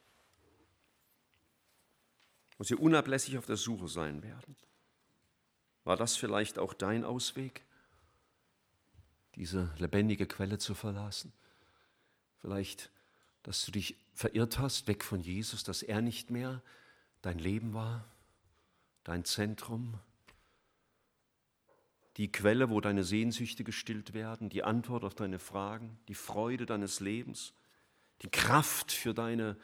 wo 2.59 2.65
sie 2.65 2.75
unablässig 2.75 3.39
auf 3.39 3.47
der 3.47 3.57
Suche 3.57 3.89
sein 3.89 4.23
werden. 4.23 4.57
War 5.85 5.97
das 5.97 6.17
vielleicht 6.17 6.59
auch 6.59 6.75
dein 6.75 7.05
Ausweg, 7.05 7.65
diese 9.35 9.73
lebendige 9.79 10.27
Quelle 10.27 10.59
zu 10.59 10.75
verlassen? 10.75 11.33
Vielleicht, 12.41 12.91
dass 13.43 13.65
du 13.65 13.73
dich 13.73 13.97
verirrt 14.15 14.59
hast, 14.59 14.87
weg 14.89 15.05
von 15.05 15.21
Jesus, 15.21 15.65
dass 15.65 15.83
er 15.83 16.01
nicht 16.01 16.31
mehr 16.31 16.63
dein 17.23 17.39
Leben 17.39 17.75
war, 17.75 18.05
dein 19.05 19.25
Zentrum, 19.25 19.99
die 22.17 22.33
Quelle, 22.33 22.71
wo 22.71 22.81
deine 22.81 23.05
Sehnsüchte 23.05 23.63
gestillt 23.63 24.15
werden, 24.15 24.49
die 24.49 24.63
Antwort 24.63 25.05
auf 25.05 25.15
deine 25.15 25.39
Fragen, 25.39 25.99
die 26.09 26.15
Freude 26.15 26.65
deines 26.65 27.01
Lebens, 27.01 27.53
die 28.23 28.31
Kraft 28.31 28.91
für 28.91 29.13
deine, 29.13 29.57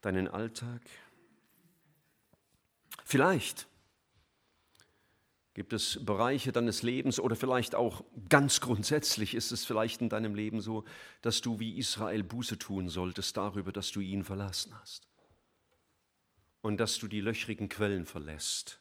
deinen 0.00 0.26
Alltag. 0.26 0.82
Vielleicht 3.04 3.68
gibt 5.54 5.72
es 5.72 6.04
Bereiche 6.04 6.52
deines 6.52 6.82
Lebens 6.82 7.18
oder 7.18 7.34
vielleicht 7.34 7.74
auch 7.74 8.04
ganz 8.28 8.60
grundsätzlich 8.60 9.34
ist 9.34 9.50
es 9.50 9.64
vielleicht 9.64 10.00
in 10.00 10.08
deinem 10.08 10.34
Leben 10.34 10.60
so, 10.60 10.84
dass 11.22 11.40
du 11.40 11.58
wie 11.58 11.76
Israel 11.76 12.22
Buße 12.22 12.58
tun 12.58 12.88
solltest 12.88 13.36
darüber, 13.36 13.72
dass 13.72 13.90
du 13.90 14.00
ihn 14.00 14.24
verlassen 14.24 14.78
hast 14.80 15.08
und 16.62 16.78
dass 16.78 16.98
du 16.98 17.08
die 17.08 17.20
löchrigen 17.20 17.68
Quellen 17.68 18.06
verlässt, 18.06 18.80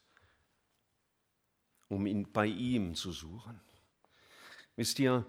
um 1.87 2.05
ihn 2.05 2.31
bei 2.31 2.45
ihm 2.45 2.93
zu 2.93 3.11
suchen. 3.11 3.59
Wisst 4.75 4.99
ihr, 4.99 5.25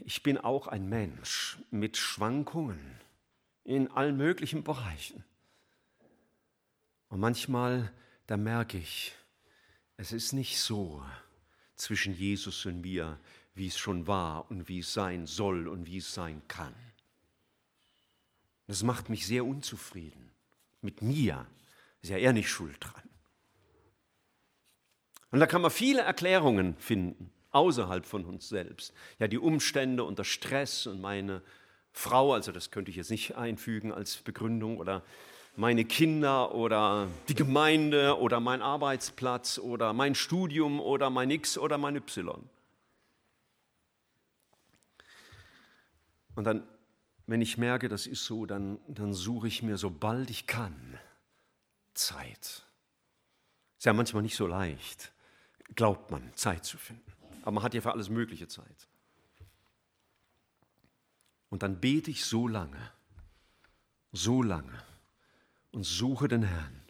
ich 0.00 0.22
bin 0.22 0.38
auch 0.38 0.66
ein 0.68 0.88
Mensch 0.88 1.58
mit 1.70 1.96
Schwankungen 1.96 2.98
in 3.64 3.90
allen 3.90 4.16
möglichen 4.16 4.64
Bereichen. 4.64 5.24
Und 7.08 7.20
manchmal, 7.20 7.92
da 8.26 8.36
merke 8.36 8.78
ich, 8.78 9.14
es 9.98 10.12
ist 10.12 10.32
nicht 10.32 10.58
so 10.60 11.02
zwischen 11.74 12.14
Jesus 12.14 12.64
und 12.64 12.80
mir, 12.80 13.18
wie 13.54 13.66
es 13.66 13.76
schon 13.76 14.06
war 14.06 14.50
und 14.50 14.68
wie 14.68 14.78
es 14.78 14.94
sein 14.94 15.26
soll 15.26 15.68
und 15.68 15.86
wie 15.86 15.98
es 15.98 16.14
sein 16.14 16.40
kann. 16.48 16.74
Das 18.68 18.82
macht 18.82 19.10
mich 19.10 19.26
sehr 19.26 19.44
unzufrieden. 19.44 20.30
Mit 20.82 21.02
mir 21.02 21.46
ist 22.00 22.10
ja 22.10 22.16
er 22.16 22.32
nicht 22.32 22.48
schuld 22.48 22.76
dran. 22.80 23.02
Und 25.30 25.40
da 25.40 25.46
kann 25.46 25.62
man 25.62 25.70
viele 25.70 26.02
Erklärungen 26.02 26.76
finden, 26.76 27.30
außerhalb 27.50 28.06
von 28.06 28.24
uns 28.24 28.48
selbst. 28.48 28.94
Ja, 29.18 29.26
die 29.26 29.38
Umstände 29.38 30.04
und 30.04 30.18
der 30.18 30.24
Stress 30.24 30.86
und 30.86 31.00
meine 31.00 31.42
Frau, 31.92 32.34
also 32.34 32.52
das 32.52 32.70
könnte 32.70 32.90
ich 32.92 32.96
jetzt 32.96 33.10
nicht 33.10 33.36
einfügen 33.36 33.92
als 33.92 34.18
Begründung, 34.18 34.78
oder 34.78 35.02
meine 35.58 35.84
Kinder 35.84 36.54
oder 36.54 37.08
die 37.28 37.34
Gemeinde 37.34 38.20
oder 38.20 38.38
mein 38.38 38.62
Arbeitsplatz 38.62 39.58
oder 39.58 39.92
mein 39.92 40.14
Studium 40.14 40.80
oder 40.80 41.10
mein 41.10 41.32
X 41.32 41.58
oder 41.58 41.78
mein 41.78 41.96
Y. 41.96 42.48
Und 46.36 46.44
dann, 46.44 46.62
wenn 47.26 47.40
ich 47.40 47.58
merke, 47.58 47.88
das 47.88 48.06
ist 48.06 48.24
so, 48.24 48.46
dann, 48.46 48.78
dann 48.86 49.12
suche 49.12 49.48
ich 49.48 49.64
mir, 49.64 49.78
sobald 49.78 50.30
ich 50.30 50.46
kann, 50.46 50.96
Zeit. 51.92 52.62
Ist 53.78 53.84
ja 53.84 53.92
manchmal 53.92 54.22
nicht 54.22 54.36
so 54.36 54.46
leicht, 54.46 55.12
glaubt 55.74 56.12
man, 56.12 56.30
Zeit 56.36 56.64
zu 56.64 56.78
finden. 56.78 57.12
Aber 57.42 57.50
man 57.50 57.64
hat 57.64 57.74
ja 57.74 57.80
für 57.80 57.90
alles 57.90 58.10
Mögliche 58.10 58.46
Zeit. 58.46 58.86
Und 61.50 61.64
dann 61.64 61.80
bete 61.80 62.12
ich 62.12 62.24
so 62.24 62.46
lange, 62.46 62.92
so 64.12 64.40
lange, 64.40 64.84
und 65.72 65.84
suche 65.84 66.28
den 66.28 66.42
Herrn 66.42 66.82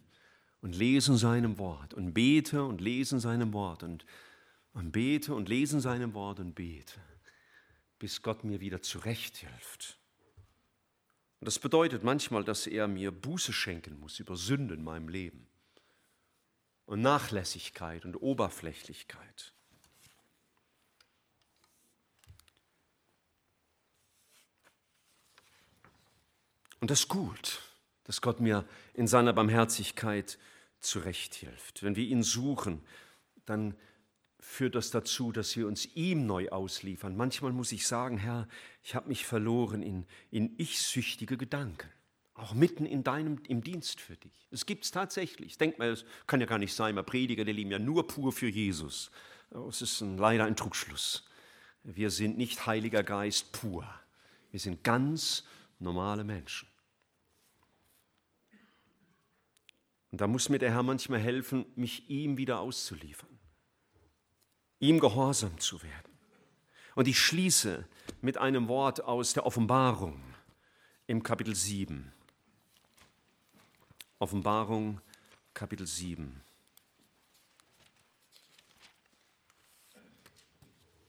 und 0.61 0.74
lese 0.74 1.12
in 1.12 1.18
seinem 1.18 1.59
Wort 1.59 1.95
und 1.95 2.12
bete 2.12 2.64
und 2.64 2.81
lese 2.81 3.16
in 3.16 3.20
seinem 3.20 3.53
Wort 3.53 3.83
und, 3.83 4.05
und 4.72 4.93
bete 4.93 5.35
und 5.35 5.49
lese 5.49 5.76
in 5.76 5.81
seinem 5.81 6.14
Wort 6.14 6.41
und 6.41 6.55
bete, 6.55 7.01
bis 7.99 8.22
Gott 8.22 8.45
mir 8.45 8.61
wieder 8.61 8.83
zurechthilft. 8.83 9.99
Und 11.41 11.47
das 11.47 11.59
bedeutet 11.59 12.03
manchmal, 12.03 12.45
dass 12.45 12.66
er 12.66 12.89
mir 12.89 13.12
Buße 13.12 13.53
schenken 13.53 13.99
muss 14.01 14.18
über 14.18 14.37
Sünde 14.37 14.74
in 14.74 14.83
meinem 14.83 15.09
Leben 15.09 15.47
und 16.87 17.01
Nachlässigkeit 17.01 18.05
und 18.05 18.16
Oberflächlichkeit. 18.16 19.53
Und 26.81 26.91
das 26.91 27.01
ist 27.01 27.09
gut 27.09 27.67
dass 28.09 28.22
Gott 28.22 28.40
mir 28.40 28.64
in 28.94 29.06
seiner 29.06 29.34
Barmherzigkeit 29.34 30.38
zurechthilft. 30.80 31.82
Wenn 31.82 31.94
wir 31.94 32.06
ihn 32.06 32.22
suchen, 32.22 32.80
dann 33.44 33.76
führt 34.40 34.76
das 34.76 34.90
dazu, 34.90 35.30
dass 35.30 35.54
wir 35.56 35.66
uns 35.66 35.84
ihm 35.94 36.24
neu 36.24 36.48
ausliefern. 36.48 37.18
Manchmal 37.18 37.52
muss 37.52 37.70
ich 37.70 37.86
sagen, 37.86 38.16
Herr, 38.16 38.48
ich 38.82 38.94
habe 38.94 39.09
mich 39.09 39.26
verloren 39.26 39.82
in, 39.82 40.06
in 40.30 40.54
ich-süchtige 40.56 41.36
Gedanken. 41.36 41.90
Auch 42.32 42.54
mitten 42.54 42.86
in 42.86 43.04
deinem, 43.04 43.42
im 43.46 43.62
Dienst 43.62 44.00
für 44.00 44.16
dich. 44.16 44.48
Es 44.50 44.64
gibt 44.64 44.86
es 44.86 44.90
tatsächlich. 44.90 45.59
Denkt 45.59 45.78
mal, 45.78 45.90
es 45.90 46.06
kann 46.26 46.40
ja 46.40 46.46
gar 46.46 46.59
nicht 46.59 46.72
sein, 46.72 46.94
wir 46.94 47.02
Prediger, 47.02 47.44
die 47.44 47.52
leben 47.52 47.70
ja 47.70 47.78
nur 47.78 48.06
pur 48.06 48.32
für 48.32 48.48
Jesus. 48.48 49.11
Es 49.68 49.82
ist 49.82 50.00
ein, 50.00 50.16
leider 50.16 50.46
ein 50.46 50.56
Trugschluss. 50.56 51.28
Wir 51.82 52.09
sind 52.11 52.38
nicht 52.38 52.64
Heiliger 52.64 53.02
Geist 53.02 53.52
pur. 53.52 53.86
Wir 54.50 54.61
sind 54.61 54.82
ganz 54.82 55.44
normale 55.78 56.24
Menschen. 56.24 56.68
Und 60.11 60.20
da 60.20 60.26
muss 60.26 60.48
mir 60.48 60.59
der 60.59 60.72
Herr 60.72 60.82
manchmal 60.82 61.20
helfen, 61.20 61.66
mich 61.76 62.09
ihm 62.09 62.36
wieder 62.36 62.61
auszuliefern, 62.61 63.38
ihm 64.80 65.00
gehorsam 65.00 65.59
zu 65.59 65.82
werden. 65.82 66.12
Und 66.94 67.09
ich 67.09 67.18
schließe 67.18 67.86
mit 68.22 68.38
einem 68.38 68.68
Wort 68.68 69.04
aus 69.04 69.32
der 69.32 69.46
Offenbarung 69.46 70.20
im 71.06 71.22
Kapitel 71.22 71.54
7. 71.54 72.12
Offenbarung 74.18 75.00
Kapitel 75.54 75.86
7. 75.86 76.40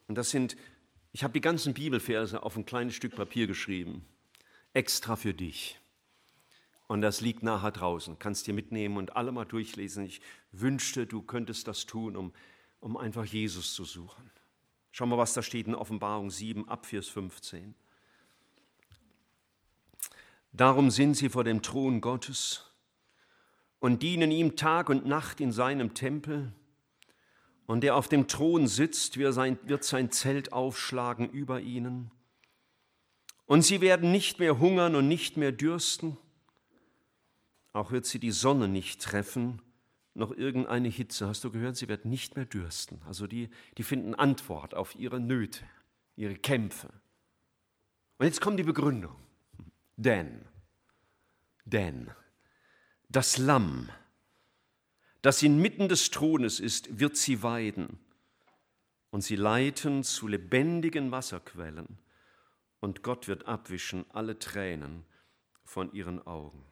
Und 0.08 0.16
das 0.16 0.32
sind, 0.32 0.58
ich 1.12 1.24
habe 1.24 1.34
die 1.34 1.41
ganzen 1.41 1.74
Bibelverse 1.74 2.43
auf 2.43 2.58
ein 2.58 2.66
kleines 2.66 2.95
Stück 2.95 3.16
Papier 3.16 3.47
geschrieben, 3.47 4.06
extra 4.74 5.16
für 5.16 5.34
dich. 5.34 5.80
Und 6.90 7.00
das 7.02 7.22
liegt 7.22 7.42
nachher 7.42 7.72
draußen. 7.72 8.20
Kannst 8.20 8.48
dir 8.48 8.54
mitnehmen 8.54 8.98
und 8.98 9.16
alle 9.16 9.32
mal 9.32 9.46
durchlesen. 9.46 10.04
Ich 10.04 10.20
wünschte, 10.52 11.08
du 11.08 11.22
könntest 11.22 11.70
das 11.70 11.86
tun, 11.86 12.18
um 12.18 12.34
um 12.80 12.98
einfach 12.98 13.26
Jesus 13.26 13.74
zu 13.74 13.84
suchen. 13.84 14.30
Schau 14.92 15.06
mal, 15.06 15.18
was 15.18 15.34
da 15.34 15.42
steht 15.42 15.68
in 15.68 15.76
Offenbarung 15.76 16.32
7 16.32 16.68
ab 16.68 16.86
Vers 16.86 17.08
15. 17.08 17.76
Darum 20.52 20.90
sind 20.90 21.16
sie 21.16 21.30
vor 21.30 21.44
dem 21.44 21.62
Thron 21.62 22.02
Gottes 22.02 22.72
und 23.80 24.02
dienen 24.02 24.32
ihm 24.32 24.56
Tag 24.56 24.90
und 24.90 25.06
Nacht 25.06 25.42
in 25.42 25.52
seinem 25.52 25.94
Tempel. 25.94 26.52
Und 27.68 27.82
der 27.82 27.96
auf 27.96 28.08
dem 28.08 28.28
Thron 28.28 28.68
sitzt, 28.68 29.18
wird 29.18 29.84
sein 29.84 30.12
Zelt 30.12 30.52
aufschlagen 30.52 31.30
über 31.30 31.62
ihnen. 31.62 32.10
Und 33.46 33.62
sie 33.62 33.80
werden 33.80 34.12
nicht 34.12 34.40
mehr 34.40 34.58
hungern 34.58 34.96
und 34.96 35.08
nicht 35.08 35.38
mehr 35.38 35.52
dürsten. 35.52 36.18
Auch 37.74 37.92
wird 37.92 38.06
sie 38.06 38.20
die 38.20 38.32
Sonne 38.32 38.68
nicht 38.68 39.02
treffen, 39.02 39.62
noch 40.14 40.32
irgendeine 40.32 40.90
Hitze. 40.90 41.28
Hast 41.28 41.44
du 41.44 41.52
gehört? 41.52 41.78
Sie 41.78 41.88
werden 41.88 42.10
nicht 42.10 42.36
mehr 42.36 42.46
dürsten. 42.46 43.02
Also 43.06 43.28
die, 43.28 43.50
die 43.78 43.84
finden 43.84 44.16
Antwort 44.16 44.74
auf 44.74 44.96
ihre 44.96 45.20
Nöte, 45.20 45.64
ihre 46.16 46.36
Kämpfe. 46.36 46.90
Und 48.18 48.26
jetzt 48.26 48.42
kommt 48.42 48.60
die 48.60 48.64
Begründung. 48.64 49.16
Denn, 49.96 50.46
denn 51.66 52.12
das 53.10 53.38
Lamm, 53.38 53.90
das 55.22 55.44
inmitten 55.44 55.90
des 55.90 56.12
Thrones 56.12 56.60
ist, 56.60 57.00
wird 57.00 57.18
sie 57.18 57.44
weiden 57.44 58.00
und 59.10 59.22
sie 59.22 59.36
leiten 59.36 60.04
zu 60.04 60.28
lebendigen 60.28 61.12
Wasserquellen 61.12 62.00
und 62.80 63.04
Gott 63.04 63.28
wird 63.28 63.48
abwischen 63.48 64.06
alle 64.12 64.40
Tränen 64.40 65.06
von 65.66 65.92
ihren 65.94 66.26
Augen. 66.26 66.69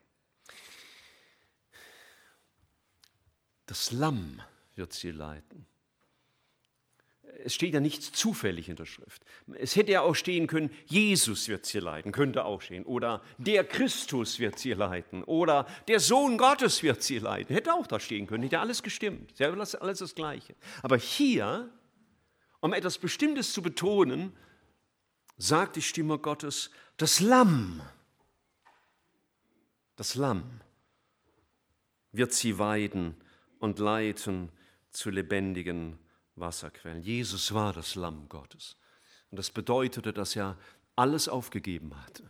Das 3.67 3.91
Lamm 3.91 4.41
wird 4.75 4.93
sie 4.93 5.11
leiten. 5.11 5.67
Es 7.43 7.53
steht 7.53 7.73
ja 7.73 7.79
nichts 7.79 8.11
zufällig 8.13 8.69
in 8.69 8.77
der 8.77 8.85
Schrift. 8.85 9.23
Es 9.59 9.75
hätte 9.75 9.91
ja 9.91 10.01
auch 10.01 10.15
stehen 10.15 10.47
können, 10.47 10.71
Jesus 10.85 11.47
wird 11.49 11.65
sie 11.65 11.79
leiten, 11.79 12.11
könnte 12.11 12.45
auch 12.45 12.61
stehen. 12.61 12.83
Oder 12.85 13.21
der 13.37 13.63
Christus 13.63 14.39
wird 14.39 14.57
sie 14.57 14.73
leiten. 14.73 15.23
Oder 15.23 15.67
der 15.87 15.99
Sohn 15.99 16.37
Gottes 16.37 16.81
wird 16.81 17.03
sie 17.03 17.19
leiten. 17.19 17.53
Hätte 17.53 17.73
auch 17.73 17.85
da 17.85 17.99
stehen 17.99 18.25
können, 18.25 18.43
hätte 18.43 18.59
alles 18.59 18.81
gestimmt. 18.81 19.39
Alles 19.39 19.99
das 19.99 20.15
Gleiche. 20.15 20.55
Aber 20.81 20.97
hier, 20.97 21.69
um 22.61 22.73
etwas 22.73 22.97
Bestimmtes 22.97 23.53
zu 23.53 23.61
betonen, 23.61 24.35
sagt 25.37 25.75
die 25.75 25.81
Stimme 25.81 26.17
Gottes, 26.17 26.71
das 26.95 27.19
Lamm, 27.19 27.81
das 29.95 30.15
Lamm 30.15 30.61
wird 32.11 32.33
sie 32.33 32.57
weiden 32.57 33.15
und 33.59 33.79
leiten 33.79 34.51
zu 34.91 35.09
lebendigen 35.09 35.99
Wasserquellen. 36.35 37.01
Jesus 37.01 37.53
war 37.53 37.73
das 37.73 37.95
Lamm 37.95 38.29
Gottes. 38.29 38.77
Und 39.29 39.37
das 39.37 39.51
bedeutete, 39.51 40.13
dass 40.13 40.35
er 40.35 40.57
alles 40.95 41.27
aufgegeben 41.27 41.95
hatte, 42.03 42.29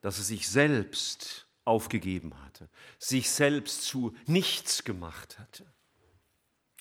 dass 0.00 0.18
er 0.18 0.24
sich 0.24 0.48
selbst 0.48 1.46
aufgegeben 1.64 2.32
hatte, 2.42 2.68
sich 2.98 3.30
selbst 3.30 3.82
zu 3.82 4.14
nichts 4.26 4.84
gemacht 4.84 5.38
hatte, 5.38 5.72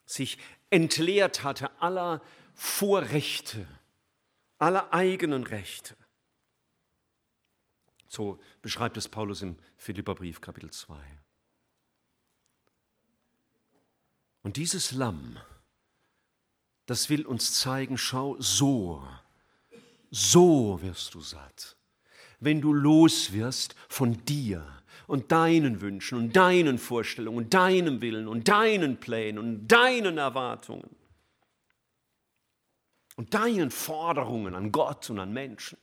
sich 0.06 0.38
entleert 0.70 1.44
hatte 1.44 1.70
aller 1.82 2.22
Vorrechte, 2.54 3.68
aller 4.58 4.94
eigenen 4.94 5.44
Rechte. 5.44 5.96
So 8.08 8.40
beschreibt 8.62 8.98
es 8.98 9.08
Paulus 9.08 9.42
im 9.44 9.58
Philipperbrief 9.78 10.42
Kapitel 10.42 10.72
2. 10.72 10.98
Und 14.42 14.58
dieses 14.58 14.92
Lamm, 14.92 15.38
das 16.86 17.10
will 17.10 17.26
uns 17.26 17.54
zeigen, 17.54 17.98
schau, 17.98 18.36
so, 18.40 19.08
so 20.10 20.82
wirst 20.82 21.14
du 21.14 21.22
satt. 21.22 21.78
Wenn 22.40 22.62
du 22.62 22.74
los 22.74 23.34
wirst 23.34 23.76
von 23.90 24.24
dir 24.26 24.66
und 25.08 25.32
deinen 25.32 25.82
Wünschen 25.82 26.18
und 26.18 26.36
deinen 26.36 26.78
Vorstellungen 26.78 27.38
und 27.38 27.54
deinem 27.54 28.02
Willen 28.02 28.28
und 28.28 28.48
deinen 28.48 28.98
Plänen 29.00 29.40
und 29.40 29.68
deinen 29.68 30.18
Erwartungen 30.18 30.96
und 33.18 33.34
deinen 33.34 33.70
Forderungen 33.70 34.56
an 34.56 34.72
Gott 34.72 35.10
und 35.10 35.20
an 35.20 35.34
Menschen. 35.34 35.78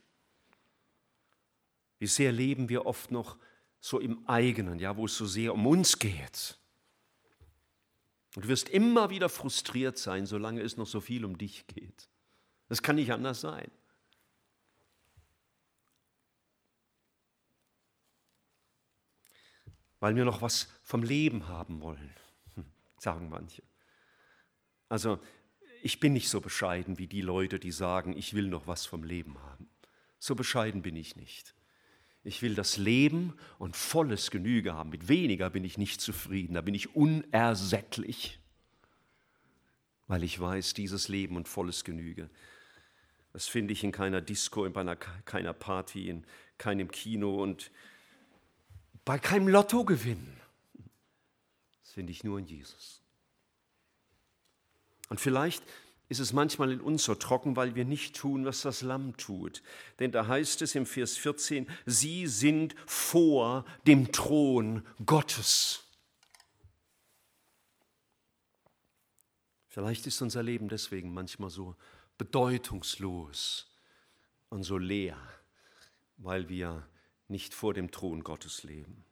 Wie 1.98 2.06
sehr 2.06 2.32
leben 2.32 2.68
wir 2.68 2.86
oft 2.86 3.10
noch 3.10 3.36
so 3.80 4.00
im 4.00 4.26
eigenen, 4.26 4.78
ja, 4.78 4.96
wo 4.96 5.04
es 5.04 5.16
so 5.16 5.26
sehr 5.26 5.52
um 5.52 5.66
uns 5.66 5.98
geht. 5.98 6.58
Und 8.36 8.44
du 8.44 8.48
wirst 8.48 8.68
immer 8.68 9.08
wieder 9.08 9.30
frustriert 9.30 9.96
sein, 9.96 10.26
solange 10.26 10.60
es 10.60 10.76
noch 10.76 10.86
so 10.86 11.00
viel 11.00 11.24
um 11.24 11.38
dich 11.38 11.66
geht. 11.68 12.10
Das 12.68 12.82
kann 12.82 12.96
nicht 12.96 13.10
anders 13.10 13.40
sein. 13.40 13.70
Weil 20.00 20.14
wir 20.16 20.26
noch 20.26 20.42
was 20.42 20.68
vom 20.82 21.02
Leben 21.02 21.48
haben 21.48 21.80
wollen, 21.80 22.14
hm, 22.56 22.66
sagen 22.98 23.30
manche. 23.30 23.62
Also 24.90 25.18
ich 25.82 25.98
bin 25.98 26.12
nicht 26.12 26.28
so 26.28 26.42
bescheiden 26.42 26.98
wie 26.98 27.06
die 27.06 27.22
Leute, 27.22 27.58
die 27.58 27.72
sagen, 27.72 28.14
ich 28.14 28.34
will 28.34 28.48
noch 28.48 28.66
was 28.66 28.84
vom 28.84 29.02
Leben 29.02 29.42
haben. 29.44 29.70
So 30.18 30.34
bescheiden 30.34 30.82
bin 30.82 30.96
ich 30.96 31.16
nicht. 31.16 31.55
Ich 32.26 32.42
will 32.42 32.56
das 32.56 32.76
Leben 32.76 33.34
und 33.60 33.76
volles 33.76 34.32
Genüge 34.32 34.74
haben. 34.74 34.90
Mit 34.90 35.06
weniger 35.06 35.48
bin 35.48 35.62
ich 35.64 35.78
nicht 35.78 36.00
zufrieden, 36.00 36.54
da 36.54 36.60
bin 36.60 36.74
ich 36.74 36.96
unersättlich, 36.96 38.40
weil 40.08 40.24
ich 40.24 40.40
weiß, 40.40 40.74
dieses 40.74 41.06
Leben 41.06 41.36
und 41.36 41.46
volles 41.46 41.84
Genüge, 41.84 42.28
das 43.32 43.46
finde 43.46 43.72
ich 43.72 43.84
in 43.84 43.92
keiner 43.92 44.20
Disco, 44.20 44.64
in 44.64 44.74
einer, 44.74 44.96
keiner 44.96 45.52
Party, 45.52 46.08
in 46.08 46.24
keinem 46.58 46.90
Kino 46.90 47.40
und 47.40 47.70
bei 49.04 49.20
keinem 49.20 49.46
Lottogewinn. 49.46 50.26
Das 51.82 51.92
finde 51.92 52.10
ich 52.10 52.24
nur 52.24 52.40
in 52.40 52.46
Jesus. 52.46 53.02
Und 55.10 55.20
vielleicht 55.20 55.62
ist 56.08 56.20
es 56.20 56.32
manchmal 56.32 56.70
in 56.70 56.80
uns 56.80 57.04
so 57.04 57.14
trocken, 57.14 57.56
weil 57.56 57.74
wir 57.74 57.84
nicht 57.84 58.16
tun, 58.16 58.44
was 58.44 58.62
das 58.62 58.82
Lamm 58.82 59.16
tut. 59.16 59.62
Denn 59.98 60.12
da 60.12 60.26
heißt 60.26 60.62
es 60.62 60.74
im 60.74 60.86
Vers 60.86 61.16
14, 61.16 61.66
sie 61.84 62.26
sind 62.26 62.76
vor 62.86 63.64
dem 63.86 64.12
Thron 64.12 64.86
Gottes. 65.04 65.82
Vielleicht 69.68 70.06
ist 70.06 70.22
unser 70.22 70.42
Leben 70.42 70.68
deswegen 70.68 71.12
manchmal 71.12 71.50
so 71.50 71.76
bedeutungslos 72.18 73.70
und 74.48 74.62
so 74.62 74.78
leer, 74.78 75.18
weil 76.16 76.48
wir 76.48 76.86
nicht 77.28 77.52
vor 77.52 77.74
dem 77.74 77.90
Thron 77.90 78.22
Gottes 78.22 78.62
leben, 78.62 79.04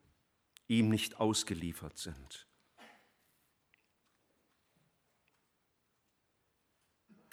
ihm 0.69 0.89
nicht 0.89 1.21
ausgeliefert 1.21 1.99
sind. 1.99 2.47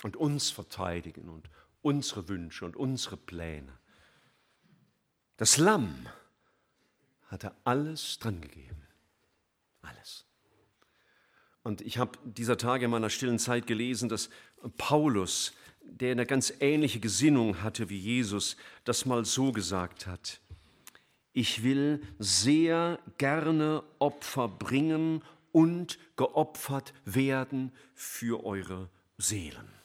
Und 0.03 0.15
uns 0.15 0.49
verteidigen 0.49 1.29
und 1.29 1.49
unsere 1.81 2.27
Wünsche 2.27 2.65
und 2.65 2.75
unsere 2.75 3.17
Pläne. 3.17 3.77
Das 5.37 5.57
Lamm 5.57 6.07
hatte 7.27 7.53
alles 7.63 8.19
dran 8.19 8.41
gegeben. 8.41 8.83
Alles. 9.81 10.25
Und 11.63 11.81
ich 11.81 11.97
habe 11.97 12.17
dieser 12.25 12.57
Tage 12.57 12.85
in 12.85 12.91
meiner 12.91 13.09
stillen 13.09 13.39
Zeit 13.39 13.67
gelesen, 13.67 14.09
dass 14.09 14.29
Paulus, 14.77 15.53
der 15.83 16.11
eine 16.11 16.25
ganz 16.25 16.53
ähnliche 16.59 16.99
Gesinnung 16.99 17.63
hatte 17.63 17.89
wie 17.89 17.97
Jesus, 17.97 18.57
das 18.83 19.05
mal 19.05 19.25
so 19.25 19.51
gesagt 19.51 20.07
hat. 20.07 20.41
Ich 21.33 21.63
will 21.63 22.03
sehr 22.19 22.99
gerne 23.17 23.83
Opfer 23.99 24.47
bringen 24.47 25.23
und 25.51 25.97
geopfert 26.17 26.93
werden 27.05 27.71
für 27.93 28.43
eure 28.43 28.89
Seelen. 29.17 29.80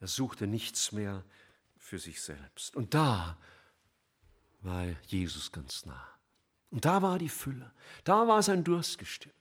Er 0.00 0.08
suchte 0.08 0.46
nichts 0.46 0.92
mehr 0.92 1.24
für 1.76 1.98
sich 1.98 2.20
selbst. 2.20 2.74
Und 2.74 2.94
da 2.94 3.38
war 4.62 4.86
Jesus 5.06 5.52
ganz 5.52 5.86
nah. 5.86 6.06
Und 6.70 6.84
da 6.84 7.02
war 7.02 7.18
die 7.18 7.28
Fülle. 7.28 7.72
Da 8.04 8.26
war 8.26 8.42
sein 8.42 8.64
Durst 8.64 8.98
gestillt. 8.98 9.34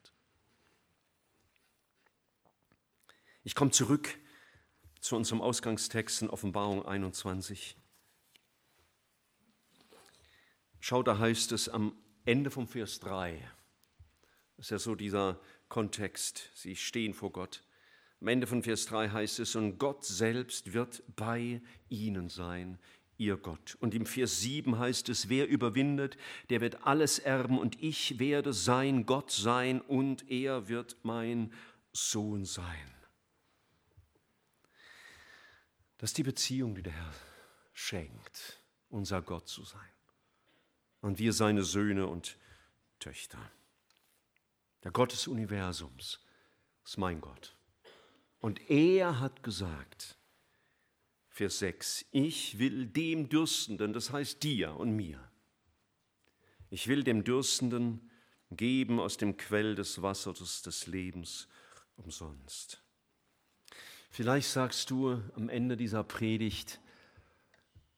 Ich 3.44 3.56
komme 3.56 3.72
zurück 3.72 4.18
zu 5.00 5.16
unserem 5.16 5.42
Ausgangstext 5.42 6.24
in 6.24 6.30
Offenbarung 6.30 6.86
21. 6.86 7.78
Schau, 10.82 11.04
da 11.04 11.18
heißt 11.18 11.52
es 11.52 11.70
am 11.70 11.96
Ende 12.26 12.52
vom 12.52 12.68
Vers 12.68 13.00
3. 13.00 13.50
Das 14.58 14.66
ist 14.66 14.72
ja 14.72 14.80
so 14.80 14.96
dieser 14.96 15.40
Kontext. 15.70 16.50
Sie 16.54 16.76
stehen 16.76 17.14
vor 17.14 17.32
Gott. 17.32 17.64
Am 18.22 18.28
Ende 18.28 18.48
von 18.48 18.64
Vers 18.64 18.86
3 18.88 19.10
heißt 19.10 19.40
es, 19.40 19.56
und 19.56 19.78
Gott 19.78 20.04
selbst 20.04 20.74
wird 20.74 21.04
bei 21.16 21.62
ihnen 21.88 22.28
sein, 22.30 22.78
ihr 23.18 23.38
Gott. 23.38 23.76
Und 23.80 23.94
im 23.94 24.06
Vers 24.06 24.42
7 24.42 24.78
heißt 24.78 25.10
es, 25.10 25.30
wer 25.30 25.48
überwindet, 25.48 26.18
der 26.50 26.60
wird 26.62 26.86
alles 26.86 27.20
erben 27.20 27.58
und 27.58 27.82
ich 27.82 28.20
werde 28.20 28.54
sein 28.54 29.06
Gott 29.06 29.32
sein 29.32 29.80
und 29.82 30.30
er 30.30 30.68
wird 30.68 30.98
mein 31.04 31.54
Sohn 31.94 32.46
sein. 32.46 32.94
Das 35.98 36.12
ist 36.12 36.18
die 36.18 36.24
Beziehung, 36.24 36.76
die 36.76 36.84
der 36.84 36.94
Herr 36.94 37.14
schenkt, 37.74 38.62
unser 38.90 39.22
Gott 39.22 39.48
zu 39.48 39.64
sein. 39.64 39.82
Und 41.02 41.20
wir 41.20 41.32
seine 41.32 41.64
Söhne 41.64 42.08
und 42.08 42.38
Töchter. 43.00 43.40
Der 44.84 44.92
Gott 44.92 45.14
des 45.14 45.28
Universums 45.28 46.20
ist 46.86 46.98
mein 46.98 47.22
Gott. 47.22 47.56
Und 48.40 48.70
er 48.70 49.20
hat 49.20 49.44
gesagt, 49.44 50.18
Vers 51.28 51.60
6, 51.60 52.06
ich 52.12 52.60
will 52.60 52.86
dem 52.86 53.30
Dürstenden, 53.30 53.94
das 53.94 54.12
heißt 54.12 54.44
dir 54.44 54.76
und 54.76 54.96
mir, 54.96 55.20
ich 56.70 56.88
will 56.88 57.04
dem 57.04 57.24
Dürstenden 57.24 58.10
geben 58.52 59.00
aus 59.00 59.18
dem 59.18 59.38
Quell 59.38 59.76
des 59.76 60.02
Wassers 60.02 60.62
des 60.62 60.88
Lebens 60.88 61.48
umsonst. 61.96 62.84
Vielleicht 64.10 64.50
sagst 64.50 64.90
du 64.90 65.22
am 65.36 65.50
Ende 65.50 65.78
dieser 65.78 66.04
Predigt, 66.04 66.80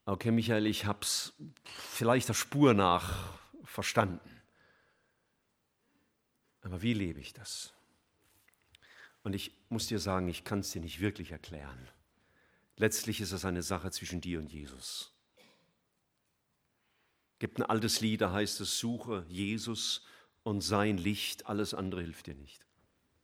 okay 0.06 0.32
Michael, 0.32 0.66
ich 0.66 0.86
habe 0.86 1.00
es 1.02 1.34
vielleicht 1.64 2.30
der 2.30 2.34
Spur 2.34 2.74
nach 2.74 3.40
verstanden. 3.64 4.42
Aber 6.62 6.82
wie 6.82 6.94
lebe 6.94 7.20
ich 7.20 7.34
das? 7.34 7.74
Und 9.24 9.34
ich 9.34 9.52
muss 9.70 9.88
dir 9.88 10.00
sagen, 10.00 10.28
ich 10.28 10.44
kann 10.44 10.60
es 10.60 10.72
dir 10.72 10.82
nicht 10.82 11.00
wirklich 11.00 11.32
erklären. 11.32 11.88
Letztlich 12.78 13.22
ist 13.22 13.32
es 13.32 13.46
eine 13.46 13.62
Sache 13.62 13.92
zwischen 13.92 14.22
dir 14.22 14.40
und 14.40 14.52
Jesus. 14.52 15.14
Es 17.34 17.40
gibt 17.40 17.60
ein 17.60 17.64
altes 17.64 18.02
Lied, 18.02 18.22
da 18.22 18.32
heißt 18.32 18.62
es, 18.62 18.80
suche 18.80 19.26
Jesus 19.30 20.06
und 20.44 20.62
sein 20.62 20.98
Licht, 20.98 21.48
alles 21.48 21.74
andere 21.74 22.02
hilft 22.02 22.28
dir 22.28 22.36
nicht. 22.36 22.66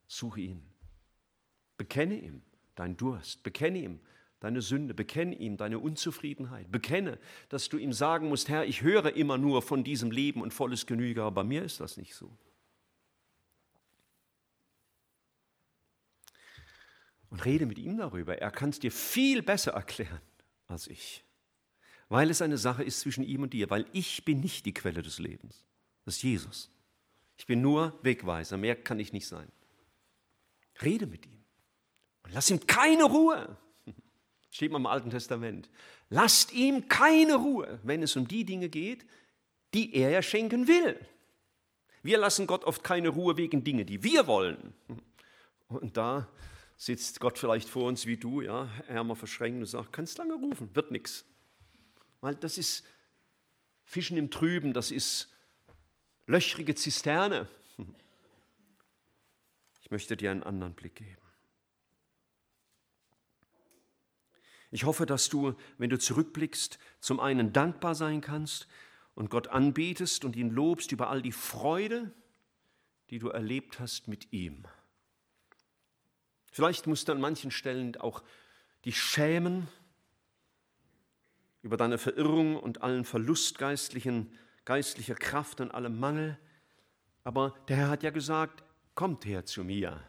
Suche 0.07 0.41
ihn. 0.41 0.63
Bekenne 1.77 2.19
ihm 2.19 2.41
deinen 2.75 2.97
Durst, 2.97 3.43
bekenne 3.43 3.79
ihm 3.79 3.99
deine 4.39 4.61
Sünde, 4.61 4.93
bekenne 4.93 5.35
ihm 5.35 5.57
deine 5.57 5.79
Unzufriedenheit, 5.79 6.71
bekenne, 6.71 7.17
dass 7.49 7.69
du 7.69 7.77
ihm 7.77 7.93
sagen 7.93 8.29
musst, 8.29 8.49
Herr, 8.49 8.65
ich 8.65 8.81
höre 8.81 9.15
immer 9.15 9.37
nur 9.37 9.61
von 9.61 9.83
diesem 9.83 10.11
Leben 10.11 10.41
und 10.41 10.53
volles 10.53 10.85
Genüge, 10.85 11.23
aber 11.23 11.31
bei 11.31 11.43
mir 11.43 11.63
ist 11.63 11.79
das 11.79 11.97
nicht 11.97 12.13
so. 12.13 12.37
Und 17.37 17.45
rede 17.45 17.67
mit 17.67 17.77
ihm 17.77 17.97
darüber. 17.97 18.39
Er 18.39 18.49
kann 18.49 18.71
es 18.71 18.79
dir 18.79 18.91
viel 18.91 19.43
besser 19.43 19.73
erklären 19.73 20.21
als 20.65 20.87
ich. 20.87 21.23
Weil 22.09 22.31
es 22.31 22.41
eine 22.41 22.57
Sache 22.57 22.83
ist 22.83 23.01
zwischen 23.01 23.23
ihm 23.23 23.43
und 23.43 23.53
dir, 23.53 23.69
weil 23.69 23.85
ich 23.93 24.25
bin 24.25 24.39
nicht 24.39 24.65
die 24.65 24.73
Quelle 24.73 25.03
des 25.03 25.19
Lebens. 25.19 25.63
Das 26.03 26.15
ist 26.15 26.23
Jesus. 26.23 26.71
Ich 27.37 27.45
bin 27.45 27.61
nur 27.61 27.93
Wegweiser, 28.01 28.57
mehr 28.57 28.75
kann 28.75 28.99
ich 28.99 29.13
nicht 29.13 29.27
sein. 29.27 29.51
Rede 30.81 31.05
mit 31.05 31.27
ihm 31.27 31.43
und 32.23 32.33
lass 32.33 32.49
ihm 32.49 32.65
keine 32.65 33.03
Ruhe. 33.03 33.55
Steht 34.49 34.71
mal 34.71 34.79
im 34.79 34.87
Alten 34.87 35.11
Testament. 35.11 35.69
Lasst 36.09 36.53
ihm 36.53 36.89
keine 36.89 37.35
Ruhe, 37.35 37.79
wenn 37.83 38.01
es 38.01 38.15
um 38.15 38.27
die 38.27 38.45
Dinge 38.45 38.69
geht, 38.69 39.05
die 39.75 39.93
er 39.93 40.09
ja 40.09 40.23
schenken 40.23 40.67
will. 40.67 40.99
Wir 42.01 42.17
lassen 42.17 42.47
Gott 42.47 42.63
oft 42.63 42.83
keine 42.83 43.09
Ruhe 43.09 43.37
wegen 43.37 43.63
Dingen, 43.63 43.85
die 43.85 44.03
wir 44.03 44.25
wollen. 44.25 44.73
Und 45.67 45.97
da 45.97 46.27
sitzt 46.77 47.19
Gott 47.19 47.37
vielleicht 47.39 47.67
vor 47.67 47.87
uns 47.87 48.05
wie 48.05 48.17
du, 48.17 48.41
ja, 48.41 48.69
Ärmer 48.87 49.15
verschränkt 49.15 49.59
und 49.59 49.65
sagt, 49.65 49.91
kannst 49.91 50.17
lange 50.19 50.35
rufen, 50.35 50.73
wird 50.75 50.91
nichts. 50.91 51.25
Weil 52.21 52.35
das 52.35 52.57
ist 52.57 52.85
Fischen 53.83 54.17
im 54.17 54.29
Trüben, 54.29 54.73
das 54.73 54.91
ist 54.91 55.33
löchrige 56.27 56.75
Zisterne. 56.75 57.47
Ich 59.81 59.91
möchte 59.91 60.17
dir 60.17 60.31
einen 60.31 60.43
anderen 60.43 60.73
Blick 60.73 60.95
geben. 60.95 61.21
Ich 64.69 64.83
hoffe, 64.83 65.05
dass 65.05 65.29
du, 65.29 65.55
wenn 65.77 65.89
du 65.89 65.97
zurückblickst, 65.97 66.77
zum 66.99 67.21
einen 67.21 67.53
dankbar 67.53 67.95
sein 67.95 68.19
kannst 68.19 68.67
und 69.15 69.29
Gott 69.29 69.47
anbetest 69.47 70.25
und 70.25 70.35
ihn 70.35 70.49
lobst 70.49 70.91
über 70.91 71.09
all 71.09 71.21
die 71.21 71.31
Freude, 71.31 72.13
die 73.11 73.19
du 73.19 73.29
erlebt 73.29 73.79
hast 73.79 74.09
mit 74.09 74.33
ihm. 74.33 74.67
Vielleicht 76.57 76.87
musst 76.87 77.07
du 77.07 77.11
an 77.11 77.21
manchen 77.21 77.51
Stellen 77.51 77.95
auch 77.97 78.23
dich 78.83 78.99
schämen 78.99 79.67
über 81.61 81.77
deine 81.77 81.99
Verirrung 81.99 82.55
und 82.55 82.81
allen 82.81 83.05
Verlust 83.05 83.59
geistlichen, 83.59 84.35
geistlicher 84.65 85.13
Kraft 85.13 85.61
und 85.61 85.69
allem 85.69 85.99
Mangel. 85.99 86.35
Aber 87.23 87.53
der 87.67 87.77
Herr 87.77 87.89
hat 87.89 88.01
ja 88.01 88.09
gesagt, 88.09 88.63
kommt 88.95 89.23
her 89.25 89.45
zu 89.45 89.63
mir, 89.63 90.03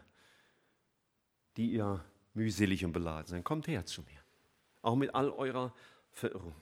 die 1.55 1.73
ihr 1.73 2.03
mühselig 2.33 2.83
und 2.83 2.93
beladen 2.93 3.27
seid, 3.27 3.43
kommt 3.43 3.67
her 3.67 3.85
zu 3.85 4.01
mir, 4.01 4.19
auch 4.81 4.95
mit 4.95 5.13
all 5.13 5.29
eurer 5.29 5.71
Verirrung. 6.13 6.55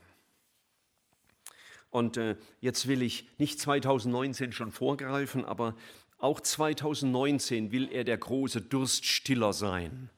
Und 1.92 2.18
äh, 2.18 2.36
jetzt 2.60 2.90
will 2.90 3.02
ich 3.02 3.26
nicht 3.38 3.58
2019 3.62 4.52
schon 4.52 4.74
vorgreifen, 4.74 5.46
aber 5.46 5.78
auch 6.18 6.39
2019 6.39 7.72
will 7.72 7.89
er 7.91 8.03
der 8.03 8.18
große 8.18 8.61
Durststiller 8.61 9.53
sein. 9.53 10.09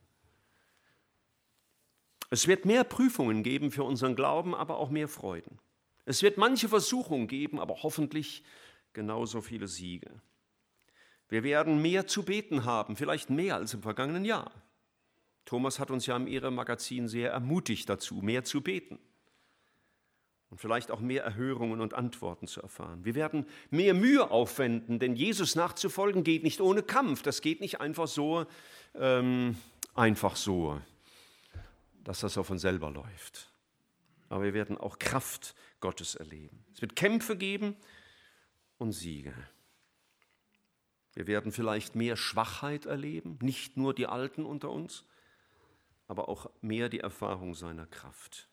Es 2.29 2.47
wird 2.47 2.65
mehr 2.65 2.83
Prüfungen 2.83 3.43
geben 3.43 3.71
für 3.71 3.83
unseren 3.83 4.15
Glauben, 4.15 4.55
aber 4.55 4.77
auch 4.77 4.89
mehr 4.89 5.07
Freuden. 5.07 5.59
Es 6.05 6.21
wird 6.23 6.37
manche 6.37 6.69
Versuchungen 6.69 7.27
geben, 7.27 7.59
aber 7.59 7.83
hoffentlich 7.83 8.43
genauso 8.93 9.41
viele 9.41 9.67
Siege. 9.67 10.21
Wir 11.27 11.43
werden 11.43 11.81
mehr 11.81 12.07
zu 12.07 12.23
beten 12.23 12.65
haben, 12.65 12.95
vielleicht 12.95 13.29
mehr 13.29 13.55
als 13.55 13.73
im 13.73 13.81
vergangenen 13.81 14.25
Jahr. 14.25 14.51
Thomas 15.45 15.79
hat 15.79 15.91
uns 15.91 16.05
ja 16.05 16.15
im 16.15 16.27
Ehre-Magazin 16.27 17.07
sehr 17.07 17.31
ermutigt 17.31 17.89
dazu, 17.89 18.15
mehr 18.15 18.43
zu 18.43 18.61
beten 18.61 18.99
und 20.49 20.59
vielleicht 20.59 20.89
auch 20.91 20.99
mehr 20.99 21.23
Erhörungen 21.23 21.79
und 21.79 21.93
Antworten 21.93 22.47
zu 22.47 22.61
erfahren. 22.61 23.05
Wir 23.05 23.15
werden 23.15 23.45
mehr 23.69 23.93
Mühe 23.93 24.31
aufwenden, 24.31 24.99
denn 24.99 25.15
Jesus 25.15 25.55
nachzufolgen 25.55 26.23
geht 26.23 26.43
nicht 26.43 26.59
ohne 26.59 26.81
Kampf. 26.81 27.21
Das 27.21 27.41
geht 27.41 27.61
nicht 27.61 27.81
einfach 27.81 28.07
so, 28.07 28.45
ähm, 28.95 29.57
einfach 29.93 30.35
so, 30.35 30.81
dass 32.03 32.21
das 32.21 32.33
so 32.33 32.43
von 32.43 32.57
selber 32.57 32.89
läuft. 32.89 33.51
Aber 34.29 34.43
wir 34.43 34.53
werden 34.53 34.77
auch 34.77 34.99
Kraft 34.99 35.55
Gottes 35.79 36.15
erleben. 36.15 36.65
Es 36.73 36.81
wird 36.81 36.95
Kämpfe 36.95 37.37
geben 37.37 37.75
und 38.77 38.91
Siege. 38.91 39.33
Wir 41.13 41.27
werden 41.27 41.51
vielleicht 41.51 41.95
mehr 41.95 42.15
Schwachheit 42.15 42.85
erleben, 42.85 43.37
nicht 43.41 43.77
nur 43.77 43.93
die 43.93 44.07
Alten 44.07 44.45
unter 44.45 44.69
uns, 44.71 45.03
aber 46.07 46.29
auch 46.29 46.49
mehr 46.61 46.89
die 46.89 46.99
Erfahrung 46.99 47.53
seiner 47.53 47.85
Kraft. 47.85 48.48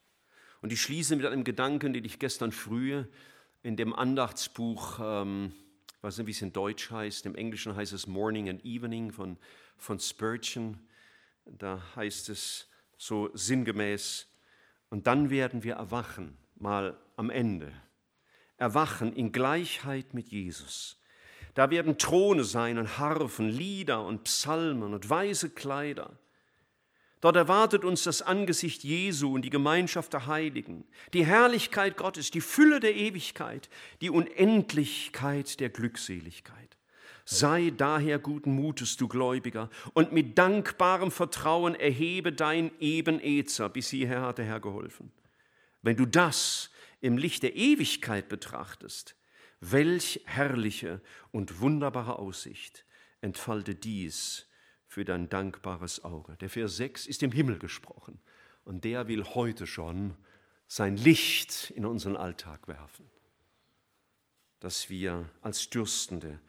Und 0.63 0.73
ich 0.73 0.81
schließe 0.83 1.17
mit 1.17 1.27
einem 1.27 1.45
Gedanken, 1.45 1.93
den 1.93 2.05
ich 2.05 2.19
gestern 2.19 2.53
früh 2.53 3.05
in 3.63 3.77
dem 3.77 3.95
Andachtsbuch, 3.95 4.99
ähm, 5.03 5.53
weiß 6.03 6.19
nicht, 6.19 6.27
wie 6.27 6.33
es 6.33 6.43
in 6.43 6.53
Deutsch 6.53 6.91
heißt, 6.91 7.27
im 7.27 7.35
Englischen 7.35 7.75
heißt 7.75 7.93
es 7.93 8.07
Morning 8.07 8.49
and 8.49 8.65
Evening 8.65 9.13
von, 9.13 9.39
von 9.77 9.99
Spurgeon. 9.99 10.79
Da 11.45 11.83
heißt 11.95 12.29
es 12.29 12.69
so 12.97 13.31
sinngemäß, 13.35 14.29
und 14.89 15.07
dann 15.07 15.31
werden 15.31 15.65
wir 15.65 15.75
erwachen, 15.75 16.37
mal 16.57 16.97
am 17.17 17.31
Ende. 17.31 17.73
Erwachen 18.57 19.13
in 19.13 19.33
Gleichheit 19.33 20.15
mit 20.15 20.29
Jesus. 20.29 21.01
Da 21.55 21.71
werden 21.71 21.99
Throne 21.99 22.45
sein 22.45 22.79
und 22.79 22.99
Harfen, 22.99 23.49
Lieder 23.49 24.05
und 24.05 24.25
Psalmen 24.25 24.95
und 24.95 25.09
weiße 25.09 25.51
Kleider. 25.51 26.19
Dort 27.27 27.35
erwartet 27.35 27.85
uns 27.85 28.05
das 28.05 28.23
Angesicht 28.23 28.85
Jesu 28.85 29.35
und 29.35 29.43
die 29.43 29.51
Gemeinschaft 29.51 30.13
der 30.13 30.29
Heiligen, 30.29 30.85
die 31.13 31.27
Herrlichkeit 31.27 31.97
Gottes, 31.97 32.31
die 32.31 32.41
Fülle 32.41 32.79
der 32.79 32.95
Ewigkeit, 32.95 33.69
die 34.01 34.11
Unendlichkeit 34.11 35.59
der 35.59 35.71
Glückseligkeit. 35.71 36.77
Sei 37.25 37.73
daher 37.77 38.21
guten 38.21 38.53
Mutes, 38.53 38.97
du 38.97 39.09
Gläubiger, 39.09 39.71
und 39.93 40.13
mit 40.13 40.39
dankbarem 40.39 41.11
Vertrauen 41.11 41.75
erhebe 41.75 42.33
dein 42.33 42.71
Ebenezer. 42.79 43.71
Bis 43.71 43.91
hierher 43.91 44.23
hat 44.23 44.39
der 44.39 44.45
Herr 44.45 44.61
geholfen. 44.61 45.11
Wenn 45.83 45.97
du 45.97 46.07
das 46.07 46.71
im 47.01 47.19
Licht 47.19 47.43
der 47.43 47.57
Ewigkeit 47.57 48.29
betrachtest, 48.29 49.17
welch 49.59 50.21
herrliche 50.27 51.01
und 51.33 51.61
wunderbare 51.61 52.21
Aussicht 52.21 52.85
entfalte 53.21 53.75
dies 53.75 54.47
für 54.97 55.05
dein 55.05 55.29
dankbares 55.29 56.05
Auge. 56.05 56.39
Der 56.39 56.49
Vers 56.49 56.79
6 56.79 57.07
ist 57.07 57.23
im 57.23 57.31
Himmel 57.31 57.59
gesprochen 57.59 58.19
und 58.65 58.83
der 58.85 59.09
will 59.09 59.25
heute 59.25 59.67
schon 59.67 60.17
sein 60.69 60.97
Licht 60.97 61.71
in 61.77 61.85
unseren 61.85 62.17
Alltag 62.17 62.67
werfen, 62.67 63.05
dass 64.59 64.89
wir 64.89 65.29
als 65.43 65.69
Dürstende 65.69 66.41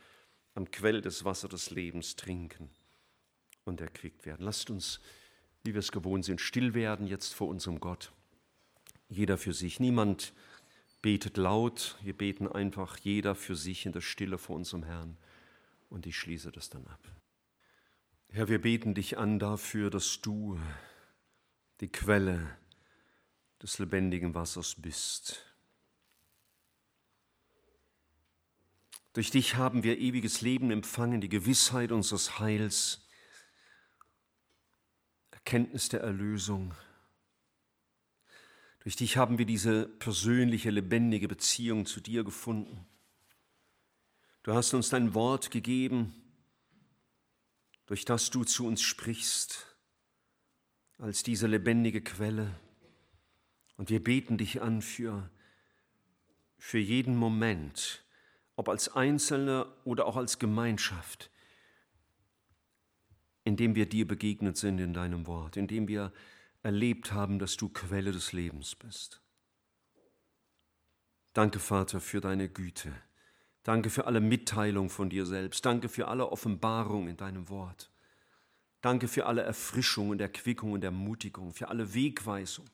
am 0.55 0.71
Quell 0.71 1.01
des 1.01 1.25
Wassers 1.25 1.49
des 1.49 1.71
Lebens 1.71 2.15
trinken 2.15 2.69
und 3.65 3.81
erquickt 3.81 4.25
werden. 4.25 4.45
Lasst 4.45 4.69
uns, 4.69 5.01
wie 5.65 5.73
wir 5.73 5.79
es 5.79 5.91
gewohnt 5.91 6.23
sind, 6.23 6.39
still 6.39 6.73
werden 6.73 7.05
jetzt 7.05 7.33
vor 7.33 7.49
unserem 7.49 7.81
Gott. 7.81 8.13
Jeder 9.09 9.37
für 9.37 9.51
sich. 9.51 9.81
Niemand 9.81 10.31
betet 11.01 11.35
laut. 11.35 11.97
Wir 12.01 12.15
beten 12.15 12.47
einfach 12.47 12.97
jeder 12.99 13.35
für 13.35 13.57
sich 13.57 13.85
in 13.85 13.91
der 13.91 13.99
Stille 13.99 14.37
vor 14.37 14.55
unserem 14.55 14.83
Herrn. 14.83 15.17
Und 15.89 16.07
ich 16.07 16.15
schließe 16.15 16.53
das 16.53 16.69
dann 16.69 16.87
ab. 16.87 17.01
Herr, 18.29 18.49
wir 18.49 18.61
beten 18.61 18.93
dich 18.93 19.17
an 19.17 19.39
dafür, 19.39 19.89
dass 19.89 20.21
du 20.21 20.59
die 21.79 21.87
Quelle 21.87 22.57
des 23.61 23.79
lebendigen 23.79 24.35
Wassers 24.35 24.75
bist. 24.75 25.43
Durch 29.13 29.31
dich 29.31 29.55
haben 29.55 29.81
wir 29.81 29.97
ewiges 29.97 30.41
Leben 30.41 30.69
empfangen, 30.69 31.21
die 31.21 31.29
Gewissheit 31.29 31.91
unseres 31.91 32.37
Heils, 32.37 33.07
Erkenntnis 35.31 35.89
der 35.89 36.01
Erlösung. 36.01 36.75
Durch 38.81 38.95
dich 38.95 39.17
haben 39.17 39.37
wir 39.39 39.45
diese 39.45 39.87
persönliche, 39.87 40.69
lebendige 40.69 41.27
Beziehung 41.27 41.85
zu 41.85 41.99
dir 41.99 42.23
gefunden. 42.23 42.85
Du 44.43 44.53
hast 44.53 44.73
uns 44.73 44.89
dein 44.89 45.13
Wort 45.15 45.49
gegeben, 45.49 46.26
durch 47.87 48.05
das 48.05 48.29
du 48.29 48.43
zu 48.43 48.67
uns 48.67 48.81
sprichst, 48.81 49.75
als 50.99 51.23
diese 51.23 51.47
lebendige 51.47 52.01
Quelle. 52.01 52.53
Und 53.77 53.89
wir 53.89 54.03
beten 54.03 54.37
dich 54.37 54.61
an 54.61 54.81
für, 54.81 55.29
für 56.57 56.79
jeden 56.79 57.15
Moment, 57.15 58.03
ob 58.55 58.69
als 58.69 58.89
Einzelner 58.89 59.73
oder 59.85 60.05
auch 60.05 60.17
als 60.17 60.39
Gemeinschaft, 60.39 61.31
indem 63.43 63.75
wir 63.75 63.87
dir 63.87 64.07
begegnet 64.07 64.57
sind 64.57 64.79
in 64.79 64.93
deinem 64.93 65.25
Wort, 65.25 65.55
indem 65.57 65.87
wir 65.87 66.11
erlebt 66.63 67.13
haben, 67.13 67.39
dass 67.39 67.55
du 67.55 67.69
Quelle 67.69 68.11
des 68.11 68.33
Lebens 68.33 68.75
bist. 68.75 69.21
Danke, 71.33 71.59
Vater, 71.59 72.01
für 72.01 72.19
deine 72.19 72.49
Güte. 72.49 72.93
Danke 73.67 73.89
für 73.89 74.07
alle 74.07 74.21
Mitteilung 74.21 74.89
von 74.89 75.09
dir 75.09 75.25
selbst. 75.25 75.65
Danke 75.65 75.89
für 75.89 76.07
alle 76.07 76.31
Offenbarung 76.31 77.09
in 77.09 77.17
deinem 77.17 77.49
Wort. 77.49 77.91
Danke 78.79 79.09
für 79.09 79.25
alle 79.25 79.41
Erfrischung 79.41 80.11
und 80.11 80.21
Erquickung 80.21 80.71
und 80.71 80.85
Ermutigung, 80.85 81.51
für 81.51 81.67
alle 81.67 81.93
Wegweisung, 81.93 82.69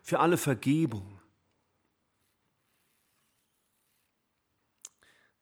für 0.00 0.20
alle 0.20 0.38
Vergebung. 0.38 1.20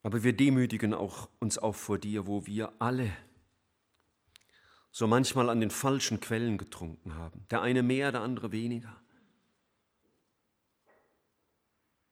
Aber 0.01 0.21
wir 0.21 0.35
demütigen 0.35 0.93
auch 0.93 1.29
uns 1.39 1.57
auch 1.57 1.75
vor 1.75 1.97
dir, 1.97 2.27
wo 2.27 2.45
wir 2.45 2.73
alle 2.79 3.15
so 4.91 5.07
manchmal 5.07 5.49
an 5.49 5.61
den 5.61 5.71
falschen 5.71 6.19
Quellen 6.19 6.57
getrunken 6.57 7.15
haben. 7.15 7.45
Der 7.51 7.61
eine 7.61 7.83
mehr, 7.83 8.11
der 8.11 8.19
andere 8.19 8.51
weniger. 8.51 9.01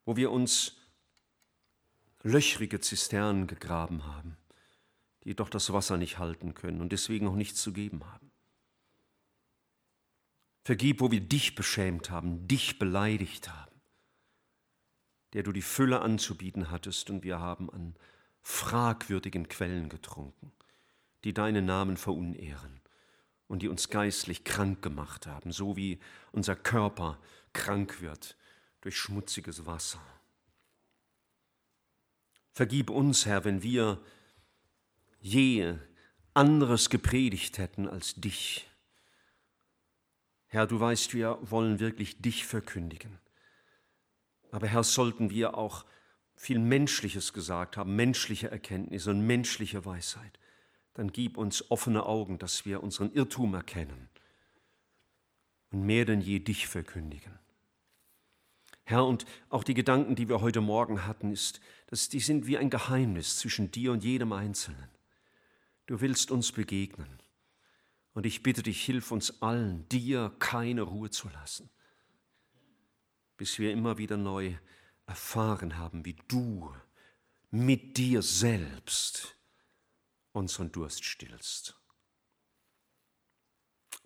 Wo 0.06 0.16
wir 0.16 0.32
uns 0.32 0.81
löchrige 2.24 2.80
Zisternen 2.80 3.48
gegraben 3.48 4.06
haben, 4.06 4.38
die 5.24 5.36
doch 5.36 5.50
das 5.50 5.72
Wasser 5.74 5.98
nicht 5.98 6.18
halten 6.18 6.54
können 6.54 6.82
und 6.82 6.92
deswegen 6.92 7.28
auch 7.28 7.36
nichts 7.36 7.62
zu 7.62 7.74
geben 7.74 8.06
haben. 8.06 8.32
Vergib, 10.64 11.02
wo 11.02 11.12
wir 11.12 11.22
dich 11.22 11.56
beschämt 11.56 12.12
haben, 12.12 12.48
dich 12.48 12.78
beleidigt 12.78 13.50
haben, 13.50 13.82
der 15.34 15.44
du 15.44 15.52
die 15.52 15.64
Fülle 15.64 16.02
anzubieten 16.02 16.70
hattest 16.70 17.10
und 17.10 17.24
wir 17.24 17.40
haben 17.40 17.70
an 17.72 17.96
fragwürdigen 18.42 19.48
Quellen 19.48 19.90
getrunken, 19.90 20.52
die 21.24 21.34
deinen 21.34 21.66
Namen 21.66 21.98
verunehren 21.98 22.80
und 23.48 23.62
die 23.62 23.68
uns 23.68 23.90
geistlich 23.90 24.44
krank 24.44 24.82
gemacht 24.82 25.28
haben, 25.28 25.52
so 25.52 25.76
wie 25.78 26.00
unser 26.32 26.56
Körper 26.56 27.20
krank 27.54 28.02
wird 28.02 28.38
durch 28.82 28.98
schmutziges 28.98 29.66
Wasser. 29.66 30.02
Vergib 32.52 32.90
uns, 32.90 33.26
Herr, 33.26 33.46
wenn 33.46 33.64
wir 33.64 34.00
je 35.20 35.76
anderes 36.34 36.90
gepredigt 36.90 37.58
hätten 37.58 37.88
als 37.88 38.16
dich. 38.16 38.70
Herr, 40.48 40.68
du 40.68 40.80
weißt, 40.80 41.14
wir 41.14 41.38
wollen 41.42 41.80
wirklich 41.80 42.22
dich 42.22 42.46
verkündigen. 42.46 43.20
Aber 44.52 44.68
Herr, 44.68 44.84
sollten 44.84 45.30
wir 45.30 45.58
auch 45.58 45.86
viel 46.36 46.60
Menschliches 46.60 47.34
gesagt 47.34 47.78
haben, 47.78 47.96
menschliche 47.96 48.52
Erkenntnis 48.52 49.08
und 49.08 49.26
menschliche 49.26 49.86
Weisheit, 49.86 50.40
dann 50.94 51.12
gib 51.12 51.38
uns 51.38 51.70
offene 51.72 52.06
Augen, 52.06 52.38
dass 52.38 52.66
wir 52.66 52.84
unseren 52.84 53.14
Irrtum 53.14 53.54
erkennen 53.54 54.10
und 55.70 55.86
mehr 55.86 56.04
denn 56.04 56.20
je 56.20 56.40
dich 56.40 56.68
verkündigen. 56.68 57.40
Herr, 58.92 59.06
und 59.06 59.26
auch 59.50 59.64
die 59.64 59.74
Gedanken, 59.74 60.16
die 60.16 60.28
wir 60.28 60.42
heute 60.42 60.62
Morgen 60.62 61.06
hatten, 61.06 61.32
ist, 61.32 61.62
dass 61.88 62.10
die 62.10 62.20
sind 62.20 62.46
wie 62.46 62.58
ein 62.58 62.70
Geheimnis 62.70 63.40
zwischen 63.40 63.72
dir 63.72 63.94
und 63.94 64.04
jedem 64.04 64.34
Einzelnen. 64.34 64.90
Du 65.86 66.02
willst 66.02 66.30
uns 66.30 66.52
begegnen. 66.52 67.22
Und 68.14 68.26
ich 68.26 68.44
bitte 68.44 68.62
dich, 68.62 68.84
hilf 68.84 69.12
uns 69.12 69.42
allen, 69.42 69.88
dir 69.88 70.36
keine 70.40 70.82
Ruhe 70.82 71.10
zu 71.10 71.30
lassen, 71.30 71.70
bis 73.38 73.58
wir 73.58 73.72
immer 73.72 73.98
wieder 73.98 74.18
neu 74.18 74.56
erfahren 75.06 75.78
haben, 75.78 76.04
wie 76.04 76.18
du 76.28 76.76
mit 77.50 77.98
dir 77.98 78.22
selbst 78.22 79.38
unseren 80.34 80.72
Durst 80.72 81.06
stillst. 81.06 81.78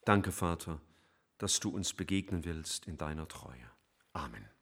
Danke, 0.05 0.31
Vater, 0.31 0.79
dass 1.39 1.59
du 1.59 1.69
uns 1.69 1.93
begegnen 1.93 2.45
willst 2.45 2.85
in 2.85 2.97
deiner 2.97 3.27
Treue. 3.27 3.71
Amen. 4.13 4.54